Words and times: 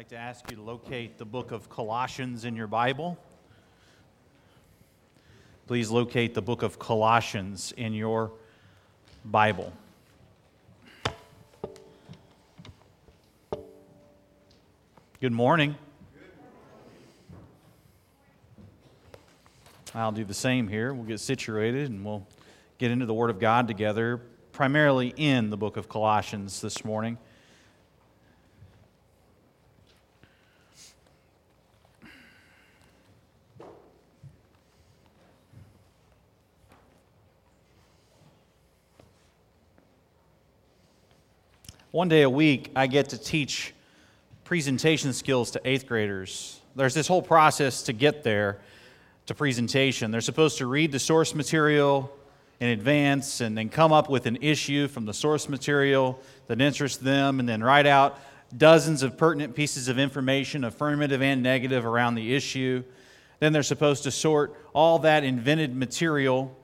like 0.00 0.08
to 0.08 0.16
ask 0.16 0.50
you 0.50 0.56
to 0.56 0.62
locate 0.62 1.18
the 1.18 1.26
book 1.26 1.52
of 1.52 1.68
Colossians 1.68 2.46
in 2.46 2.56
your 2.56 2.66
Bible. 2.66 3.18
Please 5.66 5.90
locate 5.90 6.32
the 6.32 6.40
book 6.40 6.62
of 6.62 6.78
Colossians 6.78 7.74
in 7.76 7.92
your 7.92 8.32
Bible. 9.26 9.74
Good 15.20 15.32
morning. 15.32 15.76
I'll 19.94 20.12
do 20.12 20.24
the 20.24 20.32
same 20.32 20.66
here. 20.66 20.94
We'll 20.94 21.04
get 21.04 21.20
situated 21.20 21.90
and 21.90 22.02
we'll 22.06 22.26
get 22.78 22.90
into 22.90 23.04
the 23.04 23.12
Word 23.12 23.28
of 23.28 23.38
God 23.38 23.68
together, 23.68 24.22
primarily 24.52 25.12
in 25.18 25.50
the 25.50 25.58
book 25.58 25.76
of 25.76 25.90
Colossians 25.90 26.62
this 26.62 26.86
morning. 26.86 27.18
One 41.92 42.08
day 42.08 42.22
a 42.22 42.30
week, 42.30 42.70
I 42.76 42.86
get 42.86 43.08
to 43.08 43.18
teach 43.18 43.74
presentation 44.44 45.12
skills 45.12 45.50
to 45.52 45.60
eighth 45.64 45.88
graders. 45.88 46.60
There's 46.76 46.94
this 46.94 47.08
whole 47.08 47.20
process 47.20 47.82
to 47.82 47.92
get 47.92 48.22
there 48.22 48.60
to 49.26 49.34
presentation. 49.34 50.12
They're 50.12 50.20
supposed 50.20 50.58
to 50.58 50.66
read 50.66 50.92
the 50.92 51.00
source 51.00 51.34
material 51.34 52.16
in 52.60 52.68
advance 52.68 53.40
and 53.40 53.58
then 53.58 53.70
come 53.70 53.92
up 53.92 54.08
with 54.08 54.26
an 54.26 54.38
issue 54.40 54.86
from 54.86 55.04
the 55.04 55.12
source 55.12 55.48
material 55.48 56.20
that 56.46 56.60
interests 56.60 56.98
them 56.98 57.40
and 57.40 57.48
then 57.48 57.60
write 57.60 57.86
out 57.86 58.20
dozens 58.56 59.02
of 59.02 59.18
pertinent 59.18 59.56
pieces 59.56 59.88
of 59.88 59.98
information, 59.98 60.62
affirmative 60.62 61.22
and 61.22 61.42
negative, 61.42 61.84
around 61.84 62.14
the 62.14 62.36
issue. 62.36 62.84
Then 63.40 63.52
they're 63.52 63.64
supposed 63.64 64.04
to 64.04 64.12
sort 64.12 64.54
all 64.72 65.00
that 65.00 65.24
invented 65.24 65.74
material 65.74 66.56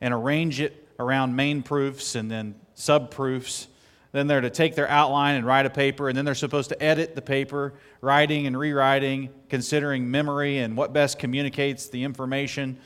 and 0.00 0.12
arrange 0.12 0.60
it 0.60 0.88
around 0.98 1.36
main 1.36 1.62
proofs 1.62 2.16
and 2.16 2.28
then 2.28 2.56
subproofs 2.76 3.68
then 4.12 4.26
they're 4.26 4.42
to 4.42 4.50
take 4.50 4.74
their 4.74 4.88
outline 4.88 5.36
and 5.36 5.46
write 5.46 5.64
a 5.64 5.70
paper, 5.70 6.08
and 6.08 6.16
then 6.16 6.24
they're 6.24 6.34
supposed 6.34 6.68
to 6.68 6.82
edit 6.82 7.14
the 7.14 7.22
paper, 7.22 7.72
writing 8.02 8.46
and 8.46 8.58
rewriting, 8.58 9.30
considering 9.48 10.10
memory 10.10 10.58
and 10.58 10.76
what 10.76 10.92
best 10.92 11.18
communicates 11.18 11.88
the 11.88 12.04
information 12.04 12.78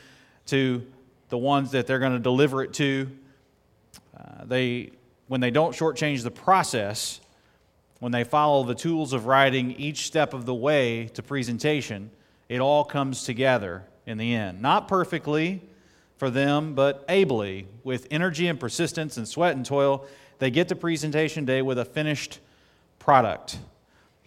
to 0.47 0.87
the 1.29 1.39
ones 1.39 1.73
that 1.73 1.87
they're 1.87 1.99
going 1.99 2.13
to 2.13 2.21
deliver 2.21 2.63
it 2.63 2.73
to. 2.75 3.11
Uh, 4.17 4.45
they, 4.45 4.93
when 5.27 5.41
they 5.41 5.51
don't 5.51 5.75
shortchange 5.75 6.23
the 6.23 6.31
process, 6.31 7.21
when 7.99 8.13
they 8.13 8.23
follow 8.23 8.63
the 8.63 8.75
tools 8.75 9.13
of 9.13 9.27
writing 9.27 9.73
each 9.73 10.07
step 10.07 10.33
of 10.33 10.47
the 10.47 10.55
way 10.55 11.07
to 11.15 11.23
presentation, 11.23 12.11
it 12.49 12.61
all 12.61 12.85
comes 12.85 13.25
together 13.25 13.85
in 14.07 14.17
the 14.19 14.33
end. 14.33 14.63
Not 14.63 14.87
perfectly 14.87 15.61
for 16.17 16.31
them, 16.31 16.75
but 16.75 17.05
ably, 17.09 17.67
with 17.83 18.07
energy 18.11 18.47
and 18.47 18.61
persistence 18.61 19.17
and 19.17 19.27
sweat 19.27 19.57
and 19.57 19.67
toil 19.67 20.07
they 20.39 20.51
get 20.51 20.69
to 20.69 20.77
presentation 20.77 21.45
day 21.45 21.63
with 21.63 21.79
a 21.79 21.85
finished 21.85 22.41
product. 22.99 23.59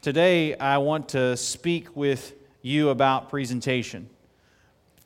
Today, 0.01 0.55
I 0.55 0.77
want 0.77 1.09
to 1.09 1.35
speak 1.37 1.95
with 1.95 2.33
you 2.61 2.89
about 2.89 3.29
presentation. 3.29 4.09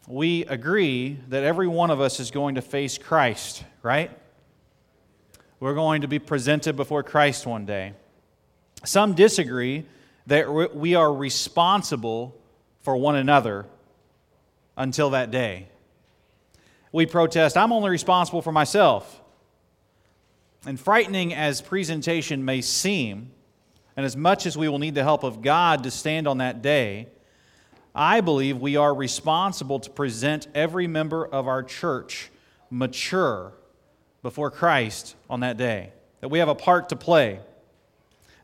We 0.08 0.46
agree 0.46 1.18
that 1.30 1.44
every 1.44 1.68
one 1.68 1.90
of 1.90 2.00
us 2.00 2.20
is 2.20 2.32
going 2.32 2.56
to 2.56 2.62
face 2.62 2.98
Christ, 2.98 3.64
right? 3.82 4.12
We're 5.60 5.74
going 5.74 6.02
to 6.02 6.08
be 6.08 6.20
presented 6.20 6.76
before 6.76 7.04
Christ 7.04 7.46
one 7.46 7.66
day. 7.66 7.94
Some 8.84 9.14
disagree 9.14 9.86
that 10.28 10.76
we 10.76 10.96
are 10.96 11.14
responsible 11.14 12.36
for 12.82 12.98
one 12.98 13.16
another 13.16 13.66
until 14.76 15.12
that 15.12 15.32
day. 15.32 15.68
We 16.92 17.06
protest, 17.06 17.58
I'm 17.58 17.72
only 17.72 17.90
responsible 17.90 18.42
for 18.42 18.52
myself. 18.52 19.22
And 20.66 20.80
frightening 20.80 21.34
as 21.34 21.62
presentation 21.62 22.46
may 22.46 22.62
seem, 22.62 23.32
and 23.98 24.06
as 24.06 24.16
much 24.16 24.46
as 24.46 24.58
we 24.58 24.70
will 24.70 24.80
need 24.80 24.96
the 24.96 25.04
help 25.04 25.24
of 25.24 25.42
God 25.42 25.84
to 25.84 25.92
stand 25.92 26.28
on 26.28 26.38
that 26.38 26.62
day, 26.62 27.08
I 27.94 28.22
believe 28.22 28.58
we 28.60 28.76
are 28.76 28.94
responsible 28.94 29.80
to 29.80 29.90
present 29.90 30.48
every 30.56 30.88
member 30.88 31.26
of 31.26 31.48
our 31.48 31.64
church 31.64 32.32
mature 32.70 33.54
before 34.24 34.50
Christ 34.50 35.16
on 35.30 35.42
that 35.42 35.58
day, 35.58 35.92
that 36.22 36.30
we 36.30 36.40
have 36.40 36.48
a 36.48 36.56
part 36.56 36.90
to 36.90 36.96
play. 36.96 37.40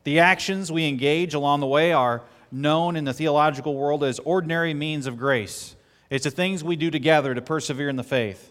The 0.04 0.20
actions 0.20 0.70
we 0.70 0.86
engage 0.86 1.34
along 1.34 1.60
the 1.60 1.66
way 1.66 1.92
are 1.92 2.22
known 2.52 2.96
in 2.96 3.04
the 3.04 3.12
theological 3.12 3.74
world 3.74 4.04
as 4.04 4.18
ordinary 4.20 4.74
means 4.74 5.06
of 5.06 5.16
grace. 5.16 5.74
It's 6.10 6.24
the 6.24 6.30
things 6.30 6.62
we 6.62 6.76
do 6.76 6.90
together 6.90 7.34
to 7.34 7.40
persevere 7.40 7.88
in 7.88 7.96
the 7.96 8.04
faith. 8.04 8.49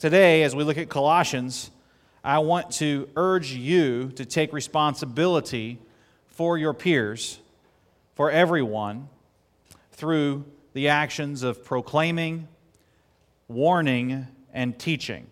Today, 0.00 0.44
as 0.44 0.56
we 0.56 0.64
look 0.64 0.78
at 0.78 0.88
Colossians, 0.88 1.70
I 2.24 2.38
want 2.38 2.70
to 2.76 3.10
urge 3.16 3.52
you 3.52 4.10
to 4.12 4.24
take 4.24 4.50
responsibility 4.50 5.78
for 6.28 6.56
your 6.56 6.72
peers, 6.72 7.38
for 8.14 8.30
everyone, 8.30 9.10
through 9.92 10.46
the 10.72 10.88
actions 10.88 11.42
of 11.42 11.66
proclaiming, 11.66 12.48
warning, 13.46 14.26
and 14.54 14.78
teaching. 14.78 15.26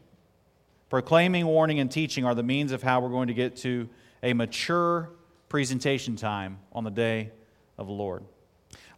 Proclaiming, 0.91 1.47
warning, 1.47 1.81
and 1.81 1.91
teaching 1.91 2.27
are 2.27 2.35
the 2.35 2.43
means 2.43 2.71
of 2.71 2.83
how 2.83 3.01
we're 3.01 3.09
going 3.09 3.29
to 3.29 3.35
get 3.35 3.57
to 3.57 3.89
a 4.23 4.35
mature 4.35 5.09
presentation 5.49 6.15
time 6.15 6.59
on 6.75 6.85
the 6.85 6.91
day 6.91 7.31
of 7.79 7.87
the 7.87 7.95
Lord. 7.95 8.23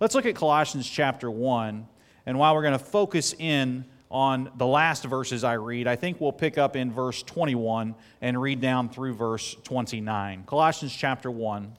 Let's 0.01 0.17
look 0.17 0.27
at 0.27 0.35
Colossians 0.35 0.91
chapter 0.91 1.31
1, 1.31 1.87
and 2.27 2.41
while 2.41 2.57
we're 2.57 2.63
going 2.63 2.77
to 2.77 2.85
focus 2.85 3.35
in 3.39 3.85
on 4.11 4.51
the 4.57 4.67
last 4.67 5.05
verses 5.05 5.45
I 5.45 5.55
read. 5.55 5.87
I 5.87 5.97
think 5.97 6.21
we'll 6.21 6.33
pick 6.33 6.59
up 6.59 6.75
in 6.75 6.93
verse 6.93 7.23
21 7.23 7.95
and 8.21 8.41
read 8.41 8.61
down 8.61 8.89
through 8.89 9.15
verse 9.15 9.57
29. 9.65 10.45
Colossians 10.47 10.95
chapter 10.95 11.31
1, 11.31 11.73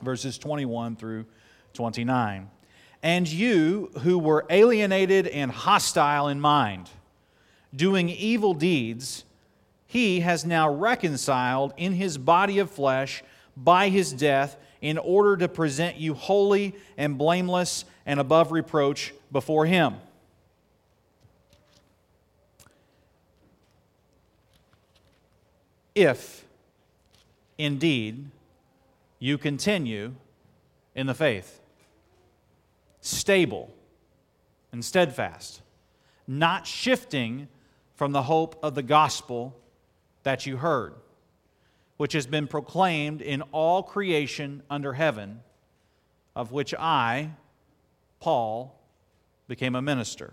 verses 0.00 0.38
21 0.38 0.96
through 0.96 1.26
29. 1.74 2.50
And 3.02 3.28
you 3.28 3.90
who 4.00 4.18
were 4.18 4.46
alienated 4.48 5.26
and 5.26 5.50
hostile 5.50 6.28
in 6.28 6.40
mind, 6.40 6.88
doing 7.74 8.08
evil 8.08 8.54
deeds, 8.54 9.24
he 9.86 10.20
has 10.20 10.46
now 10.46 10.72
reconciled 10.72 11.74
in 11.76 11.92
his 11.92 12.16
body 12.16 12.58
of 12.60 12.70
flesh 12.70 13.22
by 13.56 13.90
his 13.90 14.12
death 14.12 14.56
in 14.80 14.96
order 14.96 15.36
to 15.36 15.48
present 15.48 15.96
you 15.96 16.14
holy 16.14 16.74
and 16.96 17.18
blameless 17.18 17.84
and 18.06 18.18
above 18.18 18.52
reproach 18.52 19.12
before 19.30 19.66
him. 19.66 19.96
If 25.94 26.44
indeed 27.58 28.30
you 29.18 29.38
continue 29.38 30.14
in 30.94 31.06
the 31.06 31.14
faith, 31.14 31.60
stable 33.00 33.72
and 34.72 34.84
steadfast, 34.84 35.62
not 36.26 36.66
shifting 36.66 37.48
from 37.94 38.12
the 38.12 38.22
hope 38.22 38.58
of 38.62 38.74
the 38.74 38.82
gospel 38.82 39.56
that 40.22 40.46
you 40.46 40.56
heard, 40.56 40.94
which 41.96 42.12
has 42.14 42.26
been 42.26 42.46
proclaimed 42.46 43.20
in 43.20 43.42
all 43.52 43.82
creation 43.82 44.62
under 44.70 44.92
heaven, 44.92 45.40
of 46.34 46.52
which 46.52 46.74
I, 46.74 47.30
Paul, 48.18 48.78
became 49.46 49.74
a 49.74 49.82
minister. 49.82 50.32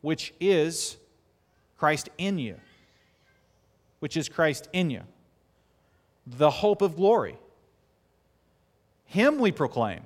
which 0.00 0.32
is 0.40 0.96
Christ 1.78 2.08
in 2.18 2.38
you. 2.38 2.56
Which 4.00 4.16
is 4.16 4.28
Christ 4.28 4.68
in 4.72 4.90
you. 4.90 5.02
The 6.26 6.50
hope 6.50 6.82
of 6.82 6.96
glory. 6.96 7.36
Him 9.06 9.38
we 9.38 9.50
proclaim, 9.50 10.02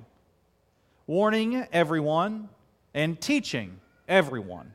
warning 1.05 1.67
everyone 1.71 2.49
and 2.93 3.19
teaching 3.19 3.79
everyone 4.07 4.73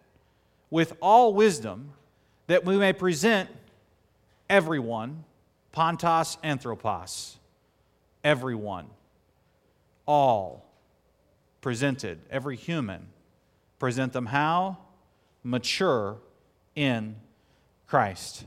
with 0.70 0.92
all 1.00 1.34
wisdom 1.34 1.92
that 2.46 2.64
we 2.64 2.76
may 2.76 2.92
present 2.92 3.48
everyone 4.48 5.24
Pontos 5.72 6.36
anthropos, 6.42 7.38
everyone, 8.24 8.86
all 10.04 10.66
presented, 11.60 12.18
every 12.30 12.56
human. 12.56 13.06
Present 13.78 14.12
them 14.12 14.26
how? 14.26 14.78
Mature 15.42 16.18
in 16.74 17.16
Christ. 17.86 18.46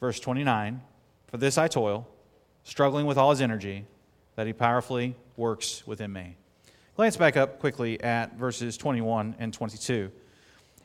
Verse 0.00 0.20
29 0.20 0.82
For 1.28 1.36
this 1.36 1.58
I 1.58 1.68
toil, 1.68 2.06
struggling 2.62 3.06
with 3.06 3.18
all 3.18 3.30
his 3.30 3.40
energy, 3.40 3.86
that 4.36 4.46
he 4.46 4.52
powerfully 4.52 5.16
works 5.36 5.86
within 5.86 6.12
me. 6.12 6.36
Glance 6.96 7.16
back 7.16 7.36
up 7.36 7.58
quickly 7.58 8.00
at 8.02 8.36
verses 8.36 8.76
21 8.76 9.36
and 9.38 9.52
22. 9.52 10.10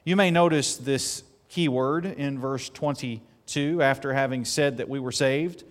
You 0.05 0.15
may 0.15 0.31
notice 0.31 0.75
this 0.75 1.23
key 1.49 1.67
word 1.67 2.05
in 2.05 2.39
verse 2.39 2.69
22 2.69 3.81
after 3.81 4.13
having 4.13 4.45
said 4.45 4.77
that 4.77 4.89
we 4.89 4.99
were 4.99 5.11
saved. 5.11 5.63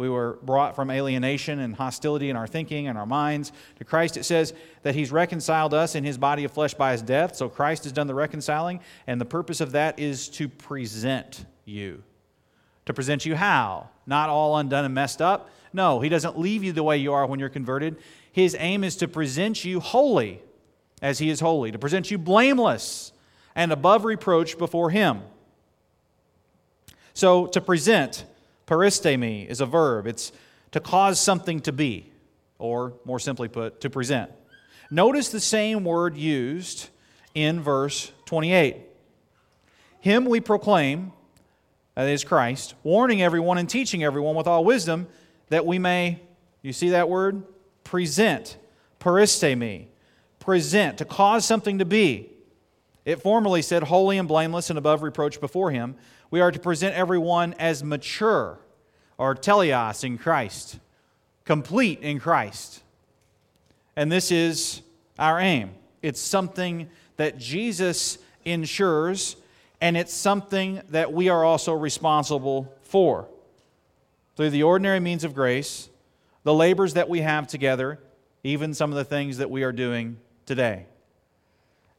We 0.00 0.08
were 0.08 0.38
brought 0.42 0.74
from 0.74 0.90
alienation 0.90 1.58
and 1.58 1.76
hostility 1.76 2.30
in 2.30 2.36
our 2.36 2.46
thinking 2.46 2.88
and 2.88 2.96
our 2.96 3.04
minds 3.04 3.52
to 3.76 3.84
Christ. 3.84 4.16
It 4.16 4.24
says 4.24 4.54
that 4.82 4.94
He's 4.94 5.12
reconciled 5.12 5.74
us 5.74 5.94
in 5.94 6.04
His 6.04 6.16
body 6.16 6.44
of 6.44 6.52
flesh 6.52 6.72
by 6.72 6.92
His 6.92 7.02
death. 7.02 7.36
So 7.36 7.50
Christ 7.50 7.84
has 7.84 7.92
done 7.92 8.06
the 8.06 8.14
reconciling, 8.14 8.80
and 9.06 9.20
the 9.20 9.26
purpose 9.26 9.60
of 9.60 9.72
that 9.72 9.98
is 9.98 10.30
to 10.30 10.48
present 10.48 11.44
you. 11.66 12.02
To 12.86 12.94
present 12.94 13.26
you 13.26 13.36
how? 13.36 13.90
Not 14.06 14.30
all 14.30 14.56
undone 14.56 14.86
and 14.86 14.94
messed 14.94 15.20
up. 15.20 15.50
No, 15.74 16.00
He 16.00 16.08
doesn't 16.08 16.38
leave 16.38 16.64
you 16.64 16.72
the 16.72 16.82
way 16.82 16.96
you 16.96 17.12
are 17.12 17.26
when 17.26 17.38
you're 17.38 17.50
converted. 17.50 17.98
His 18.32 18.56
aim 18.58 18.84
is 18.84 18.96
to 18.96 19.06
present 19.06 19.66
you 19.66 19.80
holy 19.80 20.40
as 21.02 21.18
He 21.18 21.28
is 21.28 21.40
holy, 21.40 21.72
to 21.72 21.78
present 21.78 22.10
you 22.10 22.16
blameless 22.16 23.12
and 23.54 23.70
above 23.70 24.06
reproach 24.06 24.56
before 24.56 24.88
Him. 24.88 25.20
So, 27.12 27.48
to 27.48 27.60
present, 27.60 28.24
paristemi 28.70 29.46
is 29.46 29.60
a 29.60 29.66
verb. 29.66 30.06
It's 30.06 30.30
to 30.70 30.80
cause 30.80 31.20
something 31.20 31.60
to 31.62 31.72
be, 31.72 32.12
or 32.58 32.94
more 33.04 33.18
simply 33.18 33.48
put, 33.48 33.80
to 33.80 33.90
present. 33.90 34.30
Notice 34.90 35.28
the 35.30 35.40
same 35.40 35.84
word 35.84 36.16
used 36.16 36.88
in 37.34 37.60
verse 37.60 38.12
28. 38.26 38.76
Him 40.00 40.24
we 40.24 40.40
proclaim, 40.40 41.12
that 41.96 42.08
is 42.08 42.22
Christ, 42.22 42.74
warning 42.84 43.20
everyone 43.20 43.58
and 43.58 43.68
teaching 43.68 44.04
everyone 44.04 44.36
with 44.36 44.46
all 44.46 44.64
wisdom 44.64 45.08
that 45.48 45.66
we 45.66 45.78
may, 45.78 46.20
you 46.62 46.72
see 46.72 46.90
that 46.90 47.08
word? 47.08 47.42
Present. 47.82 48.56
Paristemi. 49.00 49.86
Present. 50.38 50.98
To 50.98 51.04
cause 51.04 51.44
something 51.44 51.78
to 51.78 51.84
be. 51.84 52.30
It 53.04 53.22
formerly 53.22 53.62
said, 53.62 53.84
holy 53.84 54.18
and 54.18 54.28
blameless 54.28 54.70
and 54.70 54.78
above 54.78 55.02
reproach 55.02 55.40
before 55.40 55.70
him. 55.70 55.96
We 56.30 56.40
are 56.40 56.52
to 56.52 56.58
present 56.58 56.94
everyone 56.94 57.54
as 57.58 57.82
mature, 57.82 58.58
or 59.18 59.34
teleos 59.34 60.04
in 60.04 60.18
Christ, 60.18 60.78
complete 61.44 62.00
in 62.00 62.20
Christ. 62.20 62.82
And 63.96 64.10
this 64.10 64.30
is 64.30 64.82
our 65.18 65.40
aim. 65.40 65.70
It's 66.02 66.20
something 66.20 66.88
that 67.16 67.36
Jesus 67.36 68.18
ensures, 68.44 69.36
and 69.80 69.96
it's 69.96 70.14
something 70.14 70.80
that 70.90 71.12
we 71.12 71.28
are 71.28 71.44
also 71.44 71.74
responsible 71.74 72.72
for. 72.82 73.28
Through 74.36 74.50
the 74.50 74.62
ordinary 74.62 75.00
means 75.00 75.24
of 75.24 75.34
grace, 75.34 75.90
the 76.44 76.54
labors 76.54 76.94
that 76.94 77.08
we 77.08 77.20
have 77.20 77.46
together, 77.46 77.98
even 78.42 78.72
some 78.72 78.90
of 78.90 78.96
the 78.96 79.04
things 79.04 79.38
that 79.38 79.50
we 79.50 79.62
are 79.62 79.72
doing 79.72 80.16
today. 80.46 80.86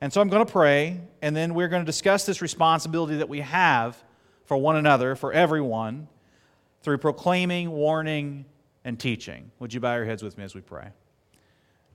And 0.01 0.12
so 0.12 0.19
I'm 0.19 0.30
going 0.30 0.44
to 0.44 0.51
pray, 0.51 1.00
and 1.21 1.36
then 1.36 1.53
we're 1.53 1.68
going 1.68 1.83
to 1.83 1.86
discuss 1.86 2.25
this 2.25 2.42
responsibility 2.42 3.18
that 3.18 3.30
we 3.30 3.42
have 3.42 4.03
for 4.45 4.57
one 4.57 4.75
another, 4.75 5.15
for 5.15 5.31
everyone, 5.31 6.07
through 6.81 6.98
proclaiming, 6.98 7.69
warning, 7.69 8.45
and 8.83 9.00
teaching. 9.00 9.51
Would 9.59 9.75
you 9.75 9.80
bow 9.80 9.95
your 9.95 10.06
heads 10.06 10.24
with 10.24 10.39
me 10.39 10.44
as 10.44 10.56
we 10.56 10.62
pray? 10.62 10.88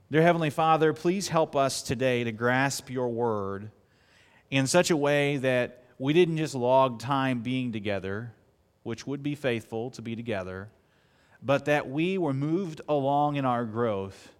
Dear 0.08 0.22
Heavenly 0.22 0.50
Father, 0.50 0.92
please 0.92 1.26
help 1.26 1.56
us 1.56 1.82
today 1.82 2.22
to 2.22 2.30
grasp 2.30 2.90
your 2.90 3.08
word 3.08 3.72
in 4.52 4.68
such 4.68 4.92
a 4.92 4.96
way 4.96 5.38
that 5.38 5.82
we 5.98 6.12
didn't 6.12 6.36
just 6.36 6.54
log 6.54 7.00
time 7.00 7.40
being 7.40 7.72
together, 7.72 8.32
which 8.84 9.04
would 9.04 9.24
be 9.24 9.34
faithful 9.34 9.90
to 9.90 10.02
be 10.02 10.14
together, 10.14 10.68
but 11.42 11.64
that 11.64 11.90
we 11.90 12.18
were 12.18 12.32
moved 12.32 12.80
along 12.88 13.34
in 13.34 13.44
our 13.44 13.64
growth 13.64 14.32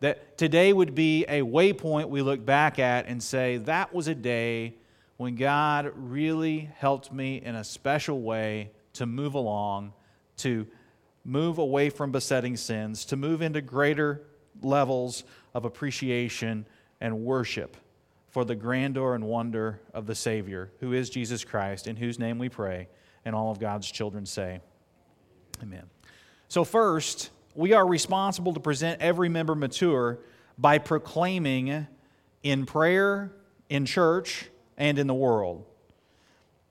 that 0.00 0.38
today 0.38 0.72
would 0.72 0.94
be 0.94 1.24
a 1.24 1.42
waypoint 1.42 2.08
we 2.08 2.22
look 2.22 2.44
back 2.44 2.78
at 2.78 3.06
and 3.06 3.22
say, 3.22 3.58
that 3.58 3.94
was 3.94 4.08
a 4.08 4.14
day 4.14 4.74
when 5.18 5.36
God 5.36 5.92
really 5.94 6.70
helped 6.78 7.12
me 7.12 7.42
in 7.42 7.54
a 7.54 7.64
special 7.64 8.22
way 8.22 8.70
to 8.94 9.06
move 9.06 9.34
along, 9.34 9.92
to 10.38 10.66
move 11.24 11.58
away 11.58 11.90
from 11.90 12.10
besetting 12.10 12.56
sins, 12.56 13.04
to 13.06 13.16
move 13.16 13.42
into 13.42 13.60
greater 13.60 14.22
levels 14.62 15.24
of 15.52 15.66
appreciation 15.66 16.64
and 17.00 17.20
worship 17.20 17.76
for 18.30 18.44
the 18.44 18.54
grandeur 18.54 19.14
and 19.14 19.24
wonder 19.24 19.80
of 19.92 20.06
the 20.06 20.14
Savior, 20.14 20.70
who 20.80 20.92
is 20.92 21.10
Jesus 21.10 21.44
Christ, 21.44 21.86
in 21.86 21.96
whose 21.96 22.18
name 22.18 22.38
we 22.38 22.48
pray, 22.48 22.88
and 23.24 23.34
all 23.34 23.50
of 23.50 23.58
God's 23.58 23.90
children 23.90 24.24
say, 24.24 24.60
Amen. 25.62 25.84
So, 26.48 26.64
first, 26.64 27.30
we 27.54 27.72
are 27.72 27.86
responsible 27.86 28.54
to 28.54 28.60
present 28.60 29.00
every 29.00 29.28
member 29.28 29.54
mature 29.54 30.18
by 30.56 30.78
proclaiming 30.78 31.86
in 32.42 32.66
prayer, 32.66 33.32
in 33.68 33.86
church, 33.86 34.50
and 34.76 34.98
in 34.98 35.06
the 35.06 35.14
world. 35.14 35.64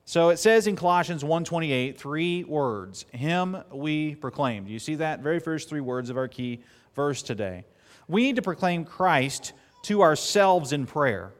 So 0.05 0.29
it 0.29 0.37
says 0.37 0.65
in 0.65 0.75
Colossians 0.75 1.23
1:28 1.23 1.97
three 1.97 2.43
words, 2.43 3.05
him 3.11 3.57
we 3.71 4.15
proclaim. 4.15 4.65
Do 4.65 4.71
you 4.71 4.79
see 4.79 4.95
that? 4.95 5.19
Very 5.19 5.39
first 5.39 5.69
three 5.69 5.81
words 5.81 6.09
of 6.09 6.17
our 6.17 6.27
key 6.27 6.63
verse 6.95 7.21
today. 7.21 7.65
We 8.07 8.23
need 8.23 8.35
to 8.37 8.41
proclaim 8.41 8.85
Christ 8.85 9.53
to 9.83 10.01
ourselves 10.01 10.73
in 10.73 10.87
prayer. 10.87 11.31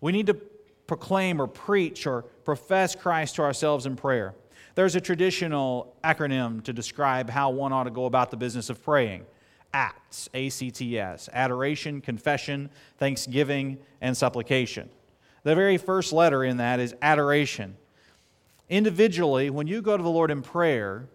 We 0.00 0.12
need 0.12 0.26
to 0.26 0.34
proclaim 0.86 1.40
or 1.40 1.48
preach 1.48 2.06
or 2.06 2.22
profess 2.44 2.94
Christ 2.94 3.36
to 3.36 3.42
ourselves 3.42 3.86
in 3.86 3.96
prayer. 3.96 4.34
There's 4.74 4.96
a 4.96 5.00
traditional 5.00 5.94
acronym 6.02 6.62
to 6.64 6.72
describe 6.72 7.30
how 7.30 7.50
one 7.50 7.72
ought 7.72 7.84
to 7.84 7.90
go 7.90 8.06
about 8.06 8.30
the 8.30 8.36
business 8.36 8.70
of 8.70 8.82
praying 8.82 9.24
ACTS, 9.72 10.28
A 10.34 10.48
C 10.48 10.70
T 10.70 10.98
S, 10.98 11.28
adoration, 11.32 12.00
confession, 12.00 12.70
thanksgiving, 12.98 13.78
and 14.00 14.16
supplication. 14.16 14.88
The 15.42 15.54
very 15.54 15.78
first 15.78 16.12
letter 16.12 16.42
in 16.42 16.56
that 16.56 16.80
is 16.80 16.94
adoration. 17.02 17.76
Individually, 18.68 19.50
when 19.50 19.66
you 19.66 19.82
go 19.82 19.96
to 19.96 20.02
the 20.02 20.08
Lord 20.08 20.30
in 20.30 20.42
prayer, 20.42 21.08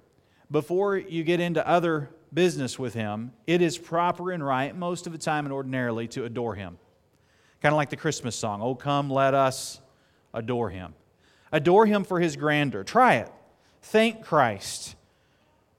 before 0.51 0.97
you 0.97 1.23
get 1.23 1.39
into 1.39 1.67
other 1.67 2.09
business 2.33 2.77
with 2.77 2.93
Him, 2.93 3.31
it 3.47 3.61
is 3.61 3.77
proper 3.77 4.31
and 4.31 4.45
right, 4.45 4.75
most 4.75 5.07
of 5.07 5.13
the 5.13 5.19
time 5.19 5.45
and 5.45 5.53
ordinarily, 5.53 6.07
to 6.09 6.25
adore 6.25 6.55
Him. 6.55 6.77
Kind 7.61 7.73
of 7.73 7.77
like 7.77 7.89
the 7.89 7.97
Christmas 7.97 8.35
song, 8.35 8.61
Oh, 8.61 8.75
come, 8.75 9.09
let 9.09 9.33
us 9.33 9.81
adore 10.33 10.69
Him. 10.69 10.93
Adore 11.51 11.85
Him 11.85 12.03
for 12.03 12.19
His 12.19 12.35
grandeur. 12.35 12.83
Try 12.83 13.15
it. 13.15 13.31
Thank 13.81 14.23
Christ 14.23 14.95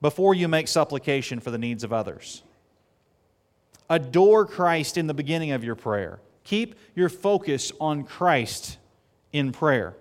before 0.01 0.35
you 0.35 0.49
make 0.49 0.69
supplication 0.69 1.41
for 1.41 1.51
the 1.51 1.59
needs 1.59 1.85
of 1.85 1.93
others. 1.93 2.43
Adore 3.89 4.47
Christ 4.47 4.97
in 4.97 5.07
the 5.07 5.15
beginning 5.15 5.51
of 5.53 5.65
your 5.65 5.75
prayer. 5.75 6.21
Keep 6.45 6.77
your 6.95 7.09
focus 7.09 7.73
on 7.81 8.05
Christ 8.05 8.79
in 9.33 9.53
prayer. 9.53 9.95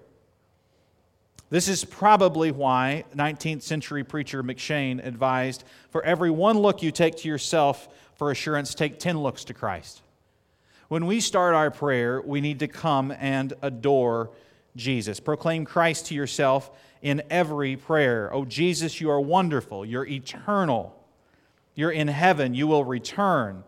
This 1.50 1.68
is 1.68 1.84
probably 1.84 2.51
why 2.51 3.06
19th 3.15 3.63
century 3.63 4.03
preacher 4.03 4.44
M'Cheyne 4.44 5.06
advised 5.06 5.63
for 5.89 6.03
every 6.03 6.29
one 6.29 6.60
look 6.60 6.84
you 6.84 6.91
take 6.91 7.18
to 7.18 7.27
yourself 7.27 7.89
for 8.15 8.32
assurance, 8.32 8.75
take 8.75 9.00
10 9.00 9.18
looks 9.18 9.46
to 9.46 9.53
Christ. 9.53 10.01
When 10.89 11.06
we 11.06 11.20
start 11.20 11.56
our 11.56 11.72
prayer, 11.72 12.22
we 12.22 12.41
need 12.41 12.60
to 12.60 12.68
come 12.68 13.12
and 13.12 13.53
adore 13.62 14.29
Jesus. 14.75 15.20
Proclaim 15.20 15.65
Christ 15.65 16.08
to 16.08 16.15
yourself 16.15 16.70
in 17.01 17.24
every 17.29 17.75
prayer. 17.75 18.34
Oh, 18.34 18.46
Jesus, 18.46 19.00
you 19.00 19.10
are 19.10 19.20
wonderful. 19.20 19.86
You're 19.86 20.06
eternal. 20.06 20.96
You're 21.75 21.91
in 21.91 22.08
heaven. 22.08 22.53
You 22.53 22.68
will 22.68 22.84
return. 22.84 23.63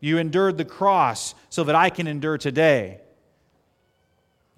You 0.00 0.18
endured 0.18 0.58
the 0.58 0.64
cross 0.64 1.34
so 1.50 1.64
that 1.64 1.74
I 1.74 1.90
can 1.90 2.06
endure 2.06 2.36
today. 2.36 3.00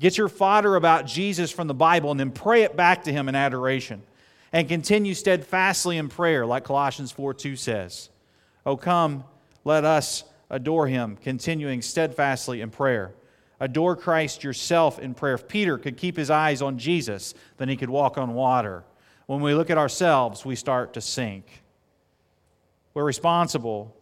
Get 0.00 0.18
your 0.18 0.28
fodder 0.28 0.76
about 0.76 1.06
Jesus 1.06 1.50
from 1.50 1.68
the 1.68 1.74
Bible 1.74 2.10
and 2.10 2.20
then 2.20 2.30
pray 2.30 2.62
it 2.62 2.76
back 2.76 3.04
to 3.04 3.12
him 3.12 3.28
in 3.28 3.34
adoration. 3.34 4.02
And 4.52 4.68
continue 4.68 5.14
steadfastly 5.14 5.98
in 5.98 6.08
prayer, 6.08 6.46
like 6.46 6.64
Colossians 6.64 7.12
4 7.12 7.34
2 7.34 7.56
says. 7.56 8.10
Oh, 8.64 8.76
come, 8.76 9.24
let 9.64 9.84
us 9.84 10.24
adore 10.50 10.86
him, 10.86 11.16
continuing 11.22 11.82
steadfastly 11.82 12.60
in 12.60 12.70
prayer. 12.70 13.12
Adore 13.60 13.96
Christ 13.96 14.44
yourself 14.44 14.98
in 14.98 15.14
prayer. 15.14 15.34
If 15.34 15.48
Peter 15.48 15.78
could 15.78 15.96
keep 15.96 16.16
his 16.16 16.30
eyes 16.30 16.60
on 16.60 16.78
Jesus, 16.78 17.34
then 17.56 17.68
he 17.68 17.76
could 17.76 17.88
walk 17.88 18.18
on 18.18 18.34
water. 18.34 18.84
When 19.26 19.40
we 19.40 19.54
look 19.54 19.70
at 19.70 19.78
ourselves, 19.78 20.44
we 20.44 20.56
start 20.56 20.92
to 20.94 21.00
sink. 21.00 21.62
We're 22.94 23.04
responsible 23.04 23.96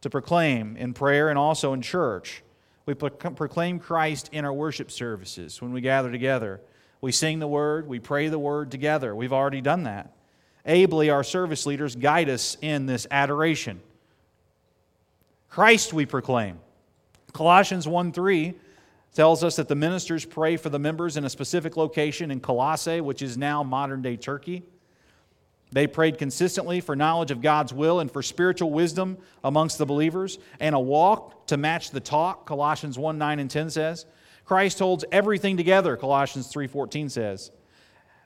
to 0.00 0.10
proclaim 0.10 0.76
in 0.76 0.94
prayer 0.94 1.28
and 1.28 1.38
also 1.38 1.72
in 1.72 1.82
church. 1.82 2.42
We 2.86 2.94
proclaim 2.94 3.80
Christ 3.80 4.30
in 4.32 4.44
our 4.44 4.52
worship 4.52 4.92
services 4.92 5.60
when 5.60 5.72
we 5.72 5.80
gather 5.80 6.10
together. 6.10 6.60
We 7.00 7.10
sing 7.12 7.40
the 7.40 7.48
word, 7.48 7.88
we 7.88 7.98
pray 7.98 8.28
the 8.28 8.38
word 8.38 8.70
together. 8.70 9.14
We've 9.14 9.32
already 9.32 9.60
done 9.60 9.82
that. 9.82 10.12
ably 10.64 11.10
our 11.10 11.24
service 11.24 11.66
leaders 11.66 11.96
guide 11.96 12.28
us 12.28 12.56
in 12.62 12.86
this 12.86 13.06
adoration. 13.10 13.80
Christ 15.48 15.92
we 15.92 16.06
proclaim. 16.06 16.58
Colossians 17.32 17.88
1 17.88 18.12
3 18.12 18.54
tells 19.16 19.42
us 19.42 19.56
that 19.56 19.66
the 19.66 19.74
ministers 19.74 20.26
pray 20.26 20.58
for 20.58 20.68
the 20.68 20.78
members 20.78 21.16
in 21.16 21.24
a 21.24 21.30
specific 21.30 21.76
location 21.76 22.30
in 22.30 22.38
Colossae, 22.38 23.00
which 23.00 23.22
is 23.22 23.38
now 23.38 23.62
modern 23.62 24.02
day 24.02 24.14
Turkey. 24.16 24.62
They 25.72 25.86
prayed 25.86 26.18
consistently 26.18 26.82
for 26.82 26.94
knowledge 26.94 27.30
of 27.30 27.40
God's 27.40 27.72
will 27.72 28.00
and 28.00 28.12
for 28.12 28.22
spiritual 28.22 28.70
wisdom 28.70 29.16
amongst 29.42 29.78
the 29.78 29.86
believers 29.86 30.38
and 30.60 30.74
a 30.74 30.78
walk 30.78 31.46
to 31.46 31.56
match 31.56 31.90
the 31.90 32.00
talk, 32.00 32.46
Colossians 32.46 32.98
1 32.98 33.16
9 33.16 33.38
and 33.40 33.50
10 33.50 33.70
says. 33.70 34.04
Christ 34.44 34.78
holds 34.78 35.04
everything 35.10 35.56
together, 35.56 35.96
Colossians 35.96 36.52
3:14 36.52 37.10
says. 37.10 37.50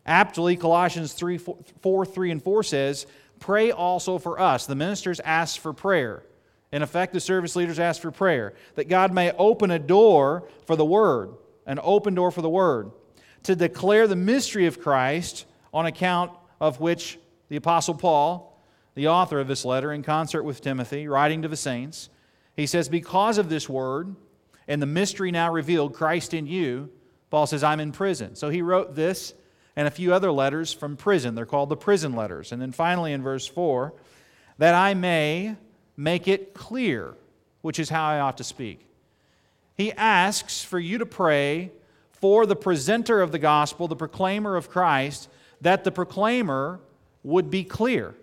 Aptly, 0.05 0.57
Colossians 0.57 1.13
3, 1.13 1.39
4, 1.39 2.07
3 2.07 2.31
and 2.33 2.43
4 2.43 2.63
says, 2.65 3.07
Pray 3.39 3.71
also 3.71 4.19
for 4.19 4.41
us. 4.41 4.67
The 4.67 4.75
ministers 4.75 5.21
ask 5.21 5.61
for 5.61 5.73
prayer. 5.73 6.25
In 6.73 6.83
effect, 6.83 7.13
the 7.13 7.21
service 7.21 7.57
leaders 7.57 7.81
ask 7.81 8.01
for 8.01 8.11
prayer 8.11 8.55
that 8.77 8.89
God 8.89 9.13
may 9.13 9.33
open 9.33 9.71
a 9.71 9.79
door 9.79 10.49
for 10.67 10.77
the 10.77 10.85
word, 10.85 11.35
an 11.67 11.81
open 11.83 12.15
door 12.15 12.31
for 12.31 12.43
the 12.43 12.49
word, 12.49 12.93
to 13.45 13.57
declare 13.57 14.07
the 14.07 14.17
mystery 14.17 14.67
of 14.67 14.81
Christ, 14.81 15.47
on 15.73 15.87
account 15.87 16.33
of 16.61 16.81
which 16.81 17.19
the 17.49 17.57
Apostle 17.57 17.95
Paul, 17.95 18.61
the 18.95 19.09
author 19.09 19.41
of 19.41 19.49
this 19.49 19.65
letter, 19.65 19.93
in 19.93 20.03
concert 20.03 20.43
with 20.43 20.61
Timothy, 20.61 21.09
writing 21.09 21.43
to 21.43 21.49
the 21.49 21.57
saints, 21.57 22.09
he 22.57 22.67
says, 22.67 22.89
Because 22.89 23.39
of 23.39 23.49
this 23.49 23.69
word, 23.69 24.15
and 24.69 24.81
the 24.81 24.87
mystery 24.87 25.31
now 25.31 25.53
revealed, 25.53 25.95
Christ 25.95 26.35
in 26.35 26.47
you, 26.47 26.91
Paul 27.31 27.47
says, 27.47 27.65
I'm 27.65 27.81
in 27.81 27.93
prison. 27.93 28.35
So 28.37 28.51
he 28.51 28.63
wrote 28.63 28.95
this 28.95 29.35
and 29.77 29.87
a 29.87 29.91
few 29.91 30.13
other 30.13 30.33
letters 30.33 30.73
from 30.73 30.97
prison. 30.97 31.35
They're 31.35 31.47
called 31.47 31.69
the 31.69 31.77
prison 31.77 32.15
letters. 32.15 32.53
And 32.53 32.61
then 32.61 32.73
finally 32.73 33.13
in 33.13 33.23
verse 33.23 33.47
4, 33.47 33.95
that 34.59 34.75
I 34.75 34.95
may 34.95 35.57
make 36.01 36.27
it 36.27 36.55
clear, 36.55 37.15
which 37.61 37.79
is 37.79 37.91
how 37.91 38.09
I 38.09 38.21
ought 38.21 38.39
to 38.39 38.45
speak. 38.45 38.87
He 39.77 39.93
asks 39.93 40.65
for 40.65 40.79
you 40.79 40.97
to 40.97 41.05
pray 41.05 41.73
for 42.13 42.47
the 42.47 42.57
presenter 42.57 43.21
of 43.21 43.33
the 43.33 43.39
gospel, 43.39 43.87
the 43.87 43.97
proclaimer 43.97 44.57
of 44.57 44.71
Christ, 44.71 45.29
that 45.61 45.85
the 45.85 45.93
proclaimer 45.93 46.81
would 47.23 47.51
be 47.51 47.65
clear. 47.65 48.15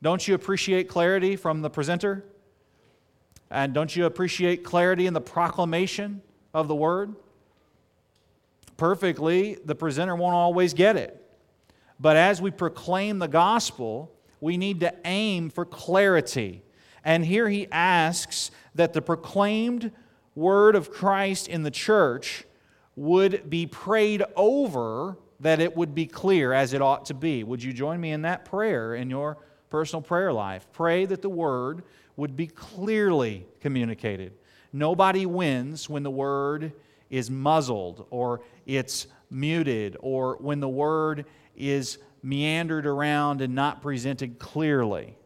Don't 0.00 0.28
you 0.28 0.34
appreciate 0.34 0.88
clarity 0.88 1.34
from 1.34 1.60
the 1.60 1.70
presenter? 1.70 2.24
And 3.50 3.74
don't 3.74 3.94
you 3.94 4.06
appreciate 4.06 4.62
clarity 4.62 5.08
in 5.08 5.12
the 5.12 5.20
proclamation 5.20 6.22
of 6.54 6.68
the 6.68 6.74
word? 6.76 7.16
Perfectly, 8.76 9.58
the 9.64 9.74
presenter 9.74 10.14
won't 10.14 10.34
always 10.34 10.72
get 10.72 10.96
it. 10.96 11.20
But 11.98 12.16
as 12.16 12.40
we 12.40 12.52
proclaim 12.52 13.18
the 13.18 13.28
gospel, 13.28 14.12
we 14.40 14.56
need 14.56 14.80
to 14.80 14.94
aim 15.04 15.50
for 15.50 15.64
clarity. 15.64 16.62
And 17.04 17.24
here 17.24 17.48
he 17.48 17.66
asks 17.70 18.50
that 18.74 18.92
the 18.92 19.02
proclaimed 19.02 19.92
word 20.34 20.76
of 20.76 20.90
Christ 20.90 21.48
in 21.48 21.62
the 21.62 21.70
church 21.70 22.44
would 22.96 23.48
be 23.48 23.66
prayed 23.66 24.22
over 24.36 25.16
that 25.40 25.60
it 25.60 25.76
would 25.76 25.94
be 25.94 26.06
clear 26.06 26.52
as 26.52 26.72
it 26.72 26.80
ought 26.80 27.06
to 27.06 27.14
be. 27.14 27.42
Would 27.42 27.62
you 27.62 27.72
join 27.72 28.00
me 28.00 28.12
in 28.12 28.22
that 28.22 28.44
prayer 28.44 28.94
in 28.94 29.10
your 29.10 29.38
personal 29.70 30.02
prayer 30.02 30.32
life? 30.32 30.66
Pray 30.72 31.04
that 31.06 31.20
the 31.20 31.28
word 31.28 31.82
would 32.16 32.36
be 32.36 32.46
clearly 32.46 33.46
communicated. 33.60 34.34
Nobody 34.72 35.26
wins 35.26 35.88
when 35.88 36.02
the 36.02 36.10
word 36.10 36.72
is 37.10 37.30
muzzled 37.30 38.06
or 38.10 38.40
it's 38.66 39.06
muted 39.30 39.96
or 40.00 40.36
when 40.40 40.60
the 40.60 40.68
word 40.68 41.26
is 41.56 41.98
meandered 42.22 42.86
around 42.86 43.40
and 43.40 43.54
not 43.54 43.82
presented 43.82 44.38
clearly. 44.38 45.16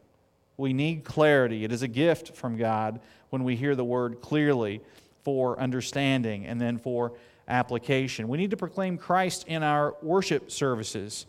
We 0.56 0.72
need 0.72 1.04
clarity. 1.04 1.64
It 1.64 1.72
is 1.72 1.82
a 1.82 1.88
gift 1.88 2.34
from 2.36 2.56
God 2.56 3.00
when 3.30 3.44
we 3.44 3.56
hear 3.56 3.74
the 3.74 3.84
word 3.84 4.20
clearly 4.20 4.80
for 5.22 5.58
understanding 5.58 6.46
and 6.46 6.60
then 6.60 6.78
for 6.78 7.12
application. 7.48 8.28
We 8.28 8.38
need 8.38 8.50
to 8.50 8.56
proclaim 8.56 8.98
Christ 8.98 9.46
in 9.46 9.62
our 9.62 9.94
worship 10.02 10.50
services, 10.50 11.26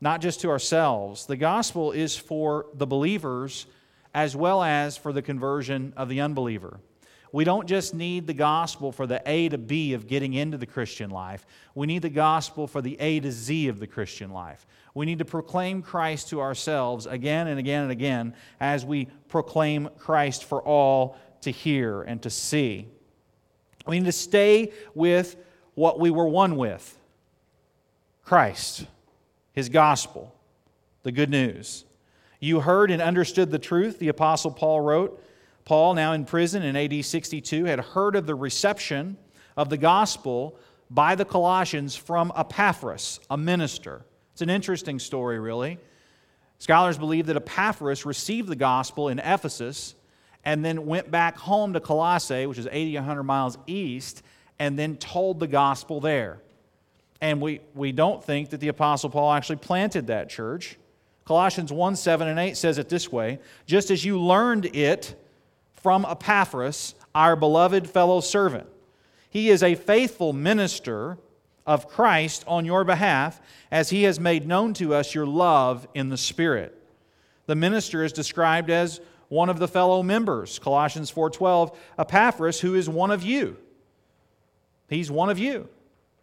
not 0.00 0.20
just 0.20 0.40
to 0.40 0.50
ourselves. 0.50 1.26
The 1.26 1.36
gospel 1.36 1.92
is 1.92 2.16
for 2.16 2.66
the 2.74 2.86
believers 2.86 3.66
as 4.14 4.34
well 4.34 4.62
as 4.62 4.96
for 4.96 5.12
the 5.12 5.22
conversion 5.22 5.92
of 5.96 6.08
the 6.08 6.20
unbeliever. 6.20 6.80
We 7.32 7.44
don't 7.44 7.68
just 7.68 7.94
need 7.94 8.26
the 8.26 8.34
gospel 8.34 8.90
for 8.90 9.06
the 9.06 9.22
A 9.24 9.48
to 9.50 9.58
B 9.58 9.92
of 9.92 10.08
getting 10.08 10.34
into 10.34 10.58
the 10.58 10.66
Christian 10.66 11.10
life. 11.10 11.46
We 11.74 11.86
need 11.86 12.02
the 12.02 12.10
gospel 12.10 12.66
for 12.66 12.82
the 12.82 12.96
A 13.00 13.20
to 13.20 13.30
Z 13.30 13.68
of 13.68 13.78
the 13.78 13.86
Christian 13.86 14.30
life. 14.30 14.66
We 14.94 15.06
need 15.06 15.20
to 15.20 15.24
proclaim 15.24 15.82
Christ 15.82 16.30
to 16.30 16.40
ourselves 16.40 17.06
again 17.06 17.46
and 17.46 17.58
again 17.58 17.84
and 17.84 17.92
again 17.92 18.34
as 18.58 18.84
we 18.84 19.06
proclaim 19.28 19.88
Christ 19.98 20.44
for 20.44 20.60
all 20.60 21.16
to 21.42 21.50
hear 21.50 22.02
and 22.02 22.20
to 22.22 22.30
see. 22.30 22.88
We 23.86 23.98
need 23.98 24.06
to 24.06 24.12
stay 24.12 24.72
with 24.94 25.36
what 25.74 26.00
we 26.00 26.10
were 26.10 26.28
one 26.28 26.56
with 26.56 26.98
Christ, 28.24 28.86
His 29.52 29.68
gospel, 29.68 30.34
the 31.04 31.12
good 31.12 31.30
news. 31.30 31.84
You 32.40 32.60
heard 32.60 32.90
and 32.90 33.00
understood 33.00 33.50
the 33.50 33.58
truth, 33.58 33.98
the 33.98 34.08
Apostle 34.08 34.50
Paul 34.50 34.80
wrote. 34.80 35.22
Paul, 35.70 35.94
now 35.94 36.14
in 36.14 36.24
prison 36.24 36.64
in 36.64 36.74
AD 36.74 37.04
62, 37.04 37.64
had 37.64 37.78
heard 37.78 38.16
of 38.16 38.26
the 38.26 38.34
reception 38.34 39.16
of 39.56 39.68
the 39.70 39.76
gospel 39.76 40.58
by 40.90 41.14
the 41.14 41.24
Colossians 41.24 41.94
from 41.94 42.32
Epaphras, 42.36 43.20
a 43.30 43.36
minister. 43.36 44.04
It's 44.32 44.42
an 44.42 44.50
interesting 44.50 44.98
story, 44.98 45.38
really. 45.38 45.78
Scholars 46.58 46.98
believe 46.98 47.26
that 47.26 47.36
Epaphras 47.36 48.04
received 48.04 48.48
the 48.48 48.56
gospel 48.56 49.10
in 49.10 49.20
Ephesus 49.20 49.94
and 50.44 50.64
then 50.64 50.86
went 50.86 51.08
back 51.08 51.36
home 51.38 51.72
to 51.74 51.78
Colossae, 51.78 52.46
which 52.46 52.58
is 52.58 52.66
80, 52.68 52.96
100 52.96 53.22
miles 53.22 53.56
east, 53.68 54.24
and 54.58 54.76
then 54.76 54.96
told 54.96 55.38
the 55.38 55.46
gospel 55.46 56.00
there. 56.00 56.42
And 57.20 57.40
we, 57.40 57.60
we 57.76 57.92
don't 57.92 58.24
think 58.24 58.50
that 58.50 58.58
the 58.58 58.66
Apostle 58.66 59.10
Paul 59.10 59.32
actually 59.32 59.58
planted 59.58 60.08
that 60.08 60.30
church. 60.30 60.78
Colossians 61.26 61.70
1 61.70 61.94
7 61.94 62.26
and 62.26 62.40
8 62.40 62.56
says 62.56 62.78
it 62.78 62.88
this 62.88 63.12
way 63.12 63.38
Just 63.66 63.92
as 63.92 64.04
you 64.04 64.18
learned 64.18 64.66
it 64.74 65.14
from 65.82 66.06
Epaphras, 66.08 66.94
our 67.14 67.36
beloved 67.36 67.88
fellow 67.88 68.20
servant. 68.20 68.68
He 69.28 69.48
is 69.50 69.62
a 69.62 69.74
faithful 69.74 70.32
minister 70.32 71.18
of 71.66 71.88
Christ 71.88 72.44
on 72.46 72.64
your 72.64 72.84
behalf, 72.84 73.40
as 73.70 73.90
he 73.90 74.02
has 74.04 74.18
made 74.18 74.46
known 74.46 74.74
to 74.74 74.94
us 74.94 75.14
your 75.14 75.26
love 75.26 75.86
in 75.94 76.08
the 76.08 76.16
Spirit. 76.16 76.76
The 77.46 77.54
minister 77.54 78.02
is 78.02 78.12
described 78.12 78.70
as 78.70 79.00
one 79.28 79.48
of 79.48 79.58
the 79.58 79.68
fellow 79.68 80.02
members. 80.02 80.58
Colossians 80.58 81.10
4:12, 81.10 81.76
Epaphras, 81.98 82.60
who 82.60 82.74
is 82.74 82.88
one 82.88 83.10
of 83.10 83.22
you. 83.22 83.56
He's 84.88 85.10
one 85.10 85.30
of 85.30 85.38
you. 85.38 85.68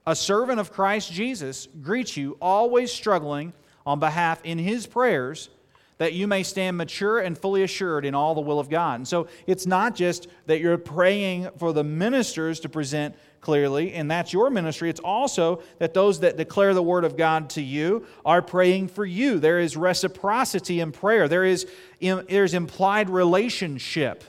A 0.06 0.16
servant 0.16 0.60
of 0.60 0.72
Christ 0.72 1.12
Jesus 1.12 1.68
greets 1.82 2.18
you, 2.18 2.38
always 2.42 2.92
struggling 2.92 3.54
on 3.86 4.00
behalf 4.00 4.42
in 4.44 4.58
his 4.58 4.86
prayers 4.86 5.50
that 5.98 6.14
you 6.14 6.28
may 6.28 6.44
stand 6.44 6.78
mature 6.78 7.20
and 7.20 7.38
fully 7.38 7.64
assured 7.64 8.06
in 8.06 8.14
all 8.14 8.36
the 8.36 8.42
will 8.42 8.60
of 8.60 8.70
God. 8.70 9.00
And 9.00 9.08
so 9.08 9.28
it's 9.48 9.66
not 9.66 9.96
just 9.96 10.28
that 10.46 10.60
you're 10.60 10.78
praying 10.78 11.50
for 11.58 11.74
the 11.74 11.84
ministers 11.84 12.60
to 12.62 12.70
present 12.70 13.16
clearly, 13.42 13.94
and 13.94 14.10
that's 14.10 14.34
your 14.34 14.50
ministry. 14.50 14.90
It's 14.90 15.00
also 15.00 15.62
that 15.80 15.94
those 15.94 16.20
that 16.20 16.38
declare 16.38 16.74
the 16.74 16.84
word 16.84 17.04
of 17.04 17.18
God 17.18 17.50
to 17.52 17.62
you 17.62 18.06
are 18.26 18.42
praying 18.42 18.90
for 18.90 19.06
you. 19.06 19.40
There 19.40 19.60
is 19.60 19.78
reciprocity 19.78 20.80
in 20.80 20.92
prayer, 20.92 21.28
there 21.28 21.46
is 21.46 21.68
there's 22.00 22.54
implied 22.54 23.10
relationship 23.10 24.24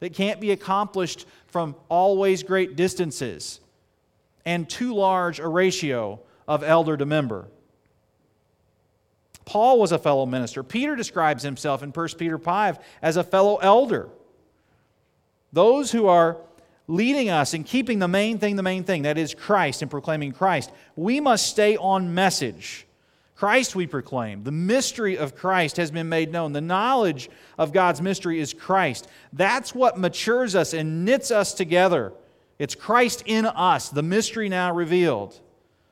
that 0.00 0.14
can't 0.14 0.40
be 0.40 0.52
accomplished 0.52 1.26
from 1.46 1.74
always 1.88 2.42
great 2.42 2.76
distances 2.76 3.60
and 4.44 4.68
too 4.68 4.94
large 4.94 5.40
a 5.40 5.48
ratio 5.48 6.20
of 6.46 6.62
elder 6.62 6.96
to 6.96 7.04
member. 7.04 7.48
Paul 9.48 9.80
was 9.80 9.92
a 9.92 9.98
fellow 9.98 10.26
minister. 10.26 10.62
Peter 10.62 10.94
describes 10.94 11.42
himself 11.42 11.82
in 11.82 11.88
1 11.88 12.08
Peter 12.18 12.36
5 12.36 12.78
as 13.00 13.16
a 13.16 13.24
fellow 13.24 13.56
elder. 13.56 14.10
Those 15.54 15.90
who 15.90 16.06
are 16.06 16.36
leading 16.86 17.30
us 17.30 17.54
and 17.54 17.64
keeping 17.64 17.98
the 17.98 18.08
main 18.08 18.38
thing 18.38 18.56
the 18.56 18.62
main 18.62 18.84
thing, 18.84 19.02
that 19.02 19.16
is 19.16 19.32
Christ 19.32 19.80
and 19.80 19.90
proclaiming 19.90 20.32
Christ, 20.32 20.70
we 20.96 21.18
must 21.18 21.46
stay 21.46 21.78
on 21.78 22.12
message. 22.12 22.86
Christ 23.36 23.74
we 23.74 23.86
proclaim. 23.86 24.44
The 24.44 24.52
mystery 24.52 25.16
of 25.16 25.34
Christ 25.34 25.78
has 25.78 25.90
been 25.90 26.10
made 26.10 26.30
known. 26.30 26.52
The 26.52 26.60
knowledge 26.60 27.30
of 27.56 27.72
God's 27.72 28.02
mystery 28.02 28.40
is 28.40 28.52
Christ. 28.52 29.08
That's 29.32 29.74
what 29.74 29.98
matures 29.98 30.54
us 30.54 30.74
and 30.74 31.06
knits 31.06 31.30
us 31.30 31.54
together. 31.54 32.12
It's 32.58 32.74
Christ 32.74 33.22
in 33.24 33.46
us, 33.46 33.88
the 33.88 34.02
mystery 34.02 34.50
now 34.50 34.74
revealed. 34.74 35.40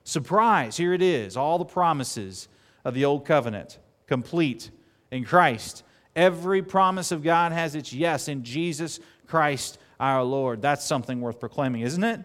Surprise, 0.04 0.76
here 0.76 0.92
it 0.92 1.00
is, 1.00 1.38
all 1.38 1.58
the 1.58 1.64
promises 1.64 2.48
of 2.86 2.94
the 2.94 3.04
Old 3.04 3.26
Covenant, 3.26 3.78
complete 4.06 4.70
in 5.10 5.24
Christ. 5.24 5.82
Every 6.14 6.62
promise 6.62 7.12
of 7.12 7.22
God 7.22 7.52
has 7.52 7.74
its 7.74 7.92
yes 7.92 8.28
in 8.28 8.42
Jesus 8.44 9.00
Christ 9.26 9.76
our 10.00 10.22
Lord. 10.22 10.62
That's 10.62 10.84
something 10.84 11.20
worth 11.20 11.38
proclaiming, 11.38 11.82
isn't 11.82 12.04
it? 12.04 12.20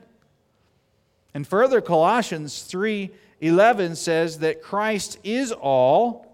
And 1.34 1.46
further, 1.46 1.82
Colossians 1.82 2.62
3:11 2.64 3.98
says 3.98 4.40
that 4.40 4.62
Christ 4.62 5.18
is 5.24 5.52
all 5.52 6.32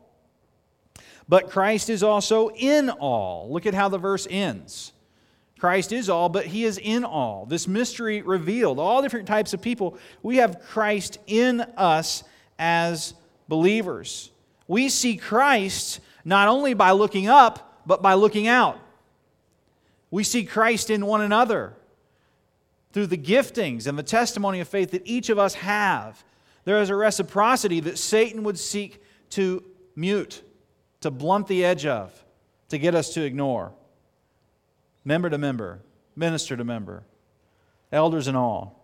but 1.29 1.49
Christ 1.49 1.89
is 1.89 2.03
also 2.03 2.49
in 2.49 2.89
all. 2.89 3.51
Look 3.51 3.65
at 3.65 3.73
how 3.73 3.89
the 3.89 3.97
verse 3.97 4.27
ends. 4.29 4.93
Christ 5.59 5.91
is 5.91 6.09
all, 6.09 6.29
but 6.29 6.45
he 6.45 6.63
is 6.63 6.77
in 6.77 7.03
all. 7.03 7.45
This 7.45 7.67
mystery 7.67 8.21
revealed, 8.21 8.79
all 8.79 9.01
different 9.01 9.27
types 9.27 9.53
of 9.53 9.61
people. 9.61 9.97
We 10.21 10.37
have 10.37 10.61
Christ 10.61 11.17
in 11.27 11.61
us 11.61 12.23
as 12.59 13.13
believers. 13.47 14.31
We 14.67 14.89
see 14.89 15.17
Christ 15.17 15.99
not 16.25 16.47
only 16.47 16.73
by 16.73 16.91
looking 16.91 17.27
up, 17.27 17.81
but 17.85 18.01
by 18.01 18.15
looking 18.15 18.47
out. 18.47 18.79
We 20.11 20.23
see 20.23 20.43
Christ 20.43 20.89
in 20.89 21.05
one 21.05 21.21
another 21.21 21.73
through 22.93 23.07
the 23.07 23.17
giftings 23.17 23.87
and 23.87 23.97
the 23.97 24.03
testimony 24.03 24.59
of 24.59 24.67
faith 24.67 24.91
that 24.91 25.03
each 25.05 25.29
of 25.29 25.37
us 25.37 25.53
have. 25.55 26.23
There 26.65 26.81
is 26.81 26.89
a 26.89 26.95
reciprocity 26.95 27.79
that 27.81 27.97
Satan 27.97 28.43
would 28.43 28.59
seek 28.59 29.01
to 29.31 29.63
mute, 29.95 30.41
to 31.01 31.11
blunt 31.11 31.47
the 31.47 31.63
edge 31.63 31.85
of, 31.85 32.23
to 32.69 32.77
get 32.77 32.95
us 32.95 33.13
to 33.13 33.23
ignore. 33.23 33.71
Member 35.05 35.29
to 35.29 35.37
member, 35.37 35.79
minister 36.15 36.57
to 36.57 36.63
member, 36.63 37.03
elders 37.91 38.27
and 38.27 38.35
all. 38.35 38.76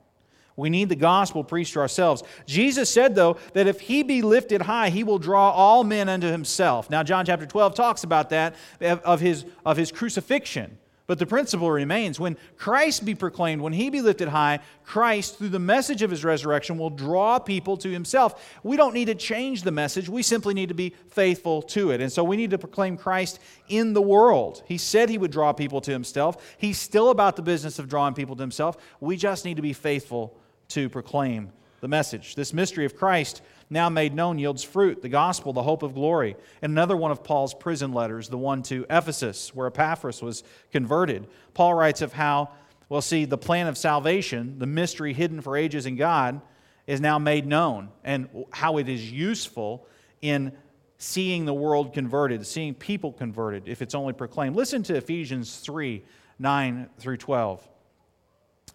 We 0.55 0.69
need 0.69 0.89
the 0.89 0.95
gospel 0.95 1.43
preached 1.43 1.73
to 1.73 1.79
ourselves. 1.79 2.23
Jesus 2.45 2.89
said, 2.89 3.15
though, 3.15 3.37
that 3.53 3.67
if 3.67 3.79
he 3.79 4.03
be 4.03 4.21
lifted 4.21 4.61
high, 4.61 4.89
he 4.89 5.03
will 5.03 5.19
draw 5.19 5.49
all 5.51 5.83
men 5.83 6.09
unto 6.09 6.27
himself. 6.27 6.89
Now, 6.89 7.03
John 7.03 7.25
chapter 7.25 7.45
12 7.45 7.73
talks 7.73 8.03
about 8.03 8.29
that, 8.29 8.55
of 8.81 9.19
his, 9.19 9.45
of 9.65 9.77
his 9.77 9.91
crucifixion. 9.91 10.77
But 11.05 11.19
the 11.19 11.25
principle 11.25 11.69
remains 11.69 12.17
when 12.17 12.37
Christ 12.55 13.03
be 13.03 13.13
proclaimed, 13.13 13.61
when 13.61 13.73
he 13.73 13.89
be 13.89 14.01
lifted 14.01 14.29
high, 14.29 14.59
Christ, 14.85 15.37
through 15.37 15.49
the 15.49 15.59
message 15.59 16.01
of 16.01 16.09
his 16.09 16.23
resurrection, 16.23 16.77
will 16.77 16.89
draw 16.89 17.39
people 17.39 17.75
to 17.77 17.89
himself. 17.89 18.57
We 18.63 18.77
don't 18.77 18.93
need 18.93 19.05
to 19.05 19.15
change 19.15 19.63
the 19.63 19.71
message, 19.71 20.07
we 20.07 20.23
simply 20.23 20.53
need 20.53 20.69
to 20.69 20.75
be 20.75 20.95
faithful 21.09 21.61
to 21.63 21.91
it. 21.91 21.99
And 21.99 22.09
so 22.09 22.23
we 22.23 22.37
need 22.37 22.51
to 22.51 22.57
proclaim 22.57 22.95
Christ 22.95 23.39
in 23.67 23.91
the 23.91 24.01
world. 24.01 24.63
He 24.65 24.77
said 24.77 25.09
he 25.09 25.17
would 25.17 25.31
draw 25.31 25.51
people 25.51 25.81
to 25.81 25.91
himself. 25.91 26.55
He's 26.57 26.77
still 26.77 27.09
about 27.09 27.35
the 27.35 27.41
business 27.41 27.79
of 27.79 27.89
drawing 27.89 28.13
people 28.13 28.37
to 28.37 28.41
himself. 28.41 28.77
We 29.01 29.17
just 29.17 29.43
need 29.43 29.57
to 29.57 29.61
be 29.61 29.73
faithful 29.73 30.39
to 30.73 30.89
proclaim 30.89 31.51
the 31.81 31.87
message. 31.87 32.35
This 32.35 32.53
mystery 32.53 32.85
of 32.85 32.95
Christ, 32.95 33.41
now 33.69 33.89
made 33.89 34.13
known, 34.13 34.39
yields 34.39 34.63
fruit 34.63 35.01
the 35.01 35.09
gospel, 35.09 35.53
the 35.53 35.63
hope 35.63 35.83
of 35.83 35.93
glory. 35.93 36.35
And 36.61 36.71
another 36.71 36.95
one 36.95 37.11
of 37.11 37.23
Paul's 37.23 37.53
prison 37.53 37.91
letters, 37.91 38.29
the 38.29 38.37
one 38.37 38.63
to 38.63 38.85
Ephesus, 38.89 39.53
where 39.53 39.67
Epaphras 39.67 40.21
was 40.21 40.43
converted. 40.71 41.27
Paul 41.53 41.73
writes 41.73 42.01
of 42.01 42.13
how, 42.13 42.51
well, 42.89 43.01
see, 43.01 43.25
the 43.25 43.37
plan 43.37 43.67
of 43.67 43.77
salvation, 43.77 44.59
the 44.59 44.65
mystery 44.65 45.13
hidden 45.13 45.41
for 45.41 45.57
ages 45.57 45.85
in 45.85 45.95
God, 45.95 46.41
is 46.87 47.01
now 47.01 47.19
made 47.19 47.45
known, 47.45 47.89
and 48.03 48.27
how 48.51 48.77
it 48.77 48.89
is 48.89 49.11
useful 49.11 49.87
in 50.21 50.51
seeing 50.97 51.45
the 51.45 51.53
world 51.53 51.93
converted, 51.93 52.45
seeing 52.47 52.73
people 52.73 53.11
converted, 53.11 53.67
if 53.67 53.81
it's 53.81 53.95
only 53.95 54.13
proclaimed. 54.13 54.55
Listen 54.55 54.83
to 54.83 54.95
Ephesians 54.95 55.57
3 55.57 56.03
9 56.39 56.89
through 56.97 57.17
12. 57.17 57.67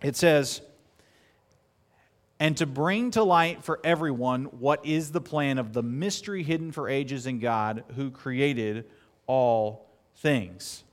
It 0.03 0.17
says, 0.17 0.63
and 2.41 2.57
to 2.57 2.67
bring 2.67 3.11
to 3.13 3.23
light 3.23 3.65
for 3.65 3.81
everyone 3.83 4.45
what 4.45 4.85
is 4.87 5.11
the 5.11 5.21
plan 5.21 5.59
of 5.59 5.73
the 5.73 5.83
mystery 5.83 6.43
hidden 6.43 6.71
for 6.71 6.89
ages 6.89 7.27
in 7.27 7.41
God 7.41 7.85
who 7.97 8.11
created 8.11 8.87
all 9.27 9.91
things. 10.17 10.85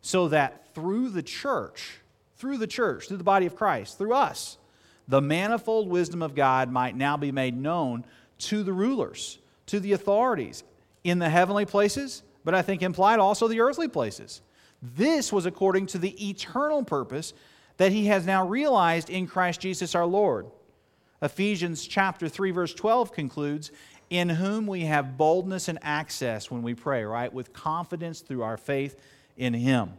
So 0.00 0.28
that 0.28 0.74
through 0.74 1.10
the 1.10 1.22
church, 1.22 2.00
through 2.36 2.58
the 2.58 2.66
church, 2.66 3.08
through 3.08 3.18
the 3.18 3.24
body 3.24 3.46
of 3.46 3.56
Christ, 3.56 3.98
through 3.98 4.14
us, 4.14 4.56
the 5.06 5.20
manifold 5.20 5.88
wisdom 5.88 6.22
of 6.22 6.34
God 6.34 6.70
might 6.70 6.96
now 6.96 7.16
be 7.16 7.32
made 7.32 7.56
known 7.56 8.04
to 8.38 8.62
the 8.62 8.72
rulers, 8.72 9.38
to 9.66 9.80
the 9.80 9.92
authorities 9.92 10.64
in 11.04 11.18
the 11.18 11.28
heavenly 11.28 11.66
places, 11.66 12.22
but 12.44 12.54
I 12.54 12.62
think 12.62 12.82
implied 12.82 13.18
also 13.18 13.48
the 13.48 13.60
earthly 13.60 13.88
places. 13.88 14.40
This 14.80 15.32
was 15.32 15.44
according 15.44 15.86
to 15.86 15.98
the 15.98 16.28
eternal 16.28 16.84
purpose 16.84 17.34
that 17.78 17.92
he 17.92 18.06
has 18.06 18.26
now 18.26 18.46
realized 18.46 19.10
in 19.10 19.26
Christ 19.26 19.60
Jesus 19.60 19.94
our 19.94 20.06
Lord 20.06 20.46
Ephesians 21.22 21.86
chapter 21.86 22.28
3 22.28 22.50
verse 22.50 22.74
12 22.74 23.12
concludes, 23.12 23.70
in 24.10 24.28
whom 24.28 24.66
we 24.66 24.82
have 24.82 25.18
boldness 25.18 25.68
and 25.68 25.78
access 25.82 26.50
when 26.50 26.62
we 26.62 26.74
pray, 26.74 27.04
right? 27.04 27.32
With 27.32 27.52
confidence 27.52 28.20
through 28.20 28.42
our 28.42 28.56
faith 28.56 28.96
in 29.36 29.52
him. 29.52 29.92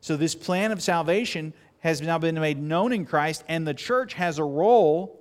So 0.00 0.16
this 0.16 0.34
plan 0.34 0.70
of 0.70 0.82
salvation 0.82 1.54
has 1.80 2.02
now 2.02 2.18
been 2.18 2.34
made 2.34 2.60
known 2.60 2.92
in 2.92 3.06
Christ 3.06 3.44
and 3.48 3.66
the 3.66 3.74
church 3.74 4.14
has 4.14 4.38
a 4.38 4.44
role 4.44 5.20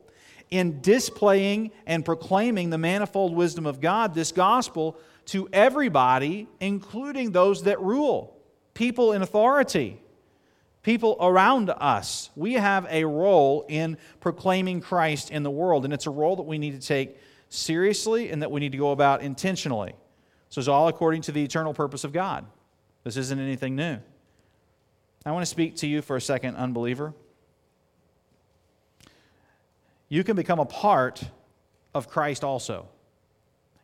in 0.49 0.81
displaying 0.81 1.71
and 1.85 2.03
proclaiming 2.03 2.69
the 2.69 2.77
manifold 2.77 3.33
wisdom 3.33 3.65
of 3.65 3.81
God, 3.81 4.13
this 4.13 4.31
gospel 4.31 4.97
to 5.25 5.47
everybody, 5.53 6.47
including 6.59 7.31
those 7.31 7.63
that 7.63 7.79
rule, 7.79 8.37
people 8.73 9.13
in 9.13 9.21
authority 9.21 9.99
people 10.83 11.17
around 11.19 11.69
us. 11.69 12.29
We 12.35 12.53
have 12.53 12.85
a 12.89 13.05
role 13.05 13.65
in 13.67 13.97
proclaiming 14.19 14.81
Christ 14.81 15.31
in 15.31 15.43
the 15.43 15.51
world, 15.51 15.85
and 15.85 15.93
it's 15.93 16.05
a 16.05 16.11
role 16.11 16.35
that 16.35 16.43
we 16.43 16.57
need 16.57 16.79
to 16.79 16.85
take 16.85 17.17
seriously 17.49 18.29
and 18.29 18.41
that 18.41 18.51
we 18.51 18.59
need 18.59 18.73
to 18.73 18.77
go 18.77 18.91
about 18.91 19.21
intentionally. 19.21 19.95
So 20.49 20.59
it's 20.59 20.67
all 20.67 20.87
according 20.87 21.23
to 21.23 21.31
the 21.31 21.43
eternal 21.43 21.73
purpose 21.73 22.03
of 22.03 22.13
God. 22.13 22.45
This 23.03 23.17
isn't 23.17 23.39
anything 23.39 23.75
new. 23.75 23.97
I 25.25 25.31
want 25.31 25.43
to 25.43 25.49
speak 25.49 25.77
to 25.77 25.87
you 25.87 26.01
for 26.01 26.15
a 26.15 26.21
second, 26.21 26.55
unbeliever. 26.57 27.13
You 30.09 30.23
can 30.23 30.35
become 30.35 30.59
a 30.59 30.65
part 30.65 31.23
of 31.93 32.07
Christ 32.07 32.43
also. 32.43 32.87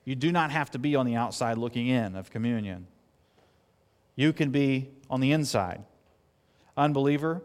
You 0.04 0.16
do 0.16 0.32
not 0.32 0.52
have 0.52 0.72
to 0.72 0.80
be 0.80 0.96
on 0.96 1.06
the 1.06 1.16
outside 1.16 1.58
looking 1.58 1.88
in 1.88 2.16
of 2.16 2.30
communion. 2.30 2.88
You 4.16 4.34
can 4.34 4.50
be 4.52 4.90
on 5.10 5.22
the 5.22 5.32
inside. 5.32 5.84
Unbeliever, 6.80 7.42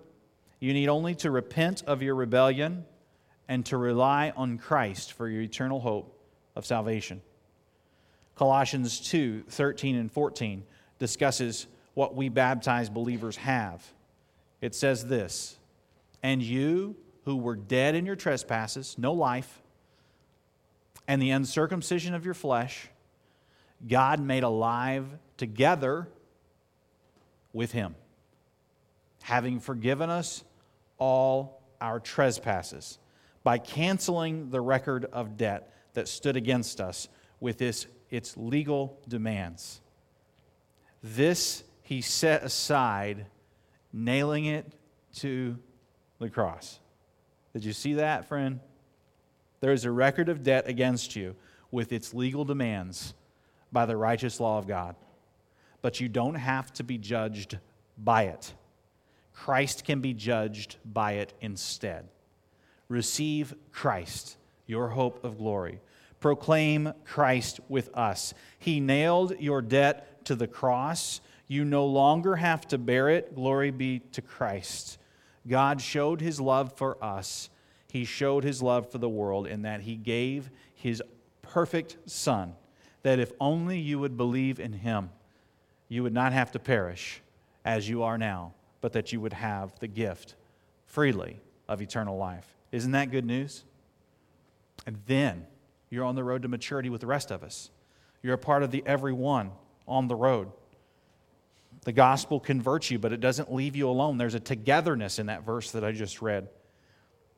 you 0.60 0.72
need 0.72 0.88
only 0.88 1.16
to 1.16 1.30
repent 1.30 1.82
of 1.88 2.02
your 2.02 2.14
rebellion 2.14 2.84
and 3.48 3.66
to 3.66 3.76
rely 3.76 4.32
on 4.36 4.58
Christ 4.58 5.12
for 5.12 5.28
your 5.28 5.42
eternal 5.42 5.80
hope 5.80 6.16
of 6.54 6.64
salvation. 6.64 7.20
Colossians 8.36 9.00
2 9.00 9.42
13 9.48 9.96
and 9.96 10.10
14 10.10 10.62
discusses 11.00 11.66
what 11.94 12.14
we 12.14 12.28
baptized 12.28 12.94
believers 12.94 13.36
have. 13.36 13.84
It 14.60 14.72
says 14.72 15.04
this 15.06 15.58
And 16.22 16.40
you 16.40 16.94
who 17.24 17.36
were 17.36 17.56
dead 17.56 17.96
in 17.96 18.06
your 18.06 18.16
trespasses, 18.16 18.94
no 18.96 19.12
life, 19.12 19.62
and 21.08 21.20
the 21.20 21.30
uncircumcision 21.30 22.14
of 22.14 22.24
your 22.24 22.34
flesh, 22.34 22.88
God 23.88 24.20
made 24.20 24.44
alive 24.44 25.08
together 25.36 26.06
with 27.52 27.72
him 27.72 27.96
having 29.24 29.58
forgiven 29.58 30.10
us 30.10 30.44
all 30.98 31.62
our 31.80 31.98
trespasses 31.98 32.98
by 33.42 33.56
canceling 33.56 34.50
the 34.50 34.60
record 34.60 35.06
of 35.14 35.38
debt 35.38 35.72
that 35.94 36.06
stood 36.08 36.36
against 36.36 36.78
us 36.78 37.08
with 37.40 37.56
this, 37.56 37.86
its 38.10 38.36
legal 38.36 38.98
demands. 39.08 39.80
This 41.02 41.64
he 41.80 42.02
set 42.02 42.42
aside, 42.42 43.24
nailing 43.94 44.44
it 44.44 44.70
to 45.14 45.58
the 46.18 46.28
cross. 46.28 46.78
Did 47.54 47.64
you 47.64 47.72
see 47.72 47.94
that, 47.94 48.28
friend? 48.28 48.60
There 49.60 49.72
is 49.72 49.86
a 49.86 49.90
record 49.90 50.28
of 50.28 50.42
debt 50.42 50.68
against 50.68 51.16
you 51.16 51.34
with 51.70 51.94
its 51.94 52.12
legal 52.12 52.44
demands 52.44 53.14
by 53.72 53.86
the 53.86 53.96
righteous 53.96 54.38
law 54.38 54.58
of 54.58 54.66
God. 54.66 54.96
But 55.80 55.98
you 55.98 56.10
don't 56.10 56.34
have 56.34 56.70
to 56.74 56.84
be 56.84 56.98
judged 56.98 57.56
by 57.96 58.24
it. 58.24 58.52
Christ 59.34 59.84
can 59.84 60.00
be 60.00 60.14
judged 60.14 60.76
by 60.84 61.12
it 61.12 61.34
instead. 61.40 62.08
Receive 62.88 63.54
Christ, 63.72 64.36
your 64.66 64.88
hope 64.88 65.24
of 65.24 65.38
glory. 65.38 65.80
Proclaim 66.20 66.92
Christ 67.04 67.60
with 67.68 67.94
us. 67.94 68.32
He 68.58 68.80
nailed 68.80 69.38
your 69.40 69.60
debt 69.60 70.24
to 70.26 70.34
the 70.34 70.46
cross. 70.46 71.20
You 71.48 71.64
no 71.64 71.84
longer 71.84 72.36
have 72.36 72.66
to 72.68 72.78
bear 72.78 73.10
it. 73.10 73.34
Glory 73.34 73.70
be 73.70 73.98
to 74.12 74.22
Christ. 74.22 74.98
God 75.46 75.82
showed 75.82 76.20
his 76.20 76.40
love 76.40 76.72
for 76.72 77.02
us. 77.04 77.50
He 77.90 78.04
showed 78.04 78.44
his 78.44 78.62
love 78.62 78.90
for 78.90 78.98
the 78.98 79.08
world 79.08 79.46
in 79.46 79.62
that 79.62 79.82
he 79.82 79.96
gave 79.96 80.48
his 80.74 81.02
perfect 81.42 81.98
Son, 82.06 82.54
that 83.02 83.18
if 83.18 83.32
only 83.38 83.78
you 83.78 83.98
would 83.98 84.16
believe 84.16 84.58
in 84.58 84.72
him, 84.72 85.10
you 85.88 86.02
would 86.02 86.14
not 86.14 86.32
have 86.32 86.50
to 86.52 86.58
perish 86.58 87.20
as 87.64 87.88
you 87.88 88.02
are 88.02 88.16
now 88.16 88.54
but 88.84 88.92
that 88.92 89.14
you 89.14 89.18
would 89.18 89.32
have 89.32 89.72
the 89.78 89.88
gift 89.88 90.34
freely 90.84 91.40
of 91.68 91.80
eternal 91.80 92.18
life. 92.18 92.46
Isn't 92.70 92.92
that 92.92 93.10
good 93.10 93.24
news? 93.24 93.64
And 94.84 94.98
then 95.06 95.46
you're 95.88 96.04
on 96.04 96.16
the 96.16 96.22
road 96.22 96.42
to 96.42 96.48
maturity 96.48 96.90
with 96.90 97.00
the 97.00 97.06
rest 97.06 97.30
of 97.30 97.42
us. 97.42 97.70
You're 98.22 98.34
a 98.34 98.38
part 98.38 98.62
of 98.62 98.70
the 98.70 98.82
everyone 98.84 99.52
on 99.88 100.06
the 100.06 100.14
road. 100.14 100.52
The 101.84 101.92
gospel 101.92 102.38
converts 102.38 102.90
you, 102.90 102.98
but 102.98 103.10
it 103.10 103.20
doesn't 103.20 103.50
leave 103.50 103.74
you 103.74 103.88
alone. 103.88 104.18
There's 104.18 104.34
a 104.34 104.38
togetherness 104.40 105.18
in 105.18 105.28
that 105.28 105.46
verse 105.46 105.70
that 105.70 105.82
I 105.82 105.92
just 105.92 106.20
read. 106.20 106.50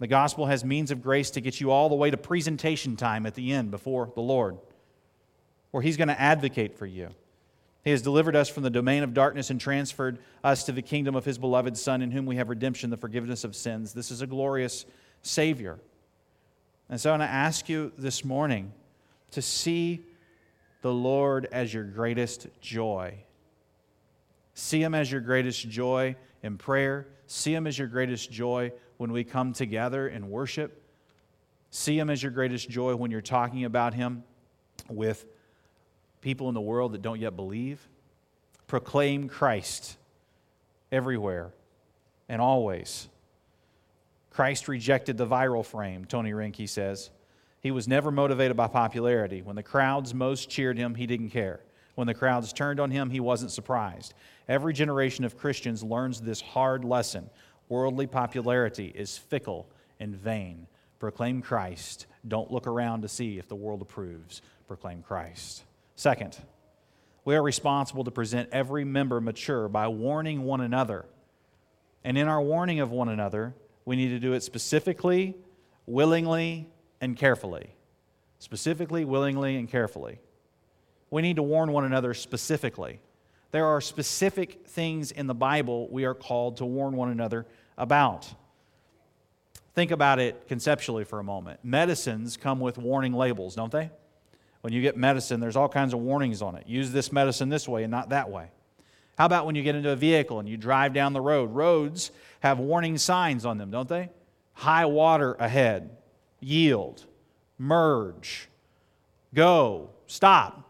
The 0.00 0.08
gospel 0.08 0.46
has 0.46 0.64
means 0.64 0.90
of 0.90 1.00
grace 1.00 1.30
to 1.30 1.40
get 1.40 1.60
you 1.60 1.70
all 1.70 1.88
the 1.88 1.94
way 1.94 2.10
to 2.10 2.16
presentation 2.16 2.96
time 2.96 3.24
at 3.24 3.36
the 3.36 3.52
end 3.52 3.70
before 3.70 4.10
the 4.16 4.20
Lord, 4.20 4.58
where 5.70 5.80
He's 5.80 5.96
going 5.96 6.08
to 6.08 6.20
advocate 6.20 6.76
for 6.76 6.86
you. 6.86 7.10
He 7.86 7.92
has 7.92 8.02
delivered 8.02 8.34
us 8.34 8.48
from 8.48 8.64
the 8.64 8.70
domain 8.70 9.04
of 9.04 9.14
darkness 9.14 9.50
and 9.50 9.60
transferred 9.60 10.18
us 10.42 10.64
to 10.64 10.72
the 10.72 10.82
kingdom 10.82 11.14
of 11.14 11.24
his 11.24 11.38
beloved 11.38 11.78
Son, 11.78 12.02
in 12.02 12.10
whom 12.10 12.26
we 12.26 12.34
have 12.34 12.48
redemption, 12.48 12.90
the 12.90 12.96
forgiveness 12.96 13.44
of 13.44 13.54
sins. 13.54 13.92
This 13.92 14.10
is 14.10 14.22
a 14.22 14.26
glorious 14.26 14.86
Savior. 15.22 15.78
And 16.88 17.00
so 17.00 17.10
I 17.10 17.12
want 17.12 17.22
to 17.22 17.32
ask 17.32 17.68
you 17.68 17.92
this 17.96 18.24
morning 18.24 18.72
to 19.30 19.40
see 19.40 20.04
the 20.82 20.92
Lord 20.92 21.46
as 21.52 21.72
your 21.72 21.84
greatest 21.84 22.48
joy. 22.60 23.20
See 24.54 24.82
Him 24.82 24.92
as 24.92 25.12
your 25.12 25.20
greatest 25.20 25.68
joy 25.68 26.16
in 26.42 26.58
prayer. 26.58 27.06
See 27.28 27.54
Him 27.54 27.68
as 27.68 27.78
your 27.78 27.86
greatest 27.86 28.32
joy 28.32 28.72
when 28.96 29.12
we 29.12 29.22
come 29.22 29.52
together 29.52 30.08
in 30.08 30.28
worship. 30.28 30.82
See 31.70 31.96
Him 31.96 32.10
as 32.10 32.20
your 32.20 32.32
greatest 32.32 32.68
joy 32.68 32.96
when 32.96 33.12
you're 33.12 33.20
talking 33.20 33.64
about 33.64 33.94
Him 33.94 34.24
with 34.88 35.24
people 36.20 36.48
in 36.48 36.54
the 36.54 36.60
world 36.60 36.92
that 36.92 37.02
don't 37.02 37.20
yet 37.20 37.36
believe. 37.36 37.86
Proclaim 38.66 39.28
Christ 39.28 39.96
everywhere 40.90 41.52
and 42.28 42.40
always. 42.40 43.08
Christ 44.30 44.68
rejected 44.68 45.16
the 45.16 45.26
viral 45.26 45.64
frame, 45.64 46.04
Tony 46.04 46.32
Reinke 46.32 46.68
says. 46.68 47.10
He 47.60 47.70
was 47.70 47.88
never 47.88 48.10
motivated 48.10 48.56
by 48.56 48.68
popularity. 48.68 49.42
When 49.42 49.56
the 49.56 49.62
crowds 49.62 50.14
most 50.14 50.50
cheered 50.50 50.76
him, 50.76 50.94
he 50.94 51.06
didn't 51.06 51.30
care. 51.30 51.60
When 51.94 52.06
the 52.06 52.14
crowds 52.14 52.52
turned 52.52 52.78
on 52.78 52.90
him, 52.90 53.10
he 53.10 53.20
wasn't 53.20 53.50
surprised. 53.50 54.14
Every 54.48 54.72
generation 54.72 55.24
of 55.24 55.38
Christians 55.38 55.82
learns 55.82 56.20
this 56.20 56.40
hard 56.40 56.84
lesson 56.84 57.30
worldly 57.68 58.06
popularity 58.06 58.92
is 58.94 59.18
fickle 59.18 59.66
and 59.98 60.14
vain. 60.14 60.66
Proclaim 60.98 61.42
Christ. 61.42 62.06
Don't 62.28 62.52
look 62.52 62.66
around 62.66 63.02
to 63.02 63.08
see 63.08 63.38
if 63.38 63.48
the 63.48 63.56
world 63.56 63.82
approves. 63.82 64.42
Proclaim 64.68 65.02
Christ. 65.02 65.64
Second, 65.96 66.38
we 67.24 67.34
are 67.34 67.42
responsible 67.42 68.04
to 68.04 68.10
present 68.10 68.50
every 68.52 68.84
member 68.84 69.20
mature 69.20 69.66
by 69.68 69.88
warning 69.88 70.42
one 70.42 70.60
another. 70.60 71.06
And 72.04 72.16
in 72.16 72.28
our 72.28 72.40
warning 72.40 72.80
of 72.80 72.92
one 72.92 73.08
another, 73.08 73.54
we 73.84 73.96
need 73.96 74.10
to 74.10 74.20
do 74.20 74.34
it 74.34 74.42
specifically, 74.42 75.34
willingly, 75.86 76.68
and 77.00 77.16
carefully. 77.16 77.70
Specifically, 78.38 79.04
willingly, 79.04 79.56
and 79.56 79.68
carefully. 79.68 80.20
We 81.10 81.22
need 81.22 81.36
to 81.36 81.42
warn 81.42 81.72
one 81.72 81.84
another 81.84 82.12
specifically. 82.14 83.00
There 83.50 83.66
are 83.66 83.80
specific 83.80 84.66
things 84.66 85.10
in 85.10 85.26
the 85.26 85.34
Bible 85.34 85.88
we 85.88 86.04
are 86.04 86.14
called 86.14 86.58
to 86.58 86.66
warn 86.66 86.94
one 86.94 87.10
another 87.10 87.46
about. 87.78 88.32
Think 89.74 89.90
about 89.90 90.18
it 90.18 90.46
conceptually 90.46 91.04
for 91.04 91.20
a 91.20 91.24
moment. 91.24 91.60
Medicines 91.62 92.36
come 92.36 92.60
with 92.60 92.76
warning 92.76 93.14
labels, 93.14 93.54
don't 93.54 93.72
they? 93.72 93.90
When 94.66 94.72
you 94.72 94.82
get 94.82 94.96
medicine, 94.96 95.38
there's 95.38 95.54
all 95.54 95.68
kinds 95.68 95.94
of 95.94 96.00
warnings 96.00 96.42
on 96.42 96.56
it. 96.56 96.66
Use 96.66 96.90
this 96.90 97.12
medicine 97.12 97.48
this 97.48 97.68
way 97.68 97.84
and 97.84 97.90
not 97.92 98.08
that 98.08 98.32
way. 98.32 98.50
How 99.16 99.24
about 99.24 99.46
when 99.46 99.54
you 99.54 99.62
get 99.62 99.76
into 99.76 99.90
a 99.90 99.94
vehicle 99.94 100.40
and 100.40 100.48
you 100.48 100.56
drive 100.56 100.92
down 100.92 101.12
the 101.12 101.20
road? 101.20 101.52
Roads 101.52 102.10
have 102.40 102.58
warning 102.58 102.98
signs 102.98 103.46
on 103.46 103.58
them, 103.58 103.70
don't 103.70 103.88
they? 103.88 104.10
High 104.54 104.86
water 104.86 105.34
ahead, 105.34 105.96
yield, 106.40 107.06
merge, 107.58 108.48
go, 109.32 109.90
stop. 110.08 110.68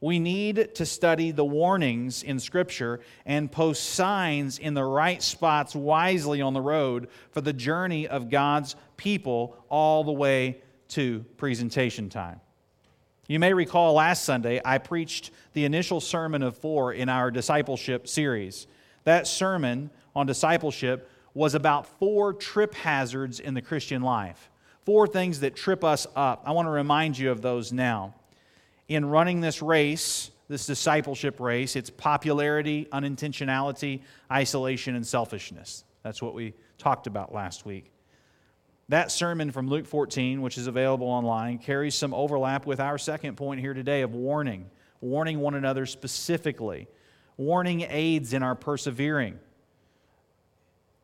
We 0.00 0.18
need 0.18 0.74
to 0.74 0.84
study 0.84 1.30
the 1.30 1.44
warnings 1.44 2.24
in 2.24 2.40
Scripture 2.40 2.98
and 3.24 3.52
post 3.52 3.90
signs 3.90 4.58
in 4.58 4.74
the 4.74 4.82
right 4.82 5.22
spots 5.22 5.76
wisely 5.76 6.40
on 6.40 6.54
the 6.54 6.60
road 6.60 7.06
for 7.30 7.40
the 7.40 7.52
journey 7.52 8.08
of 8.08 8.30
God's 8.30 8.74
people 8.96 9.56
all 9.68 10.02
the 10.02 10.10
way 10.10 10.60
to 10.88 11.24
presentation 11.36 12.08
time. 12.08 12.40
You 13.30 13.38
may 13.38 13.54
recall 13.54 13.92
last 13.92 14.24
Sunday 14.24 14.60
I 14.64 14.78
preached 14.78 15.30
the 15.52 15.64
initial 15.64 16.00
sermon 16.00 16.42
of 16.42 16.58
four 16.58 16.92
in 16.92 17.08
our 17.08 17.30
discipleship 17.30 18.08
series. 18.08 18.66
That 19.04 19.28
sermon 19.28 19.90
on 20.16 20.26
discipleship 20.26 21.08
was 21.32 21.54
about 21.54 21.86
four 22.00 22.32
trip 22.32 22.74
hazards 22.74 23.38
in 23.38 23.54
the 23.54 23.62
Christian 23.62 24.02
life, 24.02 24.50
four 24.84 25.06
things 25.06 25.38
that 25.40 25.54
trip 25.54 25.84
us 25.84 26.08
up. 26.16 26.42
I 26.44 26.50
want 26.50 26.66
to 26.66 26.70
remind 26.70 27.16
you 27.16 27.30
of 27.30 27.40
those 27.40 27.72
now. 27.72 28.16
In 28.88 29.06
running 29.06 29.40
this 29.40 29.62
race, 29.62 30.32
this 30.48 30.66
discipleship 30.66 31.38
race, 31.38 31.76
it's 31.76 31.88
popularity, 31.88 32.88
unintentionality, 32.92 34.00
isolation, 34.32 34.96
and 34.96 35.06
selfishness. 35.06 35.84
That's 36.02 36.20
what 36.20 36.34
we 36.34 36.52
talked 36.78 37.06
about 37.06 37.32
last 37.32 37.64
week. 37.64 37.92
That 38.90 39.12
sermon 39.12 39.52
from 39.52 39.68
Luke 39.68 39.86
14, 39.86 40.42
which 40.42 40.58
is 40.58 40.66
available 40.66 41.06
online, 41.06 41.58
carries 41.58 41.94
some 41.94 42.12
overlap 42.12 42.66
with 42.66 42.80
our 42.80 42.98
second 42.98 43.36
point 43.36 43.60
here 43.60 43.72
today 43.72 44.02
of 44.02 44.16
warning, 44.16 44.68
warning 45.00 45.38
one 45.38 45.54
another 45.54 45.86
specifically. 45.86 46.88
Warning 47.36 47.82
aids 47.82 48.32
in 48.32 48.42
our 48.42 48.56
persevering. 48.56 49.38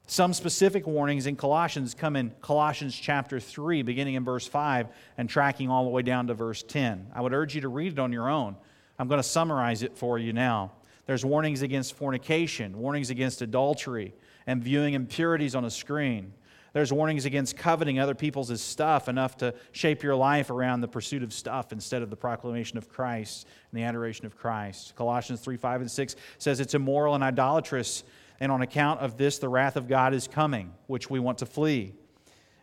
Some 0.09 0.35
specific 0.35 0.85
warnings 0.85 1.29
in 1.29 1.37
Colossians 1.37 1.95
come 1.95 2.17
in 2.17 2.33
Colossians 2.41 2.93
chapter 2.93 3.39
3, 3.39 3.83
beginning 3.83 4.15
in 4.17 4.25
verse 4.25 4.49
5 4.49 4.89
and 5.17 5.31
tracking 5.31 5.71
all 5.71 5.85
the 5.85 5.91
way 5.91 6.03
down 6.03 6.27
to 6.27 6.35
verse 6.35 6.65
10. 6.65 7.13
I 7.15 7.21
would 7.21 7.33
urge 7.33 7.55
you 7.55 7.61
to 7.61 7.69
read 7.69 7.93
it 7.93 7.99
on 8.01 8.13
your 8.13 8.29
own. 8.29 8.57
I'm 8.99 9.07
going 9.07 9.21
to 9.21 9.29
summarize 9.29 9.85
it 9.85 9.97
for 9.97 10.19
you 10.19 10.33
now. 10.33 10.73
There's 11.07 11.25
warnings 11.25 11.63
against 11.63 11.95
fornication, 11.95 12.79
warnings 12.79 13.11
against 13.11 13.43
adultery, 13.43 14.13
and 14.45 14.61
viewing 14.61 14.95
impurities 14.95 15.55
on 15.55 15.65
a 15.65 15.71
screen. 15.71 16.33
There's 16.77 16.93
warnings 16.93 17.25
against 17.25 17.57
coveting 17.57 17.99
other 17.99 18.15
people's 18.15 18.61
stuff 18.61 19.09
enough 19.09 19.39
to 19.39 19.55
shape 19.73 20.03
your 20.03 20.15
life 20.15 20.51
around 20.51 20.83
the 20.83 20.89
pursuit 20.89 21.23
of 21.23 21.33
stuff 21.33 21.73
instead 21.73 22.03
of 22.03 22.11
the 22.11 22.17
proclamation 22.17 22.77
of 22.77 22.91
Christ 22.91 23.47
and 23.73 23.81
the 23.81 23.85
adoration 23.85 24.27
of 24.27 24.37
Christ. 24.37 24.95
Colossians 24.95 25.41
3 25.41 25.57
5 25.57 25.81
and 25.81 25.91
6 25.91 26.17
says 26.37 26.61
it's 26.61 26.75
immoral 26.75 27.15
and 27.15 27.25
idolatrous, 27.25 28.05
and 28.41 28.53
on 28.53 28.61
account 28.61 29.01
of 29.01 29.17
this, 29.17 29.39
the 29.39 29.49
wrath 29.49 29.77
of 29.77 29.89
God 29.89 30.13
is 30.13 30.29
coming, 30.29 30.71
which 30.87 31.09
we 31.09 31.19
want 31.19 31.39
to 31.39 31.47
flee. 31.47 31.95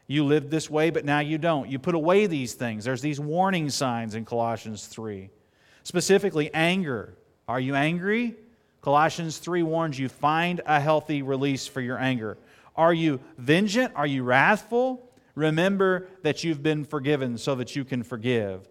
You 0.05 0.25
lived 0.25 0.51
this 0.51 0.69
way, 0.69 0.91
but 0.91 1.05
now 1.05 1.17
you 1.17 1.39
don't. 1.39 1.67
You 1.67 1.79
put 1.79 1.95
away 1.95 2.27
these 2.27 2.53
things. 2.53 2.85
There's 2.85 3.01
these 3.01 3.19
warning 3.19 3.71
signs 3.71 4.13
in 4.13 4.25
Colossians 4.25 4.85
3. 4.85 5.31
Specifically, 5.81 6.53
anger. 6.53 7.15
Are 7.47 7.59
you 7.59 7.73
angry? 7.73 8.35
Colossians 8.83 9.39
3 9.39 9.63
warns 9.63 9.97
you 9.97 10.07
find 10.07 10.61
a 10.67 10.79
healthy 10.79 11.23
release 11.23 11.65
for 11.65 11.81
your 11.81 11.97
anger. 11.97 12.37
Are 12.75 12.93
you 12.93 13.19
vengeant? 13.37 13.93
Are 13.95 14.07
you 14.07 14.23
wrathful? 14.23 15.09
Remember 15.35 16.07
that 16.21 16.43
you've 16.43 16.63
been 16.63 16.85
forgiven 16.85 17.37
so 17.37 17.55
that 17.55 17.75
you 17.75 17.85
can 17.85 18.03
forgive. 18.03 18.67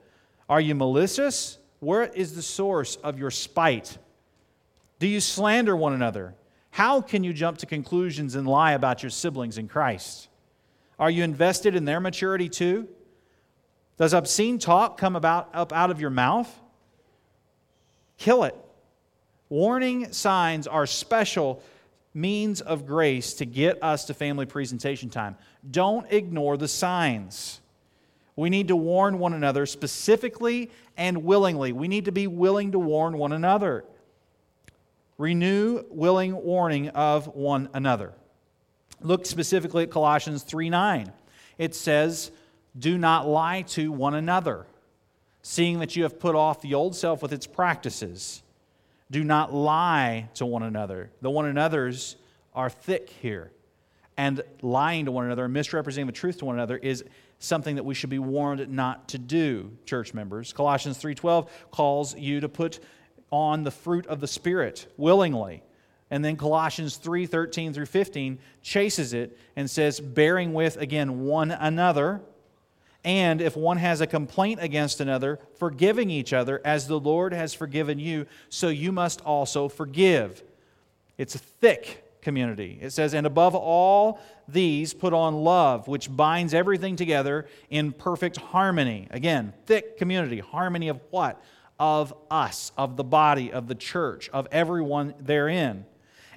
Are 0.48 0.60
you 0.60 0.74
malicious? 0.74 1.58
Where 1.80 2.04
is 2.04 2.34
the 2.34 2.42
source 2.42 2.96
of 2.96 3.18
your 3.18 3.30
spite? 3.30 3.98
Do 4.98 5.08
you 5.08 5.20
slander 5.20 5.76
one 5.76 5.92
another? 5.92 6.34
How 6.70 7.00
can 7.00 7.24
you 7.24 7.32
jump 7.32 7.58
to 7.58 7.66
conclusions 7.66 8.34
and 8.34 8.46
lie 8.46 8.72
about 8.72 9.02
your 9.02 9.10
siblings 9.10 9.58
in 9.58 9.68
Christ? 9.68 10.28
Are 10.98 11.10
you 11.10 11.24
invested 11.24 11.74
in 11.74 11.84
their 11.84 12.00
maturity 12.00 12.48
too? 12.48 12.88
Does 13.98 14.14
obscene 14.14 14.58
talk 14.58 14.98
come 14.98 15.16
about 15.16 15.50
up 15.54 15.72
out 15.72 15.90
of 15.90 16.00
your 16.00 16.10
mouth? 16.10 16.48
Kill 18.16 18.44
it. 18.44 18.56
Warning 19.48 20.12
signs 20.12 20.66
are 20.66 20.86
special 20.86 21.62
means 22.14 22.60
of 22.60 22.86
grace 22.86 23.34
to 23.34 23.46
get 23.46 23.82
us 23.82 24.04
to 24.06 24.14
family 24.14 24.46
presentation 24.46 25.08
time. 25.08 25.36
Don't 25.70 26.10
ignore 26.12 26.56
the 26.56 26.68
signs. 26.68 27.60
We 28.36 28.50
need 28.50 28.68
to 28.68 28.76
warn 28.76 29.18
one 29.18 29.32
another 29.34 29.66
specifically 29.66 30.70
and 30.96 31.24
willingly. 31.24 31.72
We 31.72 31.88
need 31.88 32.06
to 32.06 32.12
be 32.12 32.26
willing 32.26 32.72
to 32.72 32.78
warn 32.78 33.18
one 33.18 33.32
another. 33.32 33.84
Renew 35.18 35.84
willing 35.90 36.34
warning 36.34 36.88
of 36.90 37.28
one 37.28 37.68
another. 37.74 38.12
Look 39.00 39.26
specifically 39.26 39.84
at 39.84 39.90
Colossians 39.90 40.42
3 40.42 40.70
9. 40.70 41.12
It 41.58 41.74
says, 41.74 42.30
Do 42.78 42.96
not 42.96 43.28
lie 43.28 43.62
to 43.62 43.92
one 43.92 44.14
another, 44.14 44.66
seeing 45.42 45.80
that 45.80 45.96
you 45.96 46.04
have 46.04 46.18
put 46.18 46.34
off 46.34 46.62
the 46.62 46.74
old 46.74 46.96
self 46.96 47.22
with 47.22 47.32
its 47.32 47.46
practices 47.46 48.41
do 49.12 49.22
not 49.22 49.52
lie 49.52 50.28
to 50.34 50.46
one 50.46 50.62
another. 50.62 51.10
The 51.20 51.30
one 51.30 51.44
another's 51.44 52.16
are 52.54 52.70
thick 52.70 53.10
here. 53.20 53.52
And 54.16 54.42
lying 54.62 55.04
to 55.04 55.12
one 55.12 55.26
another, 55.26 55.48
misrepresenting 55.48 56.06
the 56.06 56.12
truth 56.12 56.38
to 56.38 56.46
one 56.46 56.56
another 56.56 56.78
is 56.78 57.04
something 57.38 57.76
that 57.76 57.84
we 57.84 57.94
should 57.94 58.10
be 58.10 58.18
warned 58.18 58.66
not 58.70 59.08
to 59.10 59.18
do, 59.18 59.70
church 59.84 60.14
members. 60.14 60.52
Colossians 60.52 60.98
3:12 60.98 61.48
calls 61.70 62.16
you 62.16 62.40
to 62.40 62.48
put 62.48 62.80
on 63.30 63.64
the 63.64 63.70
fruit 63.70 64.06
of 64.06 64.20
the 64.20 64.26
spirit 64.26 64.86
willingly. 64.96 65.62
And 66.10 66.24
then 66.24 66.36
Colossians 66.36 66.96
3:13 66.96 67.74
through 67.74 67.86
15 67.86 68.38
chases 68.62 69.12
it 69.12 69.36
and 69.56 69.68
says 69.70 70.00
bearing 70.00 70.54
with 70.54 70.76
again 70.78 71.24
one 71.24 71.50
another 71.50 72.22
and 73.04 73.40
if 73.40 73.56
one 73.56 73.78
has 73.78 74.00
a 74.00 74.06
complaint 74.06 74.60
against 74.62 75.00
another, 75.00 75.40
forgiving 75.58 76.10
each 76.10 76.32
other 76.32 76.60
as 76.64 76.86
the 76.86 77.00
Lord 77.00 77.32
has 77.32 77.52
forgiven 77.52 77.98
you, 77.98 78.26
so 78.48 78.68
you 78.68 78.92
must 78.92 79.20
also 79.22 79.68
forgive. 79.68 80.42
It's 81.18 81.34
a 81.34 81.38
thick 81.38 82.20
community. 82.22 82.78
It 82.80 82.90
says, 82.90 83.14
And 83.14 83.26
above 83.26 83.54
all 83.54 84.20
these, 84.46 84.94
put 84.94 85.12
on 85.12 85.42
love, 85.42 85.88
which 85.88 86.14
binds 86.14 86.54
everything 86.54 86.94
together 86.94 87.46
in 87.70 87.92
perfect 87.92 88.36
harmony. 88.36 89.08
Again, 89.10 89.52
thick 89.66 89.98
community. 89.98 90.38
Harmony 90.38 90.88
of 90.88 91.00
what? 91.10 91.42
of 91.82 92.14
us, 92.30 92.70
of 92.78 92.96
the 92.96 93.02
body, 93.02 93.52
of 93.52 93.66
the 93.66 93.74
church, 93.74 94.28
of 94.28 94.46
everyone 94.52 95.14
therein. 95.18 95.84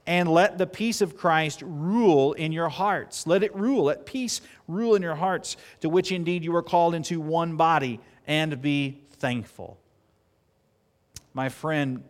And 0.08 0.30
let 0.30 0.58
the 0.58 0.68
peace 0.68 1.02
of 1.02 1.18
Christ 1.18 1.64
rule 1.66 2.34
in 2.34 2.52
your 2.52 2.70
hearts. 2.70 3.26
Let 3.26 3.42
it 3.42 3.56
rule. 3.56 3.86
Let 3.86 4.06
peace 4.06 4.42
rule 4.68 4.96
in 4.96 5.02
your 5.02 5.16
hearts, 5.16 5.58
to 5.82 5.90
which 5.90 6.12
indeed 6.12 6.44
you 6.44 6.56
are 6.56 6.62
called 6.62 6.94
into 6.94 7.20
one 7.20 7.58
body, 7.58 8.00
and 8.28 8.62
be 8.62 9.02
thankful. 9.14 9.80
My 11.34 11.50
friend, 11.50 12.04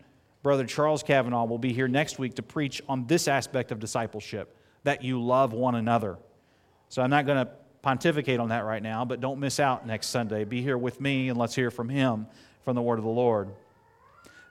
Brother 0.43 0.65
Charles 0.65 1.03
Kavanaugh, 1.03 1.45
will 1.45 1.57
be 1.57 1.73
here 1.73 1.87
next 1.87 2.19
week 2.19 2.35
to 2.35 2.43
preach 2.43 2.81
on 2.89 3.07
this 3.07 3.27
aspect 3.27 3.71
of 3.71 3.79
discipleship 3.79 4.55
that 4.83 5.03
you 5.03 5.21
love 5.23 5.53
one 5.53 5.75
another. 5.75 6.17
So 6.89 7.01
I'm 7.01 7.09
not 7.09 7.25
going 7.25 7.45
to 7.45 7.51
pontificate 7.81 8.39
on 8.39 8.49
that 8.49 8.65
right 8.65 8.83
now, 8.83 9.05
but 9.05 9.21
don't 9.21 9.39
miss 9.39 9.59
out 9.59 9.87
next 9.87 10.07
Sunday. 10.07 10.43
Be 10.43 10.61
here 10.61 10.77
with 10.77 10.99
me 10.99 11.29
and 11.29 11.37
let's 11.37 11.55
hear 11.55 11.71
from 11.71 11.89
him 11.89 12.27
from 12.63 12.75
the 12.75 12.81
word 12.81 12.99
of 12.99 13.05
the 13.05 13.11
Lord. 13.11 13.49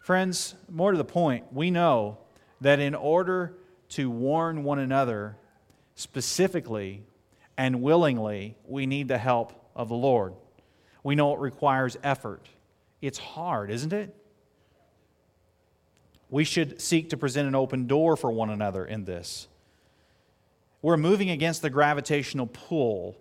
Friends, 0.02 0.54
more 0.68 0.92
to 0.92 0.98
the 0.98 1.04
point, 1.04 1.52
we 1.52 1.70
know 1.70 2.18
that 2.64 2.80
in 2.80 2.94
order 2.94 3.52
to 3.90 4.10
warn 4.10 4.64
one 4.64 4.78
another 4.78 5.36
specifically 5.96 7.02
and 7.58 7.82
willingly, 7.82 8.56
we 8.66 8.86
need 8.86 9.06
the 9.06 9.18
help 9.18 9.52
of 9.76 9.90
the 9.90 9.94
Lord. 9.94 10.32
We 11.02 11.14
know 11.14 11.34
it 11.34 11.40
requires 11.40 11.98
effort. 12.02 12.48
It's 13.02 13.18
hard, 13.18 13.70
isn't 13.70 13.92
it? 13.92 14.16
We 16.30 16.44
should 16.44 16.80
seek 16.80 17.10
to 17.10 17.18
present 17.18 17.46
an 17.46 17.54
open 17.54 17.86
door 17.86 18.16
for 18.16 18.30
one 18.30 18.48
another 18.48 18.86
in 18.86 19.04
this. 19.04 19.46
We're 20.80 20.96
moving 20.96 21.28
against 21.28 21.60
the 21.60 21.68
gravitational 21.68 22.46
pull 22.46 23.14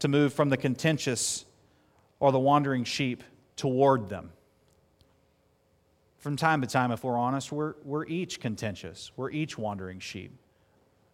to 0.00 0.08
move 0.08 0.34
from 0.34 0.50
the 0.50 0.58
contentious 0.58 1.46
or 2.20 2.30
the 2.30 2.38
wandering 2.38 2.84
sheep 2.84 3.24
toward 3.56 4.10
them. 4.10 4.33
From 6.24 6.36
time 6.36 6.62
to 6.62 6.66
time, 6.66 6.90
if 6.90 7.04
we're 7.04 7.18
honest, 7.18 7.52
we're, 7.52 7.74
we're 7.84 8.06
each 8.06 8.40
contentious. 8.40 9.12
We're 9.14 9.30
each 9.30 9.58
wandering 9.58 10.00
sheep. 10.00 10.32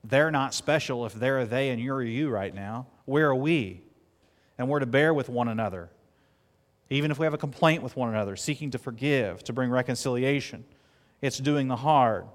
They're 0.05 0.31
not 0.31 0.55
special 0.55 1.05
if 1.05 1.15
they're 1.15 1.45
they 1.45 1.71
and 1.71 1.83
you're 1.83 2.01
you 2.01 2.31
right 2.31 2.55
now. 2.55 2.87
Where 3.07 3.31
are 3.31 3.35
we? 3.35 3.83
And 4.57 4.69
we're 4.69 4.79
to 4.79 4.87
bear 4.87 5.13
with 5.13 5.29
one 5.29 5.49
another. 5.49 5.91
Even 6.91 7.11
if 7.11 7.19
we 7.19 7.27
have 7.27 7.35
a 7.35 7.39
complaint 7.39 7.83
with 7.83 7.97
one 7.97 8.09
another, 8.09 8.37
seeking 8.37 8.71
to 8.71 8.79
forgive, 8.79 9.43
to 9.43 9.53
bring 9.53 9.69
reconciliation. 9.69 10.65
It's 11.21 11.39
doing 11.39 11.67
the 11.67 11.75
hard. 11.75 12.27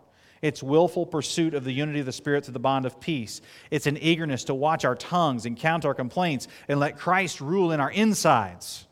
It's 0.41 0.61
willful 0.61 1.05
pursuit 1.05 1.53
of 1.53 1.63
the 1.63 1.71
unity 1.71 2.01
of 2.01 2.05
the 2.05 2.11
Spirit 2.11 2.43
to 2.43 2.51
the 2.51 2.59
bond 2.59 2.85
of 2.85 2.99
peace. 2.99 3.39
It's 3.71 3.87
an 3.87 3.97
eagerness 3.99 4.43
to 4.43 4.53
watch 4.53 4.83
our 4.83 4.95
tongues 4.95 5.45
and 5.45 5.55
count 5.55 5.85
our 5.85 5.93
complaints 5.93 6.49
and 6.67 6.77
let 6.81 6.97
Christ 6.97 7.39
rule 7.39 7.71
in 7.71 7.79
our 7.79 7.91
insides. 7.91 8.85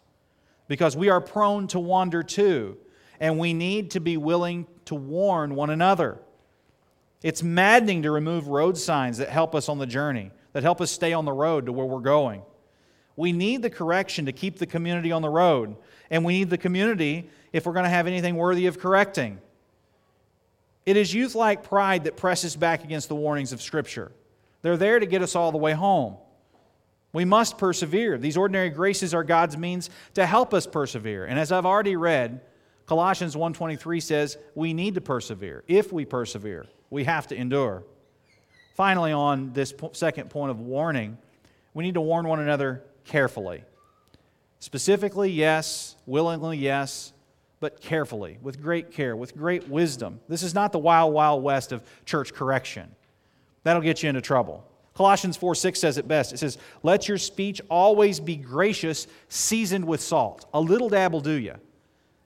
Because 0.69 0.95
we 0.95 1.09
are 1.09 1.19
prone 1.19 1.67
to 1.67 1.81
wander 1.81 2.23
too, 2.23 2.77
and 3.19 3.39
we 3.39 3.53
need 3.53 3.91
to 3.91 3.99
be 3.99 4.17
willing 4.17 4.67
to 4.85 4.95
warn 4.95 5.55
one 5.55 5.69
another. 5.69 6.17
It's 7.21 7.41
maddening 7.41 8.03
to 8.03 8.11
remove 8.11 8.47
road 8.47 8.77
signs 8.77 9.17
that 9.19 9.29
help 9.29 9.55
us 9.55 9.69
on 9.69 9.77
the 9.77 9.85
journey, 9.85 10.31
that 10.51 10.63
help 10.63 10.81
us 10.81 10.91
stay 10.91 11.13
on 11.13 11.25
the 11.25 11.31
road 11.31 11.67
to 11.67 11.71
where 11.71 11.85
we're 11.85 11.99
going. 11.99 12.41
We 13.15 13.31
need 13.31 13.61
the 13.61 13.69
correction 13.69 14.25
to 14.25 14.31
keep 14.31 14.57
the 14.57 14.65
community 14.65 15.11
on 15.11 15.21
the 15.21 15.29
road, 15.29 15.75
and 16.09 16.25
we 16.25 16.39
need 16.39 16.49
the 16.49 16.57
community 16.57 17.29
if 17.53 17.65
we're 17.65 17.73
going 17.73 17.85
to 17.85 17.89
have 17.89 18.07
anything 18.07 18.35
worthy 18.35 18.65
of 18.65 18.79
correcting. 18.79 19.39
It 20.85 20.97
is 20.97 21.13
youth 21.13 21.35
like 21.35 21.63
pride 21.63 22.05
that 22.05 22.17
presses 22.17 22.55
back 22.55 22.83
against 22.83 23.07
the 23.07 23.15
warnings 23.15 23.53
of 23.53 23.61
Scripture. 23.61 24.11
They're 24.63 24.77
there 24.77 24.99
to 24.99 25.05
get 25.05 25.21
us 25.21 25.35
all 25.35 25.51
the 25.51 25.57
way 25.57 25.73
home. 25.73 26.17
We 27.13 27.25
must 27.25 27.57
persevere. 27.57 28.17
These 28.17 28.37
ordinary 28.37 28.69
graces 28.69 29.13
are 29.13 29.23
God's 29.23 29.55
means 29.55 29.89
to 30.15 30.25
help 30.25 30.53
us 30.53 30.65
persevere. 30.65 31.25
And 31.25 31.39
as 31.39 31.51
I've 31.51 31.65
already 31.65 31.95
read, 31.95 32.41
Colossians 32.85 33.35
1:23 33.35 33.99
says 34.01 34.37
we 34.55 34.73
need 34.73 34.95
to 34.95 35.01
persevere. 35.01 35.63
If 35.67 35.93
we 35.93 36.05
persevere, 36.05 36.65
we 36.89 37.05
have 37.05 37.27
to 37.27 37.35
endure. 37.35 37.83
Finally, 38.75 39.11
on 39.11 39.53
this 39.53 39.73
second 39.93 40.29
point 40.29 40.51
of 40.51 40.59
warning, 40.59 41.17
we 41.73 41.83
need 41.83 41.93
to 41.93 42.01
warn 42.01 42.27
one 42.27 42.39
another 42.39 42.83
carefully. 43.05 43.63
Specifically, 44.59 45.29
yes, 45.29 45.95
willingly, 46.05 46.57
yes, 46.57 47.13
but 47.59 47.79
carefully, 47.81 48.37
with 48.41 48.61
great 48.61 48.91
care, 48.91 49.15
with 49.15 49.37
great 49.37 49.67
wisdom. 49.69 50.19
This 50.27 50.43
is 50.43 50.53
not 50.53 50.71
the 50.71 50.79
wild, 50.79 51.13
wild 51.13 51.43
west 51.43 51.71
of 51.71 51.81
church 52.05 52.33
correction. 52.33 52.93
That'll 53.63 53.81
get 53.81 54.03
you 54.03 54.09
into 54.09 54.21
trouble. 54.21 54.65
Colossians 54.93 55.37
4 55.37 55.55
6 55.55 55.79
says 55.79 55.97
it 55.97 56.07
best. 56.07 56.33
It 56.33 56.37
says, 56.37 56.57
Let 56.83 57.07
your 57.07 57.17
speech 57.17 57.61
always 57.69 58.19
be 58.19 58.35
gracious, 58.35 59.07
seasoned 59.29 59.85
with 59.85 60.01
salt. 60.01 60.45
A 60.53 60.59
little 60.59 60.89
dab 60.89 61.13
will 61.13 61.21
do 61.21 61.31
you. 61.31 61.55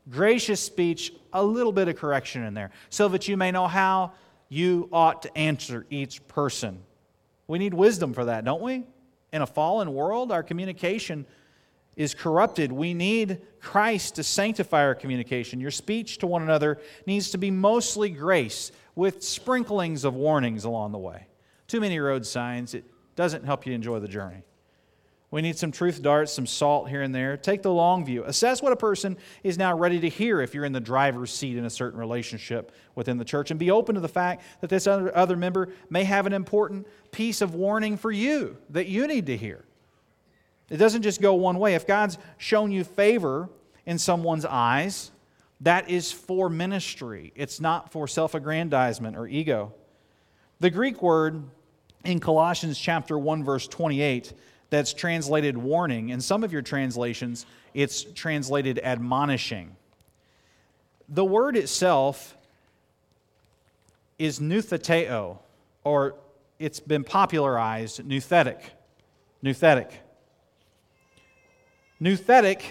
Gracious 0.09 0.61
speech, 0.61 1.13
a 1.33 1.43
little 1.43 1.71
bit 1.71 1.87
of 1.87 1.97
correction 1.97 2.43
in 2.43 2.53
there, 2.53 2.71
so 2.89 3.07
that 3.09 3.27
you 3.27 3.37
may 3.37 3.51
know 3.51 3.67
how 3.67 4.13
you 4.49 4.87
ought 4.91 5.23
to 5.23 5.37
answer 5.37 5.85
each 5.89 6.25
person. 6.27 6.79
We 7.47 7.59
need 7.59 7.73
wisdom 7.73 8.13
for 8.13 8.25
that, 8.25 8.45
don't 8.45 8.61
we? 8.61 8.85
In 9.33 9.41
a 9.41 9.47
fallen 9.47 9.93
world, 9.93 10.31
our 10.31 10.43
communication 10.43 11.25
is 11.97 12.13
corrupted. 12.13 12.71
We 12.71 12.93
need 12.93 13.41
Christ 13.59 14.15
to 14.15 14.23
sanctify 14.23 14.83
our 14.83 14.95
communication. 14.95 15.59
Your 15.59 15.71
speech 15.71 16.19
to 16.19 16.27
one 16.27 16.43
another 16.43 16.79
needs 17.05 17.31
to 17.31 17.37
be 17.37 17.51
mostly 17.51 18.09
grace 18.09 18.71
with 18.95 19.23
sprinklings 19.23 20.05
of 20.05 20.13
warnings 20.13 20.63
along 20.63 20.91
the 20.91 20.97
way. 20.97 21.27
Too 21.67 21.81
many 21.81 21.99
road 21.99 22.25
signs, 22.25 22.73
it 22.73 22.85
doesn't 23.15 23.43
help 23.43 23.65
you 23.65 23.73
enjoy 23.73 23.99
the 23.99 24.07
journey. 24.07 24.43
We 25.29 25.41
need 25.41 25.57
some 25.57 25.73
truth 25.73 26.01
darts, 26.01 26.31
some 26.31 26.45
salt 26.45 26.89
here 26.89 27.01
and 27.01 27.13
there. 27.13 27.35
Take 27.35 27.61
the 27.61 27.71
long 27.71 28.05
view. 28.05 28.23
Assess 28.23 28.61
what 28.61 28.71
a 28.71 28.77
person 28.77 29.17
is 29.43 29.57
now 29.57 29.77
ready 29.77 29.99
to 29.99 30.07
hear 30.07 30.39
if 30.39 30.53
you're 30.53 30.63
in 30.63 30.71
the 30.71 30.79
driver's 30.79 31.33
seat 31.33 31.57
in 31.57 31.65
a 31.65 31.69
certain 31.69 31.99
relationship 31.99 32.71
within 32.95 33.17
the 33.17 33.25
church. 33.25 33.51
And 33.51 33.59
be 33.59 33.69
open 33.69 33.95
to 33.95 34.01
the 34.01 34.07
fact 34.07 34.43
that 34.61 34.69
this 34.69 34.87
other, 34.87 35.35
member 35.35 35.69
may 35.89 36.05
have 36.05 36.27
an 36.27 36.33
important 36.33 36.87
piece 37.11 37.41
of 37.41 37.55
warning 37.55 37.97
for 37.97 38.09
you 38.09 38.57
that 38.69 38.87
you 38.87 39.05
need 39.05 39.25
to 39.25 39.35
hear. 39.35 39.65
It 40.69 40.77
doesn't 40.77 41.01
just 41.01 41.21
go 41.21 41.33
one 41.33 41.59
way. 41.59 41.75
If 41.75 41.85
God's 41.85 42.17
shown 42.37 42.71
you 42.71 42.85
favor 42.85 43.49
in 43.85 43.97
someone's 43.97 44.45
eyes, 44.45 45.11
that 45.61 45.89
is 45.89 46.09
for 46.09 46.49
ministry. 46.49 47.33
It's 47.35 47.59
not 47.59 47.91
for 47.91 48.07
self 48.07 48.33
aggrandizement 48.33 49.17
or 49.17 49.27
ego. 49.27 49.73
The 50.61 50.69
Greek 50.69 51.01
word 51.01 51.43
in 52.05 52.19
Colossians 52.21 52.79
chapter 52.79 53.17
1 53.17 53.43
verse 53.43 53.67
28 53.67 54.33
that's 54.69 54.93
translated 54.93 55.57
warning 55.57 56.09
in 56.09 56.21
some 56.21 56.43
of 56.43 56.51
your 56.51 56.61
translations 56.61 57.45
it's 57.73 58.03
translated 58.03 58.79
admonishing. 58.79 59.75
The 61.09 61.23
word 61.23 61.55
itself 61.55 62.35
is 64.17 64.39
noutheteo 64.39 65.37
or 65.83 66.15
it's 66.59 66.79
been 66.79 67.03
popularized 67.03 68.01
nouthetic. 68.01 68.59
Nouthetic. 69.43 69.91
Nouthetic 72.01 72.61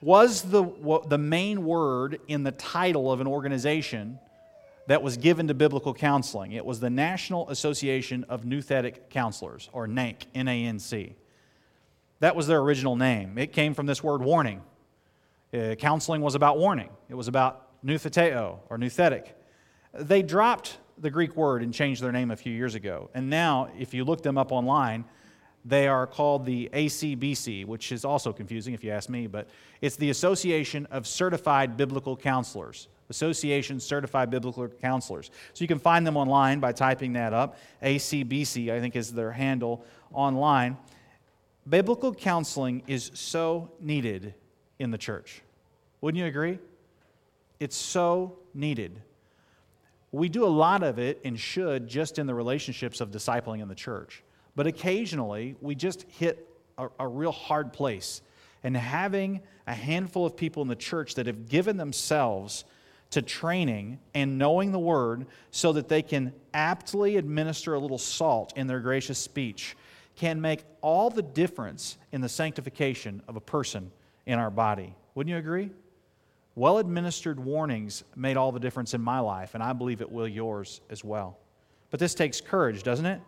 was 0.00 0.42
the, 0.42 0.64
the 1.08 1.18
main 1.18 1.64
word 1.64 2.20
in 2.28 2.42
the 2.42 2.52
title 2.52 3.10
of 3.10 3.20
an 3.20 3.26
organization 3.26 4.18
that 4.86 5.02
was 5.02 5.16
given 5.16 5.48
to 5.48 5.54
biblical 5.54 5.94
counseling. 5.94 6.52
It 6.52 6.64
was 6.64 6.80
the 6.80 6.90
National 6.90 7.48
Association 7.50 8.24
of 8.28 8.42
Nouthetic 8.42 9.10
Counselors, 9.10 9.70
or 9.72 9.86
NANC, 9.86 10.26
N 10.34 10.48
A 10.48 10.64
N 10.64 10.78
C. 10.78 11.14
That 12.20 12.36
was 12.36 12.46
their 12.46 12.60
original 12.60 12.96
name. 12.96 13.38
It 13.38 13.52
came 13.52 13.74
from 13.74 13.86
this 13.86 14.02
word 14.02 14.22
warning. 14.22 14.62
Uh, 15.52 15.74
counseling 15.74 16.22
was 16.22 16.34
about 16.34 16.58
warning, 16.58 16.88
it 17.10 17.14
was 17.14 17.28
about 17.28 17.82
noutheteo, 17.84 18.58
or 18.70 18.78
nouthetic. 18.78 19.26
They 19.92 20.22
dropped 20.22 20.78
the 20.98 21.10
Greek 21.10 21.36
word 21.36 21.62
and 21.62 21.74
changed 21.74 22.02
their 22.02 22.12
name 22.12 22.30
a 22.30 22.36
few 22.36 22.52
years 22.52 22.74
ago. 22.74 23.10
And 23.12 23.28
now, 23.28 23.68
if 23.78 23.92
you 23.92 24.04
look 24.04 24.22
them 24.22 24.38
up 24.38 24.52
online, 24.52 25.04
they 25.64 25.86
are 25.86 26.06
called 26.06 26.44
the 26.44 26.70
ACBC, 26.72 27.66
which 27.66 27.92
is 27.92 28.04
also 28.04 28.32
confusing 28.32 28.74
if 28.74 28.82
you 28.82 28.90
ask 28.90 29.08
me, 29.08 29.26
but 29.26 29.48
it's 29.80 29.96
the 29.96 30.10
Association 30.10 30.86
of 30.90 31.06
Certified 31.06 31.76
Biblical 31.76 32.16
Counselors. 32.16 32.88
Association 33.12 33.78
Certified 33.78 34.30
Biblical 34.30 34.66
Counselors. 34.68 35.30
So 35.52 35.62
you 35.62 35.68
can 35.68 35.78
find 35.78 36.06
them 36.06 36.16
online 36.16 36.60
by 36.60 36.72
typing 36.72 37.12
that 37.12 37.34
up. 37.34 37.58
ACBC, 37.82 38.72
I 38.72 38.80
think, 38.80 38.96
is 38.96 39.12
their 39.12 39.30
handle 39.30 39.84
online. 40.14 40.78
Biblical 41.68 42.14
counseling 42.14 42.82
is 42.86 43.10
so 43.12 43.70
needed 43.78 44.34
in 44.78 44.90
the 44.90 44.98
church. 44.98 45.42
Wouldn't 46.00 46.18
you 46.18 46.26
agree? 46.26 46.58
It's 47.60 47.76
so 47.76 48.38
needed. 48.54 49.02
We 50.10 50.30
do 50.30 50.44
a 50.44 50.48
lot 50.48 50.82
of 50.82 50.98
it 50.98 51.20
and 51.22 51.38
should 51.38 51.86
just 51.86 52.18
in 52.18 52.26
the 52.26 52.34
relationships 52.34 53.02
of 53.02 53.10
discipling 53.10 53.60
in 53.60 53.68
the 53.68 53.74
church. 53.74 54.24
But 54.56 54.66
occasionally, 54.66 55.54
we 55.60 55.74
just 55.74 56.02
hit 56.08 56.48
a, 56.78 56.88
a 56.98 57.06
real 57.06 57.32
hard 57.32 57.74
place. 57.74 58.22
And 58.64 58.76
having 58.76 59.42
a 59.66 59.74
handful 59.74 60.24
of 60.24 60.36
people 60.36 60.62
in 60.62 60.68
the 60.68 60.76
church 60.76 61.14
that 61.16 61.26
have 61.26 61.48
given 61.48 61.76
themselves 61.76 62.64
to 63.12 63.22
training 63.22 63.98
and 64.14 64.38
knowing 64.38 64.72
the 64.72 64.78
word 64.78 65.26
so 65.50 65.72
that 65.72 65.88
they 65.88 66.02
can 66.02 66.32
aptly 66.52 67.16
administer 67.16 67.74
a 67.74 67.78
little 67.78 67.98
salt 67.98 68.52
in 68.56 68.66
their 68.66 68.80
gracious 68.80 69.18
speech 69.18 69.76
can 70.16 70.40
make 70.40 70.64
all 70.80 71.10
the 71.10 71.22
difference 71.22 71.96
in 72.10 72.20
the 72.20 72.28
sanctification 72.28 73.22
of 73.28 73.36
a 73.36 73.40
person 73.40 73.90
in 74.26 74.38
our 74.38 74.50
body. 74.50 74.94
Wouldn't 75.14 75.30
you 75.30 75.38
agree? 75.38 75.70
Well 76.54 76.78
administered 76.78 77.40
warnings 77.40 78.04
made 78.14 78.36
all 78.36 78.52
the 78.52 78.60
difference 78.60 78.92
in 78.92 79.00
my 79.00 79.20
life, 79.20 79.54
and 79.54 79.62
I 79.62 79.72
believe 79.72 80.00
it 80.00 80.10
will 80.10 80.28
yours 80.28 80.80
as 80.90 81.02
well. 81.02 81.38
But 81.90 82.00
this 82.00 82.14
takes 82.14 82.40
courage, 82.40 82.82
doesn't 82.82 83.06
it? 83.06 83.20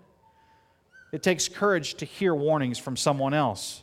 It 1.12 1.22
takes 1.22 1.48
courage 1.48 1.94
to 1.94 2.04
hear 2.04 2.34
warnings 2.34 2.78
from 2.78 2.96
someone 2.96 3.34
else. 3.34 3.82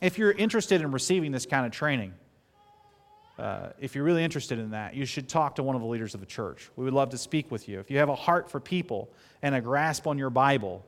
If 0.00 0.18
you're 0.18 0.32
interested 0.32 0.80
in 0.80 0.92
receiving 0.92 1.32
this 1.32 1.46
kind 1.46 1.66
of 1.66 1.72
training, 1.72 2.14
uh, 3.40 3.72
if 3.78 3.94
you're 3.94 4.04
really 4.04 4.24
interested 4.24 4.58
in 4.58 4.70
that, 4.70 4.94
you 4.94 5.04
should 5.04 5.28
talk 5.28 5.56
to 5.56 5.62
one 5.62 5.74
of 5.74 5.82
the 5.82 5.88
leaders 5.88 6.14
of 6.14 6.20
the 6.20 6.26
church. 6.26 6.70
We 6.76 6.84
would 6.84 6.94
love 6.94 7.10
to 7.10 7.18
speak 7.18 7.50
with 7.50 7.68
you. 7.68 7.80
If 7.80 7.90
you 7.90 7.98
have 7.98 8.08
a 8.08 8.14
heart 8.14 8.50
for 8.50 8.60
people 8.60 9.10
and 9.42 9.54
a 9.54 9.60
grasp 9.60 10.06
on 10.06 10.18
your 10.18 10.30
Bible, 10.30 10.84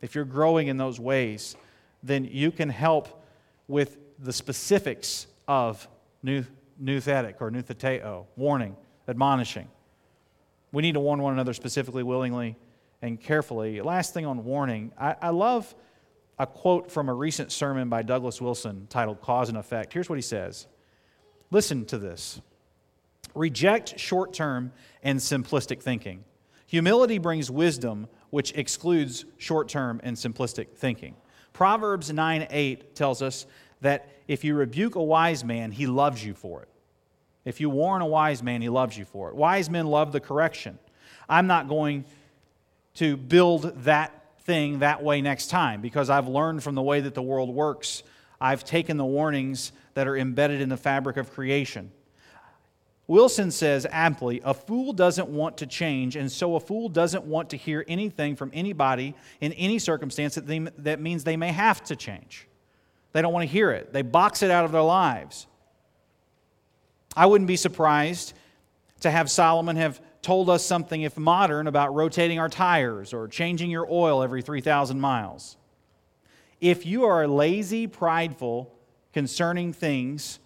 if 0.00 0.14
you're 0.14 0.24
growing 0.24 0.68
in 0.68 0.76
those 0.76 1.00
ways, 1.00 1.56
then 2.02 2.24
you 2.24 2.50
can 2.50 2.68
help 2.68 3.24
with 3.68 3.98
the 4.18 4.32
specifics 4.32 5.26
of 5.48 5.86
new, 6.22 6.44
nouthetic 6.82 7.36
or 7.40 7.50
noutheteo, 7.50 8.26
warning, 8.36 8.76
admonishing. 9.08 9.68
We 10.72 10.82
need 10.82 10.94
to 10.94 11.00
warn 11.00 11.22
one 11.22 11.32
another 11.32 11.54
specifically, 11.54 12.02
willingly, 12.02 12.56
and 13.02 13.20
carefully. 13.20 13.80
Last 13.80 14.14
thing 14.14 14.26
on 14.26 14.44
warning, 14.44 14.92
I, 14.98 15.16
I 15.20 15.30
love 15.30 15.74
a 16.38 16.46
quote 16.46 16.90
from 16.90 17.08
a 17.08 17.14
recent 17.14 17.50
sermon 17.52 17.88
by 17.88 18.02
Douglas 18.02 18.40
Wilson 18.40 18.86
titled 18.90 19.20
Cause 19.20 19.48
and 19.48 19.56
Effect. 19.56 19.92
Here's 19.92 20.08
what 20.08 20.16
he 20.16 20.22
says 20.22 20.66
Listen 21.50 21.84
to 21.86 21.98
this 21.98 22.40
Reject 23.34 23.98
short 23.98 24.32
term 24.32 24.72
and 25.02 25.18
simplistic 25.18 25.82
thinking. 25.82 26.24
Humility 26.66 27.18
brings 27.18 27.50
wisdom, 27.50 28.08
which 28.30 28.52
excludes 28.54 29.24
short 29.36 29.68
term 29.68 30.00
and 30.02 30.16
simplistic 30.16 30.72
thinking. 30.74 31.14
Proverbs 31.52 32.12
9 32.12 32.46
8 32.50 32.94
tells 32.94 33.22
us 33.22 33.46
that 33.82 34.08
if 34.26 34.42
you 34.42 34.54
rebuke 34.54 34.94
a 34.94 35.02
wise 35.02 35.44
man, 35.44 35.70
he 35.70 35.86
loves 35.86 36.24
you 36.24 36.34
for 36.34 36.62
it. 36.62 36.68
If 37.44 37.60
you 37.60 37.70
warn 37.70 38.02
a 38.02 38.06
wise 38.06 38.42
man, 38.42 38.62
he 38.62 38.68
loves 38.68 38.98
you 38.98 39.04
for 39.04 39.28
it. 39.28 39.36
Wise 39.36 39.70
men 39.70 39.86
love 39.86 40.12
the 40.12 40.20
correction. 40.20 40.78
I'm 41.28 41.46
not 41.46 41.68
going 41.68 42.06
to 42.94 43.16
build 43.16 43.84
that 43.84 44.12
thing 44.40 44.78
that 44.78 45.02
way 45.02 45.20
next 45.20 45.48
time 45.48 45.80
because 45.80 46.08
I've 46.08 46.28
learned 46.28 46.62
from 46.62 46.74
the 46.74 46.82
way 46.82 47.00
that 47.00 47.14
the 47.14 47.22
world 47.22 47.50
works. 47.50 48.02
I've 48.40 48.64
taken 48.64 48.96
the 48.96 49.04
warnings 49.04 49.72
that 49.94 50.06
are 50.06 50.16
embedded 50.16 50.60
in 50.60 50.68
the 50.68 50.76
fabric 50.76 51.16
of 51.16 51.32
creation. 51.32 51.90
Wilson 53.08 53.50
says 53.50 53.86
aptly 53.90 54.40
a 54.44 54.52
fool 54.52 54.92
doesn't 54.92 55.28
want 55.28 55.58
to 55.58 55.66
change, 55.66 56.16
and 56.16 56.30
so 56.30 56.56
a 56.56 56.60
fool 56.60 56.88
doesn't 56.88 57.24
want 57.24 57.50
to 57.50 57.56
hear 57.56 57.84
anything 57.86 58.34
from 58.34 58.50
anybody 58.52 59.14
in 59.40 59.52
any 59.52 59.78
circumstance 59.78 60.34
that, 60.34 60.46
they, 60.46 60.58
that 60.78 61.00
means 61.00 61.22
they 61.22 61.36
may 61.36 61.52
have 61.52 61.84
to 61.84 61.96
change. 61.96 62.48
They 63.12 63.22
don't 63.22 63.32
want 63.32 63.44
to 63.44 63.52
hear 63.52 63.70
it, 63.70 63.92
they 63.92 64.02
box 64.02 64.42
it 64.42 64.50
out 64.50 64.64
of 64.64 64.72
their 64.72 64.82
lives. 64.82 65.46
I 67.16 67.26
wouldn't 67.26 67.48
be 67.48 67.56
surprised 67.56 68.34
to 69.00 69.10
have 69.10 69.30
Solomon 69.30 69.76
have 69.76 70.00
told 70.20 70.50
us 70.50 70.64
something, 70.64 71.02
if 71.02 71.16
modern, 71.16 71.68
about 71.68 71.94
rotating 71.94 72.38
our 72.38 72.48
tires 72.48 73.14
or 73.14 73.28
changing 73.28 73.70
your 73.70 73.86
oil 73.90 74.22
every 74.22 74.42
3,000 74.42 75.00
miles. 75.00 75.56
If 76.60 76.86
you 76.86 77.04
are 77.04 77.26
lazy, 77.26 77.86
prideful 77.86 78.72
concerning 79.12 79.72
things, 79.72 80.38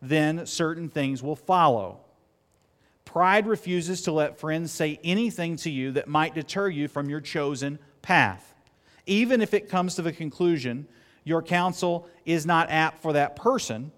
then 0.00 0.46
certain 0.46 0.88
things 0.88 1.22
will 1.22 1.36
follow. 1.36 2.00
Pride 3.04 3.46
refuses 3.46 4.02
to 4.02 4.12
let 4.12 4.38
friends 4.38 4.72
say 4.72 5.00
anything 5.02 5.56
to 5.56 5.70
you 5.70 5.92
that 5.92 6.08
might 6.08 6.34
deter 6.34 6.68
you 6.68 6.88
from 6.88 7.08
your 7.08 7.20
chosen 7.20 7.78
path. 8.02 8.54
Even 9.06 9.40
if 9.40 9.54
it 9.54 9.68
comes 9.68 9.94
to 9.94 10.02
the 10.02 10.12
conclusion 10.12 10.86
your 11.24 11.42
counsel 11.42 12.08
is 12.24 12.46
not 12.46 12.70
apt 12.70 13.02
for 13.02 13.12
that 13.14 13.34
person, 13.36 13.90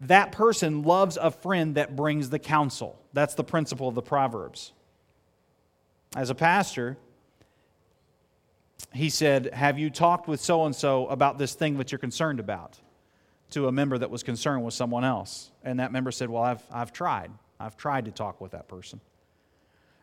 that 0.00 0.32
person 0.32 0.82
loves 0.82 1.16
a 1.16 1.30
friend 1.30 1.74
that 1.74 1.96
brings 1.96 2.30
the 2.30 2.38
counsel. 2.38 2.98
That's 3.12 3.34
the 3.34 3.44
principle 3.44 3.88
of 3.88 3.94
the 3.94 4.02
Proverbs. 4.02 4.72
As 6.16 6.30
a 6.30 6.34
pastor, 6.34 6.96
he 8.92 9.10
said, 9.10 9.52
Have 9.52 9.78
you 9.78 9.90
talked 9.90 10.28
with 10.28 10.40
so 10.40 10.64
and 10.66 10.74
so 10.74 11.06
about 11.08 11.38
this 11.38 11.54
thing 11.54 11.78
that 11.78 11.92
you're 11.92 11.98
concerned 11.98 12.40
about? 12.40 12.78
To 13.52 13.66
a 13.66 13.72
member 13.72 13.98
that 13.98 14.10
was 14.10 14.22
concerned 14.22 14.64
with 14.64 14.74
someone 14.74 15.04
else. 15.04 15.50
And 15.64 15.80
that 15.80 15.92
member 15.92 16.12
said, 16.12 16.30
Well, 16.30 16.42
I've, 16.42 16.62
I've 16.70 16.92
tried. 16.92 17.32
I've 17.58 17.76
tried 17.76 18.06
to 18.06 18.10
talk 18.10 18.40
with 18.40 18.52
that 18.52 18.68
person. 18.68 19.00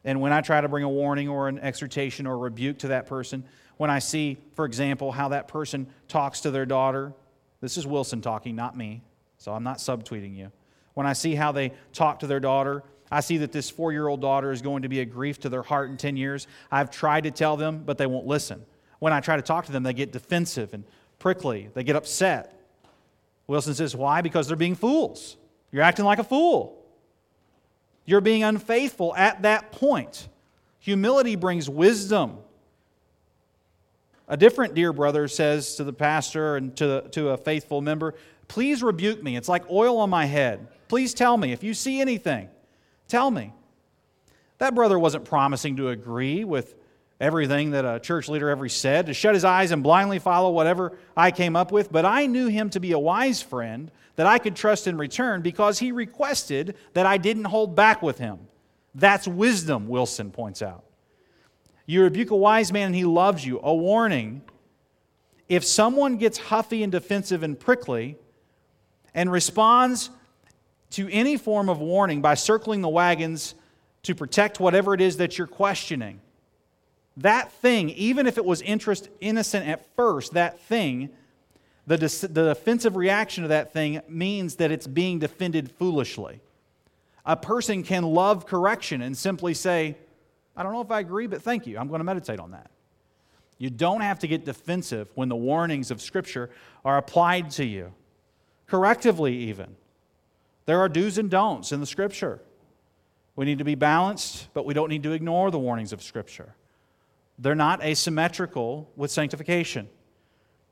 And 0.03 0.21
when 0.21 0.31
I 0.31 0.41
try 0.41 0.61
to 0.61 0.67
bring 0.67 0.83
a 0.83 0.89
warning 0.89 1.27
or 1.27 1.47
an 1.47 1.59
exhortation 1.59 2.27
or 2.27 2.33
a 2.33 2.37
rebuke 2.37 2.79
to 2.79 2.89
that 2.89 3.07
person, 3.07 3.43
when 3.77 3.89
I 3.89 3.99
see, 3.99 4.37
for 4.53 4.65
example, 4.65 5.11
how 5.11 5.29
that 5.29 5.47
person 5.47 5.87
talks 6.07 6.41
to 6.41 6.51
their 6.51 6.65
daughter, 6.65 7.13
this 7.61 7.77
is 7.77 7.87
Wilson 7.87 8.21
talking, 8.21 8.55
not 8.55 8.77
me, 8.77 9.01
so 9.37 9.53
I'm 9.53 9.63
not 9.63 9.77
subtweeting 9.77 10.35
you. 10.35 10.51
When 10.93 11.05
I 11.05 11.13
see 11.13 11.35
how 11.35 11.51
they 11.51 11.73
talk 11.93 12.19
to 12.19 12.27
their 12.27 12.39
daughter, 12.39 12.83
I 13.11 13.21
see 13.21 13.37
that 13.37 13.51
this 13.51 13.69
four 13.69 13.91
year 13.91 14.07
old 14.07 14.21
daughter 14.21 14.51
is 14.51 14.61
going 14.61 14.81
to 14.81 14.89
be 14.89 14.99
a 14.99 15.05
grief 15.05 15.39
to 15.41 15.49
their 15.49 15.63
heart 15.63 15.89
in 15.89 15.97
10 15.97 16.17
years. 16.17 16.47
I've 16.71 16.91
tried 16.91 17.23
to 17.23 17.31
tell 17.31 17.57
them, 17.57 17.83
but 17.85 17.97
they 17.97 18.05
won't 18.05 18.27
listen. 18.27 18.65
When 18.99 19.13
I 19.13 19.19
try 19.19 19.35
to 19.35 19.41
talk 19.41 19.65
to 19.65 19.71
them, 19.71 19.83
they 19.83 19.93
get 19.93 20.11
defensive 20.11 20.73
and 20.73 20.83
prickly, 21.19 21.69
they 21.73 21.83
get 21.83 21.95
upset. 21.95 22.53
Wilson 23.47 23.73
says, 23.73 23.95
Why? 23.95 24.21
Because 24.21 24.47
they're 24.47 24.57
being 24.57 24.75
fools. 24.75 25.37
You're 25.71 25.83
acting 25.83 26.05
like 26.05 26.19
a 26.19 26.23
fool. 26.23 26.83
You're 28.05 28.21
being 28.21 28.43
unfaithful 28.43 29.15
at 29.15 29.41
that 29.41 29.71
point. 29.71 30.27
Humility 30.79 31.35
brings 31.35 31.69
wisdom. 31.69 32.37
A 34.29 34.37
different 34.37 34.75
dear 34.75 34.91
brother 34.91 35.27
says 35.27 35.75
to 35.75 35.83
the 35.83 35.93
pastor 35.93 36.57
and 36.57 36.75
to, 36.77 37.07
to 37.11 37.29
a 37.29 37.37
faithful 37.37 37.81
member, 37.81 38.15
Please 38.47 38.81
rebuke 38.81 39.21
me. 39.21 39.35
It's 39.35 39.49
like 39.49 39.69
oil 39.69 39.97
on 39.97 40.09
my 40.09 40.25
head. 40.25 40.67
Please 40.87 41.13
tell 41.13 41.35
me. 41.35 41.51
If 41.51 41.63
you 41.63 41.73
see 41.73 41.99
anything, 41.99 42.47
tell 43.07 43.31
me. 43.31 43.53
That 44.59 44.75
brother 44.75 44.97
wasn't 44.97 45.25
promising 45.25 45.77
to 45.77 45.89
agree 45.89 46.43
with 46.43 46.75
everything 47.19 47.71
that 47.71 47.85
a 47.85 47.99
church 47.99 48.29
leader 48.29 48.49
ever 48.49 48.69
said, 48.69 49.07
to 49.07 49.13
shut 49.13 49.33
his 49.33 49.43
eyes 49.43 49.71
and 49.71 49.81
blindly 49.81 50.19
follow 50.19 50.51
whatever 50.51 50.97
I 51.15 51.31
came 51.31 51.55
up 51.55 51.71
with, 51.71 51.91
but 51.91 52.05
I 52.05 52.27
knew 52.27 52.47
him 52.47 52.69
to 52.71 52.79
be 52.79 52.91
a 52.91 52.99
wise 52.99 53.41
friend 53.41 53.91
that 54.15 54.27
I 54.27 54.37
could 54.37 54.55
trust 54.55 54.87
in 54.87 54.97
return 54.97 55.41
because 55.41 55.79
he 55.79 55.91
requested 55.91 56.75
that 56.93 57.05
I 57.05 57.17
didn't 57.17 57.45
hold 57.45 57.75
back 57.75 58.01
with 58.01 58.17
him. 58.17 58.39
That's 58.93 59.27
wisdom, 59.27 59.87
Wilson 59.87 60.31
points 60.31 60.61
out. 60.61 60.83
You 61.85 62.03
rebuke 62.03 62.31
a 62.31 62.35
wise 62.35 62.71
man 62.71 62.87
and 62.87 62.95
he 62.95 63.05
loves 63.05 63.45
you. 63.45 63.59
A 63.63 63.73
warning 63.73 64.41
if 65.49 65.63
someone 65.63 66.17
gets 66.17 66.37
huffy 66.37 66.83
and 66.83 66.91
defensive 66.91 67.41
and 67.41 67.57
prickly, 67.59 68.17
and 69.13 69.31
responds 69.31 70.09
to 70.91 71.09
any 71.11 71.37
form 71.37 71.69
of 71.69 71.79
warning 71.79 72.21
by 72.21 72.33
circling 72.33 72.81
the 72.81 72.89
wagons 72.89 73.55
to 74.03 74.15
protect 74.15 74.59
whatever 74.59 74.93
it 74.93 75.01
is 75.01 75.17
that 75.17 75.37
you're 75.37 75.47
questioning. 75.47 76.21
That 77.17 77.51
thing, 77.51 77.89
even 77.89 78.27
if 78.27 78.37
it 78.37 78.45
was 78.45 78.61
interest 78.61 79.09
innocent 79.19 79.67
at 79.67 79.85
first, 79.95 80.33
that 80.33 80.59
thing, 80.61 81.09
the, 81.87 81.97
the 81.97 82.53
defensive 82.53 82.95
reaction 82.95 83.43
to 83.43 83.47
that 83.49 83.73
thing 83.73 84.01
means 84.07 84.55
that 84.55 84.71
it's 84.71 84.87
being 84.87 85.19
defended 85.19 85.71
foolishly. 85.71 86.41
A 87.25 87.35
person 87.35 87.83
can 87.83 88.03
love 88.03 88.45
correction 88.45 89.01
and 89.01 89.17
simply 89.17 89.53
say, 89.53 89.97
I 90.55 90.63
don't 90.63 90.71
know 90.71 90.81
if 90.81 90.91
I 90.91 90.99
agree, 90.99 91.27
but 91.27 91.41
thank 91.41 91.67
you. 91.67 91.77
I'm 91.77 91.87
going 91.87 91.99
to 91.99 92.05
meditate 92.05 92.39
on 92.39 92.51
that. 92.51 92.71
You 93.57 93.69
don't 93.69 94.01
have 94.01 94.19
to 94.19 94.27
get 94.27 94.45
defensive 94.45 95.09
when 95.15 95.29
the 95.29 95.35
warnings 95.35 95.91
of 95.91 96.01
Scripture 96.01 96.49
are 96.85 96.97
applied 96.97 97.51
to 97.51 97.65
you 97.65 97.93
correctively, 98.69 99.31
even. 99.31 99.75
There 100.67 100.79
are 100.79 100.89
do's 100.89 101.17
and 101.17 101.31
don'ts 101.31 101.71
in 101.71 101.79
the 101.79 101.85
Scripture. 101.85 102.41
We 103.35 103.45
need 103.45 103.57
to 103.57 103.63
be 103.63 103.75
balanced, 103.75 104.49
but 104.53 104.65
we 104.65 104.73
don't 104.73 104.89
need 104.89 105.03
to 105.03 105.13
ignore 105.13 105.49
the 105.49 105.57
warnings 105.57 105.93
of 105.93 106.03
Scripture. 106.03 106.53
They're 107.39 107.55
not 107.55 107.83
asymmetrical 107.83 108.91
with 108.95 109.09
sanctification. 109.09 109.87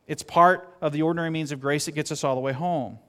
It's 0.06 0.22
part 0.22 0.78
of 0.82 0.91
the 0.91 1.02
ordinary 1.02 1.30
means 1.30 1.52
of 1.52 1.62
grace 1.62 1.86
that 1.86 1.93
gets 1.93 2.12
us 2.12 2.24
all 2.24 2.36
the 2.36 2.41
way 2.41 2.52
home. 2.52 3.00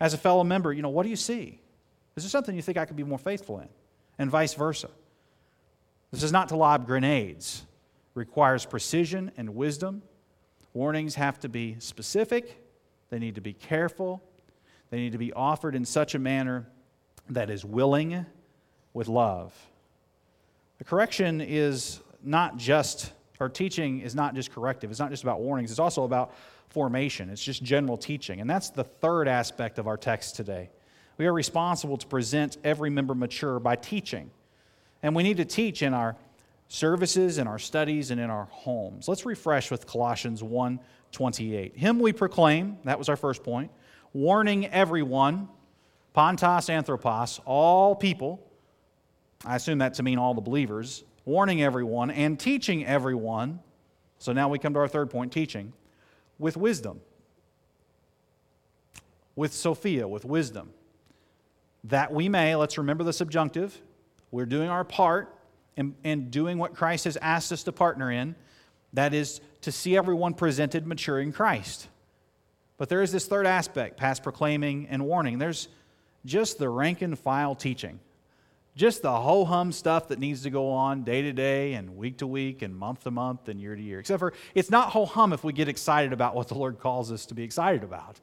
As 0.00 0.14
a 0.14 0.18
fellow 0.18 0.44
member, 0.44 0.72
you 0.72 0.80
know, 0.80 0.88
what 0.88 1.02
do 1.02 1.10
you 1.10 1.16
see? 1.16 1.60
Is 2.16 2.24
there 2.24 2.30
something 2.30 2.56
you 2.56 2.62
think 2.62 2.78
I 2.78 2.86
could 2.86 2.96
be 2.96 3.04
more 3.04 3.18
faithful 3.18 3.60
in? 3.60 3.68
And 4.18 4.30
vice 4.30 4.54
versa. 4.54 4.88
This 6.10 6.22
is 6.22 6.32
not 6.32 6.48
to 6.48 6.56
lob 6.56 6.86
grenades. 6.86 7.66
It 8.14 8.18
requires 8.18 8.64
precision 8.64 9.30
and 9.36 9.54
wisdom. 9.54 10.02
Warnings 10.72 11.16
have 11.16 11.38
to 11.40 11.48
be 11.48 11.76
specific 11.80 12.60
they 13.10 13.18
need 13.18 13.34
to 13.34 13.40
be 13.40 13.52
careful. 13.52 14.22
They 14.90 14.98
need 14.98 15.12
to 15.12 15.18
be 15.18 15.32
offered 15.32 15.74
in 15.74 15.84
such 15.84 16.14
a 16.14 16.18
manner 16.18 16.66
that 17.30 17.50
is 17.50 17.64
willing 17.64 18.26
with 18.92 19.08
love. 19.08 19.54
The 20.78 20.84
correction 20.84 21.40
is 21.40 22.00
not 22.22 22.56
just, 22.56 23.12
or 23.40 23.48
teaching 23.48 24.00
is 24.00 24.14
not 24.14 24.34
just 24.34 24.52
corrective. 24.52 24.90
It's 24.90 25.00
not 25.00 25.10
just 25.10 25.22
about 25.22 25.40
warnings, 25.40 25.70
it's 25.70 25.80
also 25.80 26.04
about 26.04 26.34
formation. 26.68 27.30
It's 27.30 27.42
just 27.42 27.62
general 27.62 27.96
teaching. 27.96 28.40
And 28.40 28.50
that's 28.50 28.70
the 28.70 28.84
third 28.84 29.28
aspect 29.28 29.78
of 29.78 29.86
our 29.86 29.96
text 29.96 30.34
today. 30.34 30.70
We 31.18 31.26
are 31.26 31.32
responsible 31.32 31.96
to 31.96 32.06
present 32.06 32.58
every 32.64 32.90
member 32.90 33.14
mature 33.14 33.60
by 33.60 33.76
teaching. 33.76 34.30
And 35.02 35.14
we 35.14 35.22
need 35.22 35.36
to 35.36 35.44
teach 35.44 35.82
in 35.82 35.94
our 35.94 36.16
services, 36.68 37.38
in 37.38 37.46
our 37.46 37.58
studies, 37.58 38.10
and 38.10 38.20
in 38.20 38.30
our 38.30 38.46
homes. 38.46 39.06
Let's 39.06 39.24
refresh 39.24 39.70
with 39.70 39.86
Colossians 39.86 40.42
1 40.42 40.80
28. 41.12 41.76
Him 41.76 42.00
we 42.00 42.12
proclaim, 42.12 42.76
that 42.82 42.98
was 42.98 43.08
our 43.08 43.16
first 43.16 43.44
point, 43.44 43.70
warning 44.14 44.66
everyone 44.68 45.48
Pantos, 46.14 46.70
anthropos, 46.70 47.40
all 47.44 47.96
people. 47.96 48.40
I 49.44 49.56
assume 49.56 49.78
that 49.78 49.94
to 49.94 50.02
mean 50.02 50.16
all 50.16 50.32
the 50.32 50.40
believers, 50.40 51.02
warning 51.24 51.60
everyone 51.60 52.10
and 52.10 52.38
teaching 52.38 52.86
everyone. 52.86 53.58
So 54.18 54.32
now 54.32 54.48
we 54.48 54.58
come 54.58 54.72
to 54.74 54.78
our 54.78 54.88
third 54.88 55.10
point 55.10 55.32
teaching 55.32 55.72
with 56.38 56.56
wisdom. 56.56 57.00
With 59.34 59.52
Sophia, 59.52 60.06
with 60.06 60.24
wisdom. 60.24 60.70
That 61.82 62.12
we 62.12 62.28
may, 62.28 62.54
let's 62.54 62.78
remember 62.78 63.02
the 63.02 63.12
subjunctive, 63.12 63.78
we're 64.30 64.46
doing 64.46 64.70
our 64.70 64.84
part 64.84 65.36
and, 65.76 65.94
and 66.04 66.30
doing 66.30 66.58
what 66.58 66.74
Christ 66.74 67.04
has 67.04 67.16
asked 67.16 67.52
us 67.52 67.64
to 67.64 67.72
partner 67.72 68.10
in. 68.10 68.36
That 68.92 69.12
is 69.12 69.40
to 69.62 69.72
see 69.72 69.96
everyone 69.96 70.34
presented 70.34 70.86
mature 70.86 71.20
in 71.20 71.32
Christ. 71.32 71.88
But 72.76 72.88
there 72.88 73.02
is 73.02 73.12
this 73.12 73.26
third 73.26 73.46
aspect 73.46 73.96
past 73.96 74.22
proclaiming 74.22 74.88
and 74.88 75.04
warning. 75.04 75.38
There's 75.38 75.68
just 76.24 76.58
the 76.58 76.68
rank 76.68 77.02
and 77.02 77.18
file 77.18 77.54
teaching, 77.54 78.00
just 78.74 79.02
the 79.02 79.12
ho 79.12 79.44
hum 79.44 79.70
stuff 79.70 80.08
that 80.08 80.18
needs 80.18 80.42
to 80.42 80.50
go 80.50 80.70
on 80.70 81.04
day 81.04 81.22
to 81.22 81.32
day 81.32 81.74
and 81.74 81.96
week 81.96 82.18
to 82.18 82.26
week 82.26 82.62
and 82.62 82.74
month 82.74 83.04
to 83.04 83.10
month 83.10 83.48
and 83.48 83.60
year 83.60 83.76
to 83.76 83.82
year. 83.82 84.00
Except 84.00 84.18
for 84.18 84.32
it's 84.54 84.70
not 84.70 84.90
ho 84.90 85.06
hum 85.06 85.32
if 85.32 85.44
we 85.44 85.52
get 85.52 85.68
excited 85.68 86.12
about 86.12 86.34
what 86.34 86.48
the 86.48 86.54
Lord 86.54 86.78
calls 86.78 87.12
us 87.12 87.26
to 87.26 87.34
be 87.34 87.44
excited 87.44 87.84
about. 87.84 88.20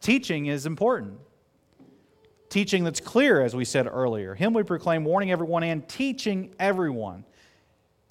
Teaching 0.00 0.46
is 0.46 0.66
important. 0.66 1.18
Teaching 2.48 2.82
that's 2.84 3.00
clear, 3.00 3.40
as 3.42 3.54
we 3.54 3.64
said 3.64 3.86
earlier. 3.86 4.34
Him 4.34 4.52
we 4.52 4.64
proclaim, 4.64 5.04
warning 5.04 5.30
everyone 5.30 5.62
and 5.62 5.88
teaching 5.88 6.52
everyone. 6.58 7.24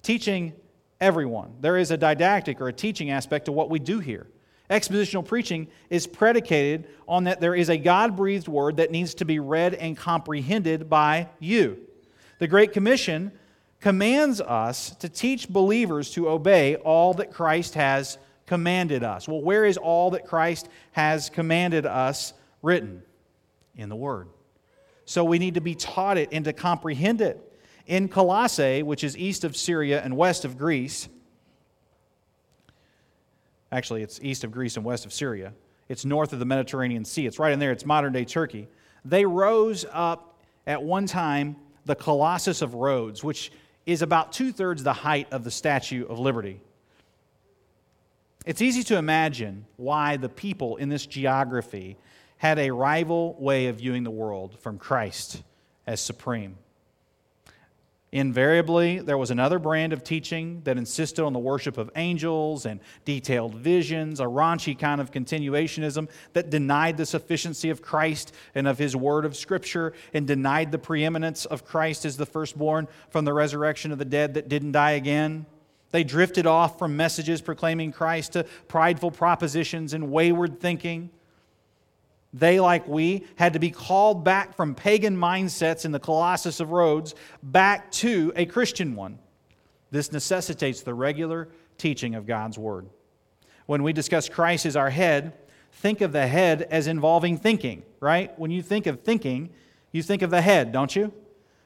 Teaching 0.02 0.54
everyone. 1.00 1.54
There 1.60 1.76
is 1.76 1.90
a 1.90 1.96
didactic 1.96 2.60
or 2.60 2.68
a 2.68 2.72
teaching 2.72 3.10
aspect 3.10 3.44
to 3.44 3.52
what 3.52 3.68
we 3.68 3.78
do 3.78 4.00
here. 4.00 4.26
Expositional 4.70 5.26
preaching 5.26 5.66
is 5.90 6.06
predicated 6.06 6.86
on 7.08 7.24
that 7.24 7.40
there 7.40 7.56
is 7.56 7.68
a 7.68 7.76
God 7.76 8.16
breathed 8.16 8.46
word 8.46 8.76
that 8.76 8.92
needs 8.92 9.14
to 9.14 9.24
be 9.24 9.40
read 9.40 9.74
and 9.74 9.96
comprehended 9.96 10.88
by 10.88 11.28
you. 11.40 11.78
The 12.38 12.46
Great 12.46 12.72
Commission 12.72 13.32
commands 13.80 14.40
us 14.40 14.90
to 14.96 15.08
teach 15.08 15.48
believers 15.48 16.10
to 16.12 16.28
obey 16.28 16.76
all 16.76 17.14
that 17.14 17.32
Christ 17.32 17.74
has 17.74 18.16
commanded 18.46 19.02
us. 19.02 19.26
Well, 19.26 19.42
where 19.42 19.64
is 19.64 19.76
all 19.76 20.12
that 20.12 20.26
Christ 20.26 20.68
has 20.92 21.30
commanded 21.30 21.84
us 21.84 22.32
written? 22.62 23.02
In 23.76 23.88
the 23.88 23.96
Word. 23.96 24.28
So 25.04 25.24
we 25.24 25.38
need 25.38 25.54
to 25.54 25.60
be 25.60 25.74
taught 25.74 26.18
it 26.18 26.28
and 26.30 26.44
to 26.44 26.52
comprehend 26.52 27.20
it. 27.20 27.40
In 27.86 28.08
Colossae, 28.08 28.82
which 28.84 29.02
is 29.02 29.16
east 29.16 29.42
of 29.42 29.56
Syria 29.56 30.00
and 30.02 30.16
west 30.16 30.44
of 30.44 30.56
Greece, 30.56 31.08
Actually, 33.72 34.02
it's 34.02 34.20
east 34.22 34.44
of 34.44 34.50
Greece 34.50 34.76
and 34.76 34.84
west 34.84 35.06
of 35.06 35.12
Syria. 35.12 35.52
It's 35.88 36.04
north 36.04 36.32
of 36.32 36.38
the 36.38 36.44
Mediterranean 36.44 37.04
Sea. 37.04 37.26
It's 37.26 37.38
right 37.38 37.52
in 37.52 37.58
there. 37.58 37.72
It's 37.72 37.86
modern 37.86 38.12
day 38.12 38.24
Turkey. 38.24 38.68
They 39.04 39.24
rose 39.24 39.84
up 39.92 40.38
at 40.66 40.82
one 40.82 41.06
time 41.06 41.56
the 41.84 41.94
Colossus 41.94 42.62
of 42.62 42.74
Rhodes, 42.74 43.24
which 43.24 43.50
is 43.86 44.02
about 44.02 44.32
two 44.32 44.52
thirds 44.52 44.82
the 44.82 44.92
height 44.92 45.28
of 45.32 45.44
the 45.44 45.50
Statue 45.50 46.06
of 46.06 46.18
Liberty. 46.18 46.60
It's 48.46 48.62
easy 48.62 48.82
to 48.84 48.96
imagine 48.96 49.66
why 49.76 50.16
the 50.16 50.28
people 50.28 50.76
in 50.76 50.88
this 50.88 51.06
geography 51.06 51.96
had 52.38 52.58
a 52.58 52.70
rival 52.70 53.36
way 53.38 53.66
of 53.66 53.76
viewing 53.76 54.02
the 54.02 54.10
world 54.10 54.58
from 54.60 54.78
Christ 54.78 55.42
as 55.86 56.00
supreme. 56.00 56.56
Invariably, 58.12 58.98
there 58.98 59.16
was 59.16 59.30
another 59.30 59.60
brand 59.60 59.92
of 59.92 60.02
teaching 60.02 60.62
that 60.64 60.76
insisted 60.76 61.22
on 61.24 61.32
the 61.32 61.38
worship 61.38 61.78
of 61.78 61.92
angels 61.94 62.66
and 62.66 62.80
detailed 63.04 63.54
visions, 63.54 64.18
a 64.18 64.24
raunchy 64.24 64.76
kind 64.76 65.00
of 65.00 65.12
continuationism 65.12 66.08
that 66.32 66.50
denied 66.50 66.96
the 66.96 67.06
sufficiency 67.06 67.70
of 67.70 67.82
Christ 67.82 68.34
and 68.56 68.66
of 68.66 68.78
his 68.78 68.96
word 68.96 69.24
of 69.24 69.36
Scripture 69.36 69.92
and 70.12 70.26
denied 70.26 70.72
the 70.72 70.78
preeminence 70.78 71.44
of 71.44 71.64
Christ 71.64 72.04
as 72.04 72.16
the 72.16 72.26
firstborn 72.26 72.88
from 73.10 73.24
the 73.24 73.32
resurrection 73.32 73.92
of 73.92 73.98
the 73.98 74.04
dead 74.04 74.34
that 74.34 74.48
didn't 74.48 74.72
die 74.72 74.92
again. 74.92 75.46
They 75.92 76.02
drifted 76.02 76.46
off 76.46 76.80
from 76.80 76.96
messages 76.96 77.40
proclaiming 77.40 77.92
Christ 77.92 78.32
to 78.32 78.44
prideful 78.66 79.12
propositions 79.12 79.94
and 79.94 80.10
wayward 80.10 80.58
thinking. 80.58 81.10
They, 82.32 82.60
like 82.60 82.86
we, 82.86 83.26
had 83.36 83.54
to 83.54 83.58
be 83.58 83.70
called 83.70 84.24
back 84.24 84.54
from 84.54 84.74
pagan 84.74 85.16
mindsets 85.16 85.84
in 85.84 85.92
the 85.92 85.98
Colossus 85.98 86.60
of 86.60 86.70
Rhodes 86.70 87.14
back 87.42 87.90
to 87.92 88.32
a 88.36 88.46
Christian 88.46 88.94
one. 88.94 89.18
This 89.90 90.12
necessitates 90.12 90.82
the 90.82 90.94
regular 90.94 91.48
teaching 91.76 92.14
of 92.14 92.26
God's 92.26 92.56
Word. 92.56 92.86
When 93.66 93.82
we 93.82 93.92
discuss 93.92 94.28
Christ 94.28 94.66
as 94.66 94.76
our 94.76 94.90
head, 94.90 95.32
think 95.72 96.00
of 96.00 96.12
the 96.12 96.26
head 96.26 96.62
as 96.70 96.86
involving 96.86 97.36
thinking, 97.36 97.82
right? 97.98 98.36
When 98.38 98.50
you 98.50 98.62
think 98.62 98.86
of 98.86 99.00
thinking, 99.00 99.50
you 99.92 100.02
think 100.02 100.22
of 100.22 100.30
the 100.30 100.40
head, 100.40 100.72
don't 100.72 100.94
you? 100.94 101.12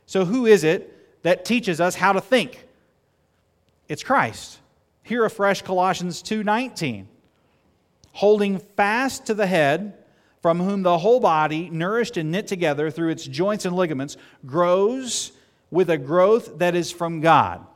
So, 0.06 0.24
who 0.24 0.46
is 0.46 0.64
it 0.64 1.22
that 1.22 1.44
teaches 1.44 1.80
us 1.80 1.94
how 1.94 2.12
to 2.12 2.20
think? 2.20 2.66
It's 3.88 4.02
Christ. 4.02 4.60
Here 5.02 5.24
afresh 5.24 5.62
Colossians 5.62 6.22
2:19. 6.22 7.08
Holding 8.12 8.58
fast 8.58 9.26
to 9.26 9.34
the 9.34 9.46
head, 9.46 10.03
from 10.44 10.60
whom 10.60 10.82
the 10.82 10.98
whole 10.98 11.20
body, 11.20 11.70
nourished 11.70 12.18
and 12.18 12.30
knit 12.30 12.46
together 12.46 12.90
through 12.90 13.08
its 13.08 13.24
joints 13.24 13.64
and 13.64 13.74
ligaments, 13.74 14.18
grows 14.44 15.32
with 15.70 15.88
a 15.88 15.96
growth 15.96 16.58
that 16.58 16.74
is 16.74 16.92
from 16.92 17.22
God. 17.22 17.66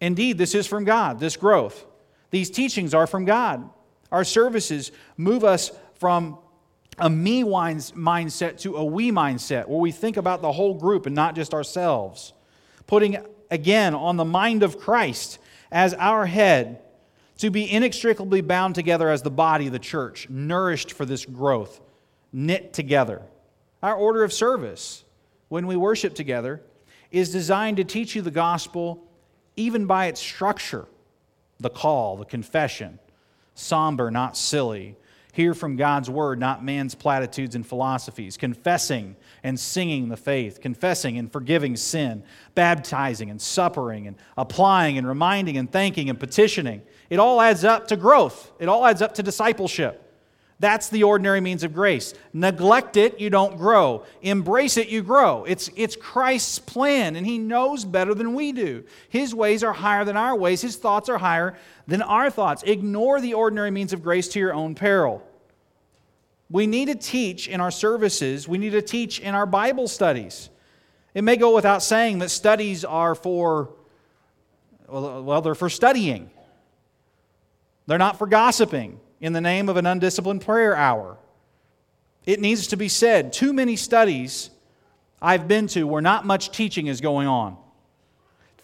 Indeed, 0.00 0.36
this 0.36 0.52
is 0.52 0.66
from 0.66 0.82
God, 0.82 1.20
this 1.20 1.36
growth. 1.36 1.86
These 2.32 2.50
teachings 2.50 2.92
are 2.92 3.06
from 3.06 3.24
God. 3.24 3.70
Our 4.10 4.24
services 4.24 4.90
move 5.16 5.44
us 5.44 5.70
from 6.00 6.38
a 6.98 7.08
me 7.08 7.44
mindset 7.44 8.58
to 8.62 8.74
a 8.74 8.84
we 8.84 9.12
mindset, 9.12 9.68
where 9.68 9.78
we 9.78 9.92
think 9.92 10.16
about 10.16 10.42
the 10.42 10.50
whole 10.50 10.74
group 10.74 11.06
and 11.06 11.14
not 11.14 11.36
just 11.36 11.54
ourselves. 11.54 12.32
Putting 12.88 13.18
again 13.48 13.94
on 13.94 14.16
the 14.16 14.24
mind 14.24 14.64
of 14.64 14.80
Christ 14.80 15.38
as 15.70 15.94
our 15.94 16.26
head 16.26 16.80
to 17.44 17.50
be 17.50 17.70
inextricably 17.70 18.40
bound 18.40 18.74
together 18.74 19.10
as 19.10 19.20
the 19.20 19.30
body 19.30 19.68
the 19.68 19.78
church, 19.78 20.30
nourished 20.30 20.90
for 20.90 21.04
this 21.04 21.26
growth, 21.26 21.78
knit 22.32 22.72
together. 22.72 23.20
Our 23.82 23.94
order 23.94 24.24
of 24.24 24.32
service, 24.32 25.04
when 25.48 25.66
we 25.66 25.76
worship 25.76 26.14
together, 26.14 26.62
is 27.10 27.30
designed 27.30 27.76
to 27.76 27.84
teach 27.84 28.16
you 28.16 28.22
the 28.22 28.30
gospel 28.30 29.06
even 29.56 29.84
by 29.84 30.06
its 30.06 30.20
structure 30.20 30.86
the 31.60 31.68
call, 31.68 32.16
the 32.16 32.24
confession, 32.24 32.98
somber, 33.54 34.10
not 34.10 34.38
silly. 34.38 34.96
Hear 35.34 35.52
from 35.52 35.76
God's 35.76 36.08
word, 36.08 36.40
not 36.40 36.64
man's 36.64 36.94
platitudes 36.94 37.54
and 37.54 37.66
philosophies. 37.66 38.38
Confessing 38.38 39.16
and 39.44 39.60
singing 39.60 40.08
the 40.08 40.16
faith, 40.16 40.60
confessing 40.60 41.16
and 41.18 41.30
forgiving 41.30 41.76
sin, 41.76 42.24
baptizing 42.56 43.30
and 43.30 43.40
suppering 43.40 44.08
and 44.08 44.16
applying 44.36 44.98
and 44.98 45.06
reminding 45.06 45.56
and 45.56 45.70
thanking 45.70 46.10
and 46.10 46.18
petitioning 46.18 46.82
it 47.10 47.18
all 47.18 47.40
adds 47.40 47.64
up 47.64 47.88
to 47.88 47.96
growth, 47.96 48.50
it 48.58 48.68
all 48.68 48.86
adds 48.86 49.02
up 49.02 49.14
to 49.14 49.22
discipleship. 49.22 50.00
That's 50.60 50.88
the 50.88 51.02
ordinary 51.02 51.40
means 51.40 51.64
of 51.64 51.74
grace. 51.74 52.14
Neglect 52.32 52.96
it, 52.96 53.20
you 53.20 53.28
don't 53.28 53.56
grow. 53.56 54.04
Embrace 54.22 54.76
it, 54.76 54.88
you 54.88 55.02
grow. 55.02 55.44
It's, 55.44 55.68
it's 55.76 55.96
Christ's 55.96 56.60
plan, 56.60 57.16
and 57.16 57.26
He 57.26 57.38
knows 57.38 57.84
better 57.84 58.14
than 58.14 58.34
we 58.34 58.52
do. 58.52 58.84
His 59.08 59.34
ways 59.34 59.64
are 59.64 59.72
higher 59.72 60.04
than 60.04 60.16
our 60.16 60.34
ways, 60.34 60.62
His 60.62 60.76
thoughts 60.76 61.08
are 61.08 61.18
higher 61.18 61.58
than 61.86 62.02
our 62.02 62.30
thoughts. 62.30 62.62
Ignore 62.62 63.20
the 63.20 63.34
ordinary 63.34 63.70
means 63.70 63.92
of 63.92 64.02
grace 64.02 64.28
to 64.28 64.38
your 64.38 64.54
own 64.54 64.74
peril. 64.74 65.22
We 66.50 66.66
need 66.66 66.86
to 66.86 66.94
teach 66.94 67.48
in 67.48 67.60
our 67.60 67.70
services, 67.70 68.46
we 68.46 68.58
need 68.58 68.70
to 68.70 68.82
teach 68.82 69.20
in 69.20 69.34
our 69.34 69.46
Bible 69.46 69.88
studies. 69.88 70.50
It 71.14 71.22
may 71.22 71.36
go 71.36 71.54
without 71.54 71.82
saying 71.82 72.18
that 72.18 72.30
studies 72.30 72.84
are 72.84 73.14
for, 73.14 73.70
well, 74.88 75.40
they're 75.40 75.54
for 75.54 75.70
studying. 75.70 76.30
They're 77.86 77.98
not 77.98 78.18
for 78.18 78.26
gossiping 78.26 78.98
in 79.20 79.32
the 79.32 79.40
name 79.40 79.68
of 79.68 79.76
an 79.76 79.86
undisciplined 79.86 80.42
prayer 80.42 80.74
hour. 80.74 81.16
It 82.26 82.40
needs 82.40 82.68
to 82.68 82.76
be 82.76 82.88
said. 82.88 83.32
Too 83.32 83.52
many 83.52 83.76
studies 83.76 84.50
I've 85.22 85.46
been 85.46 85.66
to 85.68 85.84
where 85.84 86.02
not 86.02 86.26
much 86.26 86.50
teaching 86.50 86.88
is 86.88 87.00
going 87.00 87.28
on. 87.28 87.56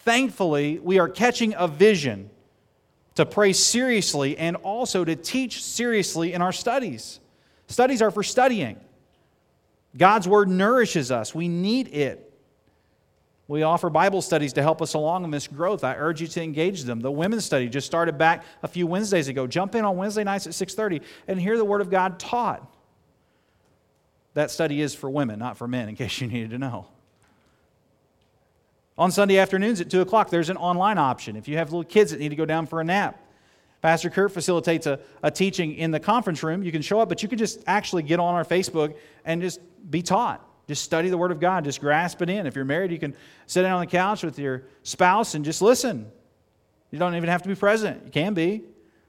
Thankfully, 0.01 0.79
we 0.79 0.99
are 0.99 1.09
catching 1.09 1.55
a 1.57 1.69
vision 1.69 2.31
to 3.15 3.27
pray 3.27 3.53
seriously 3.53 4.37
and 4.37 4.57
also 4.57 5.05
to 5.05 5.15
teach 5.15 5.63
seriously 5.63 6.33
in 6.33 6.43
our 6.43 6.53
studies. 6.53 7.20
Studies 7.71 8.03
are 8.03 8.11
for 8.11 8.25
studying. 8.25 8.79
God's 9.97 10.27
Word 10.27 10.49
nourishes 10.49 11.11
us, 11.11 11.35
we 11.35 11.49
need 11.49 11.89
it. 11.89 12.27
We 13.47 13.63
offer 13.63 13.91
Bible 13.91 14.23
studies 14.23 14.53
to 14.53 14.63
help 14.63 14.81
us 14.81 14.95
along 14.95 15.25
in 15.25 15.33
this 15.33 15.49
growth. 15.49 15.83
I 15.83 15.97
urge 15.97 16.21
you 16.21 16.29
to 16.29 16.43
engage 16.43 16.85
them. 16.85 17.01
The 17.01 17.11
women's 17.11 17.45
study 17.45 17.69
just 17.69 17.85
started 17.85 18.17
back 18.17 18.45
a 18.63 18.69
few 18.69 18.87
Wednesdays 18.87 19.27
ago. 19.27 19.49
Jump 19.49 19.75
in 19.75 19.85
on 19.85 19.97
Wednesday 19.97 20.23
nights 20.23 20.47
at 20.47 20.55
6:30 20.55 21.03
and 21.27 21.41
hear 21.41 21.57
the 21.57 21.65
word 21.65 21.81
of 21.81 21.91
God 21.91 22.21
taught. 22.21 22.65
That 24.35 24.53
study 24.53 24.81
is 24.81 24.95
for 24.95 25.11
women, 25.11 25.41
not 25.41 25.57
for 25.57 25.67
men, 25.67 25.89
in 25.89 25.97
case 25.97 26.21
you 26.21 26.29
needed 26.29 26.51
to 26.51 26.59
know. 26.59 26.87
On 28.99 29.11
Sunday 29.11 29.39
afternoons 29.39 29.81
at 29.81 29.91
2 29.91 30.01
o'clock, 30.01 30.31
there's 30.31 30.51
an 30.51 30.57
online 30.57 30.99
option. 30.99 31.35
If 31.35 31.49
you 31.49 31.57
have 31.57 31.73
little 31.73 31.85
kids 31.85 32.11
that 32.13 32.21
need 32.21 32.29
to 32.29 32.37
go 32.37 32.45
down 32.45 32.67
for 32.67 32.81
a 32.81 32.85
nap, 32.85 33.19
Pastor 33.83 34.11
Kurt 34.11 34.33
facilitates 34.33 34.87
a, 34.87 35.01
a 35.23 35.31
teaching 35.31 35.75
in 35.75 35.91
the 35.91 36.01
conference 36.01 36.43
room. 36.43 36.63
You 36.63 36.73
can 36.73 36.83
show 36.83 37.01
up, 37.01 37.09
but 37.09 37.23
you 37.23 37.29
can 37.29 37.39
just 37.39 37.63
actually 37.67 38.03
get 38.03 38.21
on 38.21 38.35
our 38.35 38.45
Facebook 38.45 38.97
and 39.25 39.41
just 39.41 39.61
be 39.91 40.03
taught. 40.03 40.47
Just 40.69 40.85
study 40.85 41.09
the 41.09 41.19
Word 41.19 41.33
of 41.33 41.41
God. 41.41 41.65
Just 41.65 41.81
grasp 41.81 42.21
it 42.23 42.31
in. 42.31 42.47
If 42.47 42.55
you're 42.55 42.65
married, 42.65 42.93
you 42.93 42.99
can 42.99 43.17
sit 43.47 43.63
down 43.63 43.73
on 43.73 43.81
the 43.81 43.87
couch 43.87 44.23
with 44.23 44.39
your 44.39 44.65
spouse 44.83 45.35
and 45.35 45.45
just 45.45 45.63
listen. 45.63 46.11
You 46.91 46.99
don't 46.99 47.15
even 47.15 47.29
have 47.29 47.43
to 47.43 47.49
be 47.49 47.55
present. 47.55 48.03
You 48.05 48.11
can 48.11 48.35
be. 48.35 48.63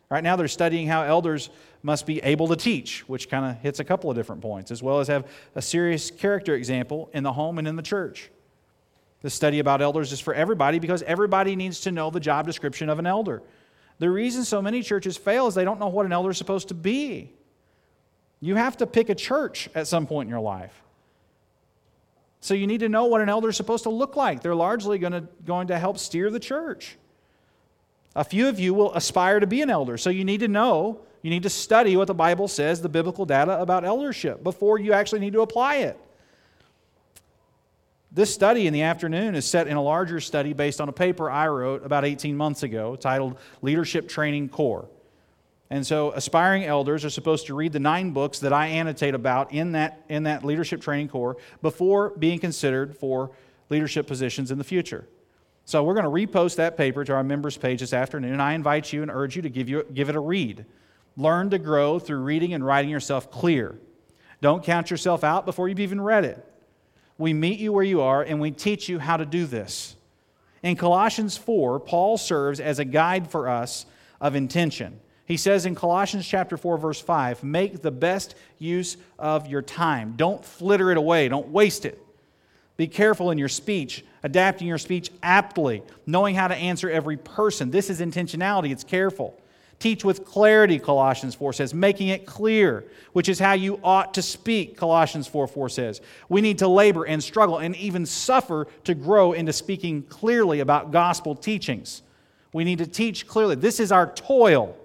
Right 0.09 0.23
now, 0.23 0.35
they're 0.35 0.47
studying 0.47 0.87
how 0.87 1.03
elders 1.03 1.49
must 1.83 2.05
be 2.05 2.19
able 2.19 2.47
to 2.49 2.55
teach, 2.55 3.07
which 3.07 3.29
kind 3.29 3.45
of 3.45 3.61
hits 3.61 3.79
a 3.79 3.83
couple 3.83 4.09
of 4.09 4.15
different 4.15 4.41
points, 4.41 4.71
as 4.71 4.83
well 4.83 4.99
as 4.99 5.07
have 5.07 5.29
a 5.55 5.61
serious 5.61 6.11
character 6.11 6.55
example 6.55 7.09
in 7.13 7.23
the 7.23 7.31
home 7.31 7.57
and 7.57 7.67
in 7.67 7.75
the 7.75 7.81
church. 7.81 8.29
The 9.21 9.29
study 9.29 9.59
about 9.59 9.81
elders 9.81 10.11
is 10.11 10.19
for 10.19 10.33
everybody 10.33 10.79
because 10.79 11.03
everybody 11.03 11.55
needs 11.55 11.81
to 11.81 11.91
know 11.91 12.09
the 12.09 12.19
job 12.19 12.45
description 12.45 12.89
of 12.89 12.99
an 12.99 13.05
elder. 13.05 13.41
The 14.01 14.09
reason 14.09 14.43
so 14.43 14.63
many 14.63 14.81
churches 14.81 15.15
fail 15.15 15.45
is 15.45 15.53
they 15.53 15.63
don't 15.63 15.79
know 15.79 15.87
what 15.87 16.07
an 16.07 16.11
elder 16.11 16.31
is 16.31 16.37
supposed 16.39 16.69
to 16.69 16.73
be. 16.73 17.31
You 18.39 18.55
have 18.55 18.75
to 18.77 18.87
pick 18.87 19.09
a 19.09 19.15
church 19.15 19.69
at 19.75 19.85
some 19.85 20.07
point 20.07 20.25
in 20.25 20.31
your 20.31 20.39
life. 20.39 20.73
So 22.39 22.55
you 22.55 22.65
need 22.65 22.79
to 22.79 22.89
know 22.89 23.05
what 23.05 23.21
an 23.21 23.29
elder 23.29 23.49
is 23.49 23.57
supposed 23.57 23.83
to 23.83 23.91
look 23.91 24.15
like. 24.15 24.41
They're 24.41 24.55
largely 24.55 24.97
going 24.97 25.13
to, 25.13 25.27
going 25.45 25.67
to 25.67 25.77
help 25.77 25.99
steer 25.99 26.31
the 26.31 26.39
church. 26.39 26.97
A 28.15 28.23
few 28.23 28.47
of 28.47 28.59
you 28.59 28.73
will 28.73 28.91
aspire 28.95 29.39
to 29.39 29.45
be 29.45 29.61
an 29.61 29.69
elder, 29.69 29.99
so 29.99 30.09
you 30.09 30.25
need 30.25 30.39
to 30.39 30.47
know, 30.47 31.01
you 31.21 31.29
need 31.29 31.43
to 31.43 31.51
study 31.51 31.95
what 31.95 32.07
the 32.07 32.15
Bible 32.15 32.47
says, 32.47 32.81
the 32.81 32.89
biblical 32.89 33.27
data 33.27 33.61
about 33.61 33.85
eldership, 33.85 34.43
before 34.43 34.79
you 34.79 34.93
actually 34.93 35.19
need 35.19 35.33
to 35.33 35.41
apply 35.41 35.75
it. 35.75 35.99
This 38.13 38.33
study 38.33 38.67
in 38.67 38.73
the 38.73 38.81
afternoon 38.81 39.35
is 39.35 39.45
set 39.45 39.67
in 39.67 39.77
a 39.77 39.81
larger 39.81 40.19
study 40.19 40.51
based 40.51 40.81
on 40.81 40.89
a 40.89 40.91
paper 40.91 41.31
I 41.31 41.47
wrote 41.47 41.85
about 41.85 42.03
18 42.03 42.35
months 42.35 42.61
ago 42.61 42.97
titled 42.97 43.37
Leadership 43.61 44.09
Training 44.09 44.49
Core. 44.49 44.89
And 45.69 45.87
so 45.87 46.11
aspiring 46.11 46.65
elders 46.65 47.05
are 47.05 47.09
supposed 47.09 47.47
to 47.47 47.55
read 47.55 47.71
the 47.71 47.79
nine 47.79 48.11
books 48.11 48.39
that 48.39 48.51
I 48.51 48.67
annotate 48.67 49.15
about 49.15 49.53
in 49.53 49.71
that, 49.71 50.03
in 50.09 50.23
that 50.23 50.43
leadership 50.43 50.81
training 50.81 51.07
core 51.07 51.37
before 51.61 52.09
being 52.09 52.39
considered 52.39 52.97
for 52.97 53.31
leadership 53.69 54.07
positions 54.07 54.51
in 54.51 54.57
the 54.57 54.65
future. 54.65 55.07
So 55.63 55.81
we're 55.81 55.93
going 55.93 56.03
to 56.03 56.09
repost 56.11 56.57
that 56.57 56.75
paper 56.75 57.05
to 57.05 57.13
our 57.13 57.23
members 57.23 57.55
page 57.55 57.79
this 57.79 57.93
afternoon. 57.93 58.33
And 58.33 58.41
I 58.41 58.51
invite 58.51 58.91
you 58.91 59.03
and 59.03 59.09
urge 59.09 59.37
you 59.37 59.41
to 59.43 59.49
give, 59.49 59.69
you, 59.69 59.85
give 59.93 60.09
it 60.09 60.17
a 60.17 60.19
read. 60.19 60.65
Learn 61.15 61.49
to 61.51 61.57
grow 61.57 61.97
through 61.99 62.19
reading 62.19 62.53
and 62.53 62.65
writing 62.65 62.91
yourself 62.91 63.31
clear. 63.31 63.79
Don't 64.41 64.65
count 64.65 64.91
yourself 64.91 65.23
out 65.23 65.45
before 65.45 65.69
you've 65.69 65.79
even 65.79 66.01
read 66.01 66.25
it. 66.25 66.50
We 67.21 67.33
meet 67.33 67.59
you 67.59 67.71
where 67.71 67.83
you 67.83 68.01
are 68.01 68.23
and 68.23 68.41
we 68.41 68.49
teach 68.49 68.89
you 68.89 68.97
how 68.97 69.15
to 69.15 69.25
do 69.25 69.45
this. 69.45 69.95
In 70.63 70.75
Colossians 70.75 71.37
4, 71.37 71.79
Paul 71.79 72.17
serves 72.17 72.59
as 72.59 72.79
a 72.79 72.85
guide 72.85 73.29
for 73.29 73.47
us 73.47 73.85
of 74.19 74.35
intention. 74.35 74.99
He 75.25 75.37
says 75.37 75.67
in 75.67 75.75
Colossians 75.75 76.27
chapter 76.27 76.57
4 76.57 76.79
verse 76.79 76.99
5, 76.99 77.43
"Make 77.43 77.83
the 77.83 77.91
best 77.91 78.33
use 78.57 78.97
of 79.19 79.45
your 79.45 79.61
time. 79.61 80.15
Don't 80.17 80.43
flitter 80.43 80.89
it 80.89 80.97
away, 80.97 81.29
don't 81.29 81.49
waste 81.49 81.85
it. 81.85 82.03
Be 82.75 82.87
careful 82.87 83.29
in 83.29 83.37
your 83.37 83.49
speech, 83.49 84.03
adapting 84.23 84.67
your 84.67 84.79
speech 84.79 85.11
aptly, 85.21 85.83
knowing 86.07 86.33
how 86.33 86.47
to 86.47 86.55
answer 86.55 86.89
every 86.89 87.17
person. 87.17 87.69
This 87.69 87.91
is 87.91 88.01
intentionality, 88.01 88.71
it's 88.71 88.83
careful. 88.83 89.39
Teach 89.81 90.05
with 90.05 90.25
clarity, 90.25 90.77
Colossians 90.77 91.33
4 91.33 91.53
says, 91.53 91.73
making 91.73 92.09
it 92.09 92.27
clear, 92.27 92.85
which 93.13 93.27
is 93.27 93.39
how 93.39 93.53
you 93.53 93.79
ought 93.83 94.13
to 94.13 94.21
speak, 94.21 94.77
Colossians 94.77 95.27
4 95.27 95.47
4 95.47 95.69
says. 95.69 96.01
We 96.29 96.39
need 96.39 96.59
to 96.59 96.67
labor 96.67 97.03
and 97.03 97.21
struggle 97.23 97.57
and 97.57 97.75
even 97.75 98.05
suffer 98.05 98.67
to 98.83 98.93
grow 98.93 99.33
into 99.33 99.51
speaking 99.51 100.03
clearly 100.03 100.59
about 100.59 100.91
gospel 100.91 101.33
teachings. 101.33 102.03
We 102.53 102.63
need 102.63 102.77
to 102.77 102.85
teach 102.85 103.25
clearly. 103.25 103.55
This 103.55 103.79
is 103.79 103.91
our 103.91 104.05
toil. 104.13 104.77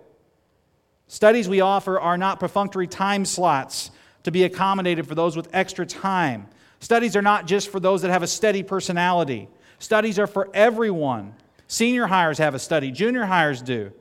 Studies 1.09 1.47
we 1.47 1.61
offer 1.61 2.01
are 2.01 2.16
not 2.16 2.40
perfunctory 2.40 2.86
time 2.86 3.26
slots 3.26 3.90
to 4.22 4.30
be 4.30 4.44
accommodated 4.44 5.07
for 5.07 5.14
those 5.14 5.36
with 5.36 5.51
extra 5.53 5.84
time. 5.84 6.49
Studies 6.80 7.16
are 7.16 7.22
not 7.22 7.47
just 7.47 7.68
for 7.68 7.80
those 7.80 8.01
that 8.01 8.11
have 8.11 8.22
a 8.22 8.26
steady 8.26 8.62
personality. 8.62 9.51
Studies 9.78 10.18
are 10.18 10.26
for 10.26 10.49
everyone. 10.55 11.34
Senior 11.68 12.07
hires 12.07 12.38
have 12.38 12.55
a 12.55 12.59
study, 12.59 12.90
junior 12.90 13.26
hires 13.26 13.61
do. 13.61 13.92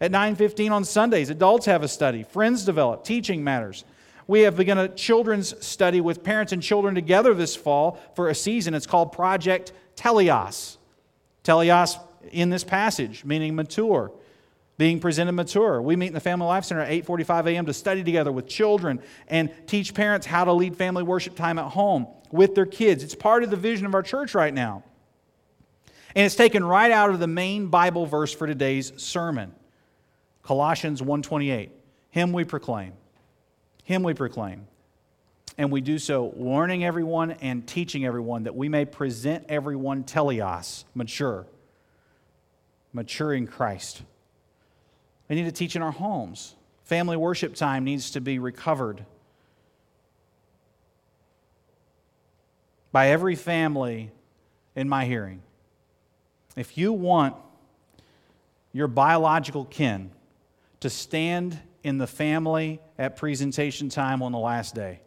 At 0.00 0.10
9:15 0.10 0.72
on 0.72 0.84
Sundays, 0.84 1.28
adults 1.28 1.66
have 1.66 1.82
a 1.82 1.88
study. 1.88 2.22
Friends 2.22 2.64
develop. 2.64 3.04
Teaching 3.04 3.44
matters. 3.44 3.84
We 4.26 4.42
have 4.42 4.56
begun 4.56 4.78
a 4.78 4.88
children's 4.88 5.54
study 5.64 6.00
with 6.00 6.22
parents 6.22 6.52
and 6.52 6.62
children 6.62 6.94
together 6.94 7.34
this 7.34 7.56
fall 7.56 7.98
for 8.14 8.28
a 8.28 8.34
season. 8.34 8.74
It's 8.74 8.86
called 8.86 9.12
Project 9.12 9.72
Teleos. 9.96 10.76
Teleos 11.42 11.98
in 12.30 12.48
this 12.48 12.64
passage, 12.64 13.24
meaning 13.24 13.54
mature, 13.56 14.12
being 14.78 15.00
presented 15.00 15.32
mature. 15.32 15.82
We 15.82 15.96
meet 15.96 16.08
in 16.08 16.14
the 16.14 16.20
Family 16.20 16.46
Life 16.46 16.64
Center 16.64 16.82
at 16.82 16.90
8:45 16.90 17.46
a.m. 17.48 17.66
to 17.66 17.74
study 17.74 18.04
together 18.04 18.32
with 18.32 18.46
children 18.46 19.00
and 19.28 19.50
teach 19.66 19.94
parents 19.94 20.26
how 20.26 20.44
to 20.44 20.52
lead 20.52 20.76
family 20.76 21.02
worship 21.02 21.34
time 21.34 21.58
at 21.58 21.66
home 21.66 22.06
with 22.30 22.54
their 22.54 22.66
kids. 22.66 23.02
It's 23.02 23.14
part 23.14 23.42
of 23.42 23.50
the 23.50 23.56
vision 23.56 23.84
of 23.84 23.94
our 23.94 24.02
church 24.02 24.34
right 24.34 24.54
now. 24.54 24.84
And 26.14 26.24
it's 26.24 26.36
taken 26.36 26.64
right 26.64 26.90
out 26.90 27.10
of 27.10 27.20
the 27.20 27.26
main 27.26 27.66
Bible 27.66 28.06
verse 28.06 28.32
for 28.32 28.46
today's 28.46 28.92
sermon. 28.96 29.54
Colossians 30.42 31.02
1:28. 31.02 31.70
Him 32.10 32.32
we 32.32 32.44
proclaim. 32.44 32.94
Him 33.84 34.02
we 34.02 34.14
proclaim. 34.14 34.66
And 35.58 35.70
we 35.70 35.80
do 35.80 35.98
so 35.98 36.24
warning 36.24 36.84
everyone 36.84 37.32
and 37.32 37.66
teaching 37.66 38.04
everyone 38.04 38.44
that 38.44 38.54
we 38.54 38.68
may 38.68 38.84
present 38.84 39.44
everyone 39.48 40.04
teleos, 40.04 40.84
mature, 40.94 41.46
mature 42.92 43.34
in 43.34 43.46
Christ. 43.46 44.02
We 45.28 45.36
need 45.36 45.44
to 45.44 45.52
teach 45.52 45.76
in 45.76 45.82
our 45.82 45.92
homes. 45.92 46.54
Family 46.84 47.16
worship 47.16 47.54
time 47.54 47.84
needs 47.84 48.10
to 48.12 48.20
be 48.20 48.38
recovered. 48.38 49.04
By 52.90 53.08
every 53.08 53.36
family 53.36 54.10
in 54.74 54.88
my 54.88 55.04
hearing. 55.04 55.42
If 56.56 56.76
you 56.76 56.92
want 56.92 57.36
your 58.72 58.88
biological 58.88 59.66
kin 59.66 60.10
to 60.80 60.90
stand 60.90 61.58
in 61.82 61.98
the 61.98 62.06
family 62.06 62.80
at 62.98 63.16
presentation 63.16 63.88
time 63.88 64.22
on 64.22 64.32
the 64.32 64.38
last 64.38 64.74
day. 64.74 65.00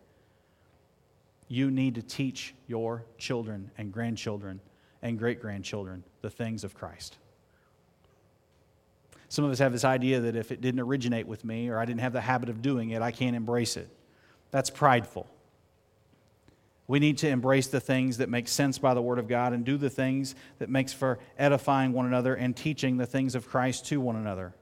You 1.47 1.69
need 1.69 1.95
to 1.95 2.01
teach 2.01 2.55
your 2.67 3.05
children 3.17 3.71
and 3.77 3.91
grandchildren 3.91 4.59
and 5.01 5.19
great 5.19 5.41
grandchildren 5.41 6.03
the 6.21 6.29
things 6.29 6.63
of 6.63 6.73
Christ. 6.73 7.17
Some 9.29 9.45
of 9.45 9.51
us 9.51 9.59
have 9.59 9.71
this 9.71 9.83
idea 9.83 10.19
that 10.21 10.35
if 10.35 10.51
it 10.51 10.61
didn't 10.61 10.79
originate 10.79 11.27
with 11.27 11.43
me 11.43 11.69
or 11.69 11.79
I 11.79 11.85
didn't 11.85 12.01
have 12.01 12.13
the 12.13 12.21
habit 12.21 12.49
of 12.49 12.61
doing 12.61 12.91
it, 12.91 13.01
I 13.01 13.11
can't 13.11 13.35
embrace 13.35 13.77
it. 13.77 13.89
That's 14.51 14.69
prideful. 14.69 15.27
We 16.87 16.99
need 16.99 17.17
to 17.19 17.29
embrace 17.29 17.67
the 17.67 17.79
things 17.79 18.17
that 18.17 18.29
make 18.29 18.47
sense 18.47 18.77
by 18.77 18.93
the 18.93 19.01
Word 19.01 19.17
of 19.17 19.27
God 19.27 19.53
and 19.53 19.65
do 19.65 19.77
the 19.77 19.89
things 19.89 20.35
that 20.59 20.69
makes 20.69 20.93
for 20.93 21.17
edifying 21.37 21.93
one 21.93 22.05
another 22.05 22.35
and 22.35 22.55
teaching 22.55 22.97
the 22.97 23.05
things 23.05 23.35
of 23.35 23.47
Christ 23.47 23.87
to 23.87 23.99
one 23.99 24.15
another. 24.15 24.53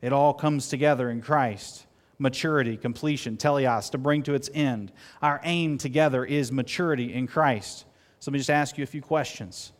It 0.00 0.12
all 0.12 0.32
comes 0.32 0.68
together 0.68 1.10
in 1.10 1.20
Christ 1.20 1.86
maturity, 2.18 2.76
completion, 2.76 3.36
teleos, 3.36 3.90
to 3.90 3.98
bring 3.98 4.22
to 4.24 4.34
its 4.34 4.50
end. 4.52 4.92
Our 5.22 5.40
aim 5.44 5.78
together 5.78 6.24
is 6.24 6.50
maturity 6.50 7.14
in 7.14 7.26
Christ. 7.26 7.84
So 8.18 8.30
let 8.30 8.32
me 8.32 8.38
just 8.38 8.50
ask 8.50 8.76
you 8.76 8.84
a 8.84 8.88
few 8.88 9.02
questions. 9.02 9.72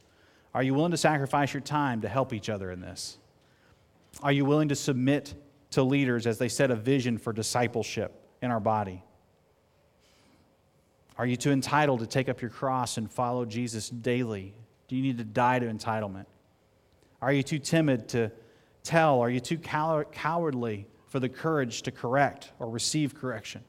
Are 0.55 0.63
you 0.63 0.75
willing 0.75 0.93
to 0.93 0.97
sacrifice 0.97 1.53
your 1.53 1.61
time 1.61 2.01
to 2.03 2.09
help 2.09 2.33
each 2.33 2.49
other 2.49 2.71
in 2.71 2.81
this? 2.81 3.19
Are 4.23 4.33
you 4.33 4.45
willing 4.45 4.69
to 4.69 4.77
submit 4.77 5.35
to 5.73 5.83
leaders 5.83 6.27
as 6.27 6.39
they 6.39 6.49
set 6.49 6.71
a 6.71 6.77
vision 6.77 7.19
for 7.19 7.33
discipleship 7.33 8.15
in 8.41 8.51
our 8.51 8.61
body? 8.61 9.03
Are 11.19 11.27
you 11.27 11.37
too 11.37 11.51
entitled 11.51 12.01
to 12.01 12.07
take 12.07 12.29
up 12.29 12.41
your 12.41 12.51
cross 12.51 12.97
and 12.97 13.11
follow 13.11 13.45
Jesus 13.45 13.89
daily? 13.91 14.55
Do 14.87 14.97
you 14.97 15.03
need 15.03 15.19
to 15.19 15.25
die 15.25 15.59
to 15.59 15.67
entitlement? 15.67 16.27
Are 17.21 17.33
you 17.33 17.43
too 17.43 17.59
timid 17.59 18.09
to 18.11 18.31
tell? 18.83 19.21
Are 19.21 19.31
you 19.31 19.41
too 19.41 19.59
cowardly 19.59 20.87
for 21.09 21.21
the 21.21 21.29
courage 21.29 21.83
to 21.83 21.91
correct 21.91 22.53
or 22.59 22.69
receive 22.69 23.15
correction? 23.15 23.63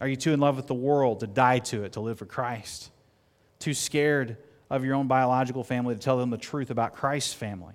Are 0.00 0.08
you 0.08 0.16
too 0.16 0.32
in 0.32 0.40
love 0.40 0.56
with 0.56 0.66
the 0.66 0.74
world 0.74 1.20
to 1.20 1.26
die 1.26 1.58
to 1.58 1.84
it, 1.84 1.92
to 1.92 2.00
live 2.00 2.18
for 2.18 2.26
Christ? 2.26 2.90
Too 3.58 3.74
scared 3.74 4.36
of 4.70 4.84
your 4.84 4.94
own 4.94 5.08
biological 5.08 5.64
family 5.64 5.94
to 5.94 6.00
tell 6.00 6.18
them 6.18 6.30
the 6.30 6.38
truth 6.38 6.70
about 6.70 6.94
Christ's 6.94 7.34
family? 7.34 7.74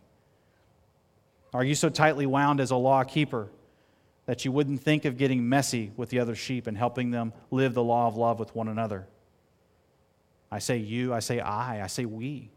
Are 1.54 1.64
you 1.64 1.76
so 1.76 1.90
tightly 1.90 2.26
wound 2.26 2.60
as 2.60 2.72
a 2.72 2.76
law 2.76 3.04
keeper 3.04 3.50
that 4.26 4.46
you 4.46 4.52
wouldn't 4.52 4.82
think 4.82 5.06
of 5.06 5.18
getting 5.18 5.48
messy 5.48 5.92
with 5.98 6.10
the 6.10 6.20
other 6.20 6.36
sheep 6.36 6.66
and 6.68 6.78
helping 6.78 7.12
them 7.12 7.34
live 7.52 7.74
the 7.74 7.84
law 7.84 8.08
of 8.08 8.16
love 8.16 8.40
with 8.40 8.56
one 8.56 8.70
another? 8.70 9.08
I 10.50 10.60
say 10.60 10.78
you, 10.78 11.14
I 11.14 11.20
say 11.20 11.40
I, 11.40 11.84
I 11.84 11.88
say 11.88 12.06
we. 12.06 12.50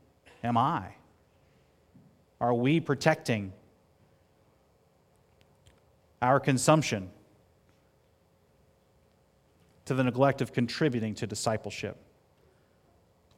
Am 0.44 0.56
I? 0.56 0.94
Are 2.40 2.54
we 2.54 2.80
protecting 2.80 3.52
our 6.20 6.38
consumption 6.38 7.10
to 9.86 9.94
the 9.94 10.04
neglect 10.04 10.40
of 10.42 10.52
contributing 10.52 11.14
to 11.14 11.26
discipleship? 11.26 11.96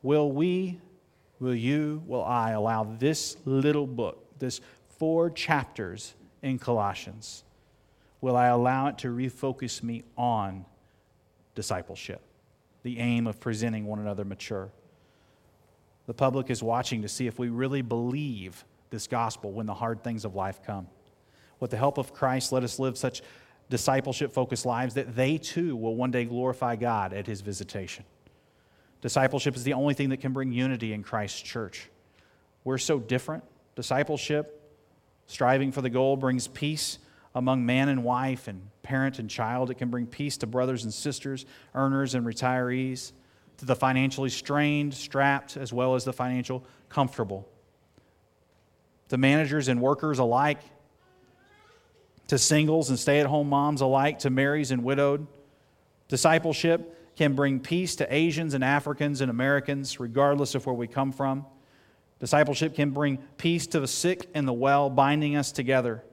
Will 0.02 0.32
we, 0.32 0.80
will 1.38 1.54
you, 1.54 2.02
will 2.06 2.24
I 2.24 2.52
allow 2.52 2.84
this 2.98 3.36
little 3.44 3.86
book, 3.86 4.38
this 4.38 4.60
four 4.98 5.30
chapters 5.30 6.14
in 6.42 6.58
Colossians, 6.58 7.44
will 8.20 8.36
I 8.36 8.46
allow 8.46 8.88
it 8.88 8.98
to 8.98 9.08
refocus 9.08 9.82
me 9.82 10.04
on 10.16 10.64
discipleship, 11.54 12.20
the 12.82 12.98
aim 12.98 13.26
of 13.26 13.40
presenting 13.40 13.86
one 13.86 13.98
another 13.98 14.24
mature. 14.24 14.70
The 16.06 16.14
public 16.14 16.50
is 16.50 16.62
watching 16.62 17.02
to 17.02 17.08
see 17.08 17.26
if 17.26 17.38
we 17.38 17.48
really 17.48 17.82
believe 17.82 18.64
this 18.90 19.06
gospel 19.06 19.52
when 19.52 19.66
the 19.66 19.74
hard 19.74 20.02
things 20.02 20.24
of 20.24 20.34
life 20.34 20.60
come. 20.64 20.88
With 21.60 21.70
the 21.70 21.76
help 21.76 21.98
of 21.98 22.12
Christ, 22.12 22.52
let 22.52 22.62
us 22.62 22.78
live 22.78 22.96
such 22.96 23.22
discipleship 23.68 24.32
focused 24.32 24.64
lives 24.64 24.94
that 24.94 25.14
they 25.14 25.38
too 25.38 25.76
will 25.76 25.96
one 25.96 26.10
day 26.10 26.24
glorify 26.24 26.76
God 26.76 27.12
at 27.12 27.26
his 27.26 27.40
visitation. 27.40 28.04
Discipleship 29.00 29.54
is 29.56 29.64
the 29.64 29.74
only 29.74 29.94
thing 29.94 30.08
that 30.08 30.18
can 30.18 30.32
bring 30.32 30.52
unity 30.52 30.92
in 30.92 31.02
Christ's 31.02 31.40
church. 31.40 31.88
We're 32.64 32.78
so 32.78 32.98
different. 32.98 33.44
Discipleship, 33.76 34.60
striving 35.26 35.70
for 35.70 35.82
the 35.82 35.90
goal, 35.90 36.16
brings 36.16 36.48
peace 36.48 36.98
among 37.34 37.64
man 37.64 37.88
and 37.88 38.02
wife 38.02 38.48
and 38.48 38.68
parent 38.82 39.18
and 39.18 39.30
child. 39.30 39.70
It 39.70 39.74
can 39.74 39.90
bring 39.90 40.06
peace 40.06 40.36
to 40.38 40.46
brothers 40.46 40.84
and 40.84 40.92
sisters, 40.92 41.46
earners 41.74 42.14
and 42.14 42.26
retirees, 42.26 43.12
to 43.58 43.64
the 43.64 43.76
financially 43.76 44.30
strained, 44.30 44.94
strapped, 44.94 45.56
as 45.56 45.72
well 45.72 45.94
as 45.94 46.04
the 46.04 46.12
financial 46.12 46.64
comfortable. 46.88 47.48
To 49.08 49.16
managers 49.16 49.68
and 49.68 49.80
workers 49.80 50.18
alike, 50.18 50.60
to 52.28 52.38
singles 52.38 52.90
and 52.90 52.98
stay 52.98 53.20
at 53.20 53.26
home 53.26 53.48
moms 53.48 53.80
alike, 53.80 54.20
to 54.20 54.30
marrieds 54.30 54.70
and 54.70 54.84
widowed. 54.84 55.26
Discipleship 56.08 57.16
can 57.16 57.34
bring 57.34 57.58
peace 57.58 57.96
to 57.96 58.14
Asians 58.14 58.54
and 58.54 58.62
Africans 58.62 59.20
and 59.20 59.30
Americans, 59.30 59.98
regardless 59.98 60.54
of 60.54 60.66
where 60.66 60.74
we 60.74 60.86
come 60.86 61.10
from. 61.10 61.46
Discipleship 62.20 62.74
can 62.74 62.90
bring 62.90 63.18
peace 63.36 63.66
to 63.68 63.80
the 63.80 63.88
sick 63.88 64.28
and 64.34 64.46
the 64.46 64.52
well, 64.52 64.90
binding 64.90 65.36
us 65.36 65.52
together. 65.52 66.04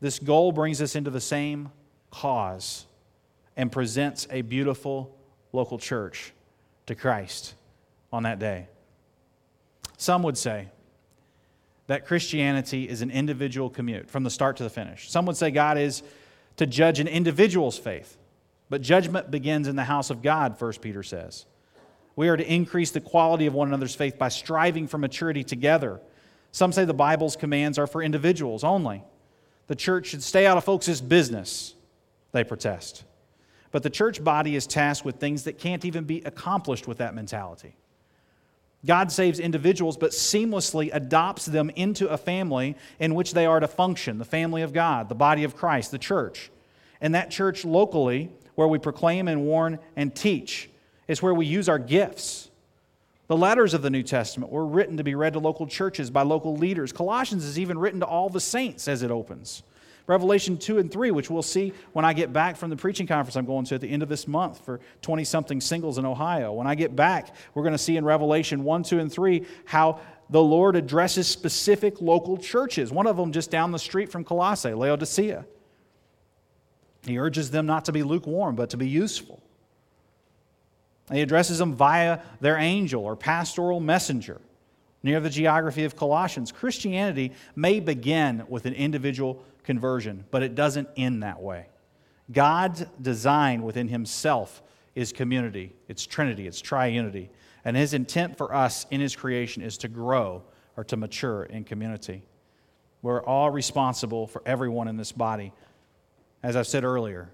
This 0.00 0.18
goal 0.18 0.52
brings 0.52 0.80
us 0.80 0.96
into 0.96 1.10
the 1.10 1.20
same 1.20 1.70
cause 2.10 2.86
and 3.56 3.70
presents 3.70 4.26
a 4.30 4.42
beautiful 4.42 5.16
local 5.52 5.78
church 5.78 6.32
to 6.86 6.94
Christ 6.94 7.54
on 8.12 8.24
that 8.24 8.38
day. 8.38 8.68
Some 9.96 10.22
would 10.22 10.36
say 10.36 10.68
that 11.86 12.06
Christianity 12.06 12.88
is 12.88 13.02
an 13.02 13.10
individual 13.10 13.68
commute 13.68 14.10
from 14.10 14.24
the 14.24 14.30
start 14.30 14.56
to 14.56 14.62
the 14.62 14.70
finish. 14.70 15.10
Some 15.10 15.26
would 15.26 15.36
say 15.36 15.50
God 15.50 15.78
is 15.78 16.02
to 16.56 16.66
judge 16.66 17.00
an 17.00 17.08
individual's 17.08 17.78
faith, 17.78 18.16
but 18.70 18.80
judgment 18.80 19.30
begins 19.30 19.68
in 19.68 19.76
the 19.76 19.84
house 19.84 20.10
of 20.10 20.22
God, 20.22 20.60
1 20.60 20.72
Peter 20.80 21.02
says. 21.02 21.46
We 22.16 22.28
are 22.28 22.36
to 22.36 22.52
increase 22.52 22.90
the 22.90 23.00
quality 23.00 23.46
of 23.46 23.54
one 23.54 23.68
another's 23.68 23.94
faith 23.94 24.18
by 24.18 24.28
striving 24.28 24.86
for 24.86 24.98
maturity 24.98 25.44
together. 25.44 26.00
Some 26.52 26.72
say 26.72 26.84
the 26.84 26.94
Bible's 26.94 27.36
commands 27.36 27.78
are 27.78 27.86
for 27.86 28.02
individuals 28.02 28.62
only. 28.62 29.02
The 29.66 29.74
church 29.74 30.06
should 30.06 30.22
stay 30.22 30.46
out 30.46 30.56
of 30.56 30.64
folks' 30.64 31.00
business, 31.00 31.74
they 32.32 32.44
protest. 32.44 33.04
But 33.72 33.82
the 33.82 33.90
church 33.90 34.22
body 34.22 34.54
is 34.54 34.66
tasked 34.66 35.04
with 35.04 35.16
things 35.16 35.44
that 35.44 35.58
can't 35.58 35.84
even 35.84 36.04
be 36.04 36.22
accomplished 36.24 36.86
with 36.86 36.98
that 36.98 37.14
mentality. 37.14 37.74
God 38.84 39.10
saves 39.10 39.38
individuals, 39.40 39.96
but 39.96 40.10
seamlessly 40.10 40.90
adopts 40.92 41.46
them 41.46 41.70
into 41.70 42.08
a 42.08 42.18
family 42.18 42.76
in 42.98 43.14
which 43.14 43.32
they 43.32 43.46
are 43.46 43.60
to 43.60 43.68
function 43.68 44.18
the 44.18 44.24
family 44.24 44.62
of 44.62 44.72
God, 44.72 45.08
the 45.08 45.14
body 45.14 45.44
of 45.44 45.56
Christ, 45.56 45.90
the 45.90 45.98
church. 45.98 46.50
And 47.00 47.14
that 47.14 47.30
church 47.30 47.64
locally, 47.64 48.30
where 48.54 48.68
we 48.68 48.78
proclaim 48.78 49.28
and 49.28 49.44
warn 49.44 49.78
and 49.96 50.14
teach, 50.14 50.68
is 51.08 51.22
where 51.22 51.34
we 51.34 51.46
use 51.46 51.68
our 51.68 51.78
gifts. 51.78 52.50
The 53.26 53.36
letters 53.36 53.72
of 53.72 53.80
the 53.80 53.90
New 53.90 54.02
Testament 54.02 54.52
were 54.52 54.66
written 54.66 54.98
to 54.98 55.04
be 55.04 55.14
read 55.14 55.32
to 55.32 55.38
local 55.38 55.66
churches 55.66 56.10
by 56.10 56.22
local 56.22 56.56
leaders. 56.56 56.92
Colossians 56.92 57.44
is 57.44 57.58
even 57.58 57.78
written 57.78 58.00
to 58.00 58.06
all 58.06 58.28
the 58.28 58.40
saints 58.40 58.86
as 58.86 59.02
it 59.02 59.10
opens. 59.10 59.62
Revelation 60.06 60.58
2 60.58 60.78
and 60.78 60.92
3, 60.92 61.10
which 61.12 61.30
we'll 61.30 61.42
see 61.42 61.72
when 61.92 62.04
I 62.04 62.12
get 62.12 62.32
back 62.32 62.56
from 62.56 62.68
the 62.68 62.76
preaching 62.76 63.06
conference 63.06 63.36
I'm 63.36 63.46
going 63.46 63.64
to 63.66 63.74
at 63.74 63.80
the 63.80 63.88
end 63.88 64.02
of 64.02 64.08
this 64.08 64.28
month 64.28 64.62
for 64.64 64.80
20 65.00 65.24
something 65.24 65.60
singles 65.60 65.96
in 65.96 66.04
Ohio. 66.04 66.52
When 66.52 66.66
I 66.66 66.74
get 66.74 66.94
back, 66.94 67.34
we're 67.54 67.62
going 67.62 67.72
to 67.72 67.78
see 67.78 67.96
in 67.96 68.04
Revelation 68.04 68.64
1, 68.64 68.82
2, 68.82 68.98
and 68.98 69.10
3 69.10 69.46
how 69.64 70.00
the 70.28 70.42
Lord 70.42 70.76
addresses 70.76 71.26
specific 71.26 72.02
local 72.02 72.36
churches. 72.36 72.92
One 72.92 73.06
of 73.06 73.16
them 73.16 73.32
just 73.32 73.50
down 73.50 73.72
the 73.72 73.78
street 73.78 74.10
from 74.10 74.24
Colossae, 74.24 74.74
Laodicea. 74.74 75.46
He 77.06 77.18
urges 77.18 77.50
them 77.50 77.66
not 77.66 77.86
to 77.86 77.92
be 77.92 78.02
lukewarm, 78.02 78.56
but 78.56 78.70
to 78.70 78.76
be 78.76 78.88
useful. 78.88 79.42
He 81.12 81.20
addresses 81.20 81.58
them 81.58 81.74
via 81.74 82.20
their 82.40 82.56
angel 82.56 83.04
or 83.04 83.16
pastoral 83.16 83.80
messenger. 83.80 84.40
Near 85.02 85.20
the 85.20 85.28
geography 85.28 85.84
of 85.84 85.96
Colossians, 85.96 86.50
Christianity 86.50 87.32
may 87.54 87.78
begin 87.78 88.42
with 88.48 88.64
an 88.64 88.72
individual 88.72 89.44
conversion, 89.64 90.24
but 90.30 90.42
it 90.42 90.54
doesn't 90.54 90.88
end 90.96 91.22
that 91.22 91.40
way. 91.40 91.66
God's 92.30 92.84
design 93.00 93.62
within 93.62 93.88
Himself 93.88 94.62
is 94.94 95.12
community, 95.12 95.74
it's 95.88 96.06
Trinity, 96.06 96.46
it's 96.46 96.62
triunity. 96.62 97.28
And 97.64 97.76
His 97.76 97.94
intent 97.94 98.38
for 98.38 98.54
us 98.54 98.86
in 98.90 99.00
His 99.00 99.16
creation 99.16 99.62
is 99.62 99.78
to 99.78 99.88
grow 99.88 100.42
or 100.76 100.84
to 100.84 100.96
mature 100.96 101.44
in 101.44 101.64
community. 101.64 102.22
We're 103.02 103.22
all 103.22 103.50
responsible 103.50 104.26
for 104.26 104.42
everyone 104.46 104.88
in 104.88 104.96
this 104.96 105.12
body. 105.12 105.52
As 106.42 106.56
I've 106.56 106.66
said 106.66 106.84
earlier, 106.84 107.30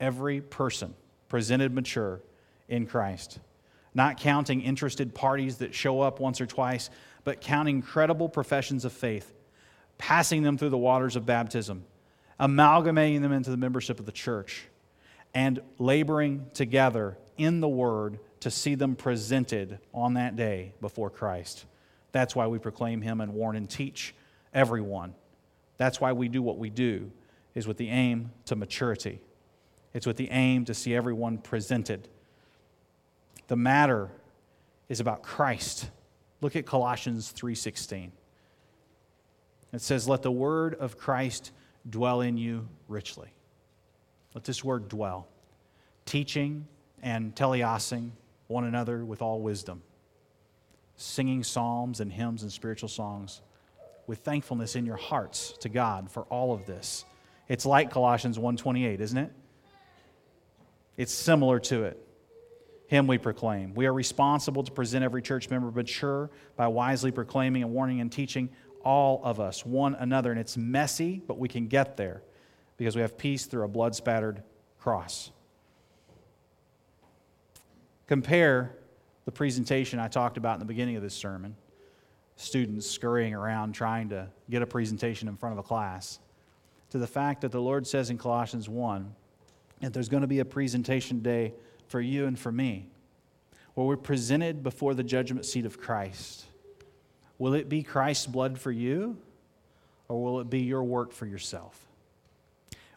every 0.00 0.40
person 0.40 0.94
presented 1.28 1.72
mature 1.72 2.20
in 2.68 2.86
Christ. 2.86 3.38
Not 3.94 4.18
counting 4.18 4.62
interested 4.62 5.14
parties 5.14 5.58
that 5.58 5.74
show 5.74 6.00
up 6.00 6.18
once 6.18 6.40
or 6.40 6.46
twice, 6.46 6.90
but 7.24 7.40
counting 7.40 7.82
credible 7.82 8.28
professions 8.28 8.84
of 8.84 8.92
faith, 8.92 9.32
passing 10.02 10.42
them 10.42 10.58
through 10.58 10.68
the 10.68 10.76
waters 10.76 11.14
of 11.14 11.24
baptism, 11.24 11.84
amalgamating 12.40 13.22
them 13.22 13.30
into 13.30 13.50
the 13.50 13.56
membership 13.56 14.00
of 14.00 14.04
the 14.04 14.10
church, 14.10 14.66
and 15.32 15.60
laboring 15.78 16.44
together 16.54 17.16
in 17.38 17.60
the 17.60 17.68
Word 17.68 18.18
to 18.40 18.50
see 18.50 18.74
them 18.74 18.96
presented 18.96 19.78
on 19.94 20.14
that 20.14 20.34
day 20.34 20.72
before 20.80 21.08
Christ. 21.08 21.66
That's 22.10 22.34
why 22.34 22.48
we 22.48 22.58
proclaim 22.58 23.00
Him 23.00 23.20
and 23.20 23.32
warn 23.32 23.54
and 23.54 23.70
teach 23.70 24.12
everyone. 24.52 25.14
That's 25.76 26.00
why 26.00 26.12
we 26.14 26.26
do 26.26 26.42
what 26.42 26.58
we 26.58 26.68
do, 26.68 27.12
is 27.54 27.68
with 27.68 27.76
the 27.76 27.88
aim 27.88 28.32
to 28.46 28.56
maturity. 28.56 29.20
It's 29.94 30.04
with 30.04 30.16
the 30.16 30.30
aim 30.30 30.64
to 30.64 30.74
see 30.74 30.96
everyone 30.96 31.38
presented 31.38 32.08
the 33.46 33.56
matter 33.56 34.10
is 34.88 34.98
about 34.98 35.22
Christ. 35.22 35.90
Look 36.40 36.56
at 36.56 36.66
Colossians 36.66 37.32
3:16. 37.32 38.10
It 39.72 39.80
says, 39.80 40.08
"Let 40.08 40.22
the 40.22 40.30
word 40.30 40.74
of 40.74 40.98
Christ 40.98 41.50
dwell 41.88 42.20
in 42.20 42.36
you 42.36 42.68
richly." 42.88 43.32
Let 44.34 44.44
this 44.44 44.62
word 44.62 44.88
dwell, 44.88 45.28
teaching 46.04 46.66
and 47.02 47.34
teleosing 47.34 48.12
one 48.46 48.64
another 48.64 49.04
with 49.04 49.22
all 49.22 49.40
wisdom, 49.40 49.82
singing 50.96 51.42
psalms 51.42 52.00
and 52.00 52.12
hymns 52.12 52.42
and 52.42 52.52
spiritual 52.52 52.88
songs 52.88 53.42
with 54.06 54.18
thankfulness 54.20 54.76
in 54.76 54.84
your 54.84 54.96
hearts 54.96 55.52
to 55.58 55.68
God 55.68 56.10
for 56.10 56.24
all 56.24 56.52
of 56.52 56.66
this. 56.66 57.04
It's 57.48 57.66
like 57.66 57.90
Colossians 57.90 58.38
1:28, 58.38 59.00
isn't 59.00 59.18
it? 59.18 59.32
It's 60.96 61.12
similar 61.12 61.58
to 61.60 61.84
it. 61.84 62.08
Him 62.86 63.06
we 63.06 63.16
proclaim. 63.16 63.72
We 63.74 63.86
are 63.86 63.92
responsible 63.94 64.62
to 64.64 64.70
present 64.70 65.02
every 65.02 65.22
church 65.22 65.48
member 65.48 65.70
mature 65.70 66.30
by 66.56 66.68
wisely 66.68 67.10
proclaiming 67.10 67.62
and 67.62 67.72
warning 67.72 68.00
and 68.00 68.12
teaching 68.12 68.50
all 68.84 69.20
of 69.24 69.40
us, 69.40 69.64
one 69.64 69.94
another. 69.94 70.30
And 70.30 70.40
it's 70.40 70.56
messy, 70.56 71.22
but 71.26 71.38
we 71.38 71.48
can 71.48 71.66
get 71.66 71.96
there 71.96 72.22
because 72.76 72.96
we 72.96 73.02
have 73.02 73.16
peace 73.16 73.46
through 73.46 73.64
a 73.64 73.68
blood 73.68 73.94
spattered 73.94 74.42
cross. 74.78 75.30
Compare 78.06 78.74
the 79.24 79.32
presentation 79.32 79.98
I 79.98 80.08
talked 80.08 80.36
about 80.36 80.54
in 80.54 80.58
the 80.60 80.66
beginning 80.66 80.96
of 80.96 81.02
this 81.02 81.14
sermon 81.14 81.56
students 82.36 82.90
scurrying 82.90 83.34
around 83.34 83.72
trying 83.72 84.08
to 84.08 84.26
get 84.50 84.62
a 84.62 84.66
presentation 84.66 85.28
in 85.28 85.36
front 85.36 85.52
of 85.52 85.58
a 85.58 85.62
class 85.62 86.18
to 86.90 86.98
the 86.98 87.06
fact 87.06 87.42
that 87.42 87.52
the 87.52 87.60
Lord 87.60 87.86
says 87.86 88.10
in 88.10 88.18
Colossians 88.18 88.68
1 88.68 89.14
that 89.80 89.92
there's 89.92 90.08
going 90.08 90.22
to 90.22 90.26
be 90.26 90.40
a 90.40 90.44
presentation 90.44 91.20
day 91.20 91.54
for 91.86 92.00
you 92.00 92.26
and 92.26 92.38
for 92.38 92.52
me, 92.52 92.88
where 93.74 93.86
we're 93.86 93.96
presented 93.96 94.62
before 94.62 94.94
the 94.94 95.02
judgment 95.02 95.44
seat 95.44 95.66
of 95.66 95.80
Christ. 95.80 96.46
Will 97.42 97.54
it 97.54 97.68
be 97.68 97.82
Christ's 97.82 98.28
blood 98.28 98.56
for 98.56 98.70
you, 98.70 99.16
or 100.06 100.22
will 100.22 100.38
it 100.38 100.48
be 100.48 100.60
your 100.60 100.84
work 100.84 101.10
for 101.10 101.26
yourself? 101.26 101.76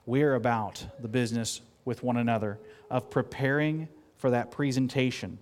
We 0.05 0.21
are 0.21 0.35
about 0.35 0.85
the 0.99 1.07
business 1.07 1.61
with 1.83 2.03
one 2.03 2.15
another 2.15 2.59
of 2.91 3.09
preparing 3.09 3.87
for 4.17 4.29
that 4.29 4.51
presentation 4.51 5.39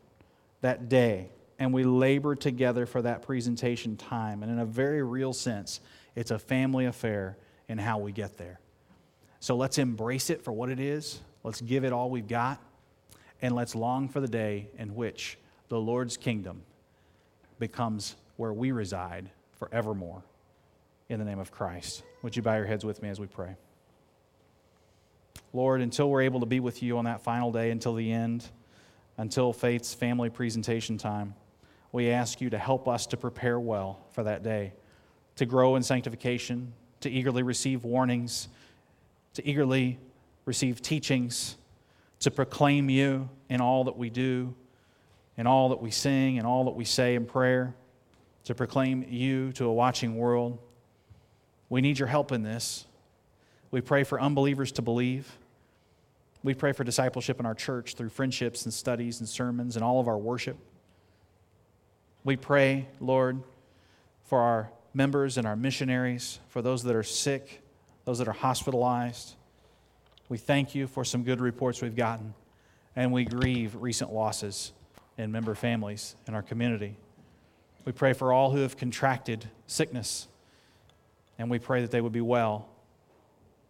that 0.61 0.87
day, 0.87 1.27
and 1.59 1.73
we 1.73 1.83
labor 1.83 2.33
together 2.33 2.85
for 2.85 3.01
that 3.01 3.23
presentation 3.23 3.97
time. 3.97 4.41
And 4.41 4.49
in 4.49 4.59
a 4.59 4.65
very 4.65 5.03
real 5.03 5.33
sense, 5.33 5.81
it's 6.15 6.31
a 6.31 6.39
family 6.39 6.85
affair 6.85 7.35
in 7.67 7.79
how 7.79 7.97
we 7.97 8.13
get 8.13 8.37
there. 8.37 8.61
So 9.41 9.57
let's 9.57 9.79
embrace 9.79 10.29
it 10.29 10.41
for 10.45 10.53
what 10.53 10.69
it 10.69 10.79
is. 10.79 11.19
Let's 11.43 11.59
give 11.59 11.83
it 11.83 11.91
all 11.91 12.09
we've 12.09 12.25
got 12.25 12.61
and 13.41 13.53
let's 13.53 13.75
long 13.75 14.07
for 14.07 14.21
the 14.21 14.29
day 14.29 14.69
in 14.77 14.95
which 14.95 15.37
the 15.67 15.77
Lord's 15.77 16.15
kingdom 16.15 16.61
becomes 17.59 18.15
where 18.37 18.53
we 18.53 18.71
reside 18.71 19.29
forevermore. 19.53 20.23
in 21.09 21.19
the 21.19 21.25
name 21.25 21.39
of 21.39 21.51
Christ. 21.51 22.01
Would 22.23 22.35
you 22.35 22.41
bow 22.41 22.55
your 22.55 22.65
heads 22.65 22.85
with 22.85 23.01
me 23.03 23.09
as 23.09 23.19
we 23.19 23.27
pray? 23.27 23.55
Lord, 25.51 25.81
until 25.81 26.09
we're 26.09 26.21
able 26.21 26.39
to 26.39 26.45
be 26.45 26.59
with 26.59 26.81
you 26.81 26.97
on 26.97 27.05
that 27.05 27.21
final 27.21 27.51
day, 27.51 27.69
until 27.69 27.93
the 27.93 28.11
end, 28.11 28.49
until 29.17 29.53
Faith's 29.53 29.93
family 29.93 30.29
presentation 30.29 30.97
time, 30.97 31.35
we 31.91 32.09
ask 32.09 32.41
you 32.41 32.49
to 32.49 32.57
help 32.57 32.87
us 32.87 33.05
to 33.07 33.17
prepare 33.17 33.59
well 33.59 33.99
for 34.11 34.23
that 34.23 34.41
day, 34.41 34.73
to 35.35 35.45
grow 35.45 35.75
in 35.75 35.83
sanctification, 35.83 36.73
to 37.01 37.11
eagerly 37.11 37.43
receive 37.43 37.83
warnings, 37.83 38.47
to 39.35 39.47
eagerly 39.47 39.99
receive 40.45 40.81
teachings, 40.81 41.57
to 42.21 42.31
proclaim 42.31 42.89
you 42.89 43.29
in 43.49 43.61
all 43.61 43.83
that 43.83 43.97
we 43.97 44.09
do, 44.09 44.55
in 45.37 45.45
all 45.45 45.69
that 45.69 45.81
we 45.81 45.91
sing, 45.91 46.37
in 46.37 46.45
all 46.45 46.63
that 46.63 46.75
we 46.75 46.85
say 46.85 47.13
in 47.13 47.25
prayer, 47.25 47.75
to 48.45 48.55
proclaim 48.55 49.05
you 49.09 49.51
to 49.53 49.65
a 49.65 49.73
watching 49.73 50.17
world. 50.17 50.59
We 51.69 51.81
need 51.81 51.97
your 51.97 52.07
help 52.07 52.31
in 52.31 52.43
this. 52.43 52.85
We 53.71 53.81
pray 53.81 54.03
for 54.03 54.21
unbelievers 54.21 54.71
to 54.73 54.81
believe. 54.81 55.37
We 56.43 56.53
pray 56.53 56.73
for 56.73 56.83
discipleship 56.83 57.39
in 57.39 57.45
our 57.45 57.55
church 57.55 57.95
through 57.95 58.09
friendships 58.09 58.65
and 58.65 58.73
studies 58.73 59.19
and 59.19 59.29
sermons 59.29 59.75
and 59.75 59.83
all 59.83 59.99
of 59.99 60.07
our 60.07 60.17
worship. 60.17 60.57
We 62.23 62.35
pray, 62.35 62.87
Lord, 62.99 63.41
for 64.25 64.39
our 64.39 64.69
members 64.93 65.37
and 65.37 65.47
our 65.47 65.55
missionaries, 65.55 66.39
for 66.49 66.61
those 66.61 66.83
that 66.83 66.95
are 66.95 67.03
sick, 67.03 67.61
those 68.05 68.19
that 68.19 68.27
are 68.27 68.33
hospitalized. 68.33 69.35
We 70.29 70.37
thank 70.37 70.75
you 70.75 70.87
for 70.87 71.03
some 71.03 71.23
good 71.23 71.41
reports 71.41 71.81
we've 71.81 71.95
gotten, 71.95 72.33
and 72.95 73.11
we 73.11 73.25
grieve 73.25 73.75
recent 73.75 74.11
losses 74.11 74.73
in 75.17 75.31
member 75.31 75.55
families 75.55 76.15
in 76.27 76.33
our 76.33 76.41
community. 76.41 76.97
We 77.85 77.91
pray 77.91 78.13
for 78.13 78.31
all 78.31 78.51
who 78.51 78.59
have 78.59 78.77
contracted 78.77 79.49
sickness, 79.67 80.27
and 81.37 81.49
we 81.49 81.59
pray 81.59 81.81
that 81.81 81.91
they 81.91 82.01
would 82.01 82.13
be 82.13 82.21
well. 82.21 82.69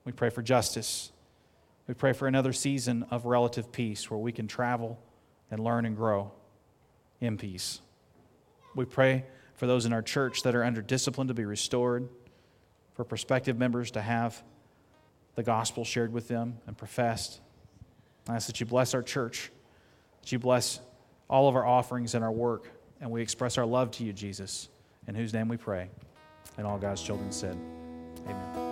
We 0.06 0.12
pray 0.12 0.30
for 0.30 0.42
justice. 0.42 1.12
We 1.88 1.94
pray 1.94 2.14
for 2.14 2.28
another 2.28 2.54
season 2.54 3.06
of 3.10 3.26
relative 3.26 3.72
peace 3.72 4.10
where 4.12 4.20
we 4.20 4.32
can 4.32 4.48
travel 4.48 5.00
and 5.50 5.60
learn 5.60 5.86
and 5.86 5.96
grow 5.96 6.32
in 7.20 7.38
peace. 7.38 7.82
We 8.76 8.86
pray 8.86 9.26
for 9.56 9.68
those 9.68 9.86
in 9.86 9.94
our 9.94 10.02
church 10.02 10.44
that 10.44 10.56
are 10.56 10.64
under 10.64 10.82
discipline 10.82 11.28
to 11.28 11.34
be 11.34 11.46
restored, 11.46 12.08
for 12.94 13.04
prospective 13.04 13.58
members 13.58 13.92
to 13.92 14.02
have 14.02 14.44
the 15.36 15.44
gospel 15.44 15.84
shared 15.84 16.14
with 16.14 16.28
them 16.28 16.60
and 16.68 16.78
professed. 16.78 17.40
I 18.30 18.36
ask 18.36 18.48
that 18.48 18.60
you 18.60 18.66
bless 18.66 18.94
our 18.94 19.02
church, 19.02 19.52
that 20.22 20.32
you 20.32 20.38
bless 20.38 20.80
all 21.30 21.50
of 21.50 21.56
our 21.56 21.66
offerings 21.66 22.14
and 22.14 22.24
our 22.24 22.32
work, 22.32 22.70
and 23.04 23.12
we 23.12 23.22
express 23.22 23.58
our 23.58 23.66
love 23.66 23.92
to 23.92 24.04
you, 24.06 24.14
Jesus, 24.14 24.70
in 25.08 25.14
whose 25.14 25.34
name 25.34 25.50
we 25.50 25.58
pray. 25.58 25.90
And 26.58 26.66
all 26.66 26.78
God's 26.78 27.04
children 27.04 27.34
said, 27.34 27.58
Amen. 28.26 28.63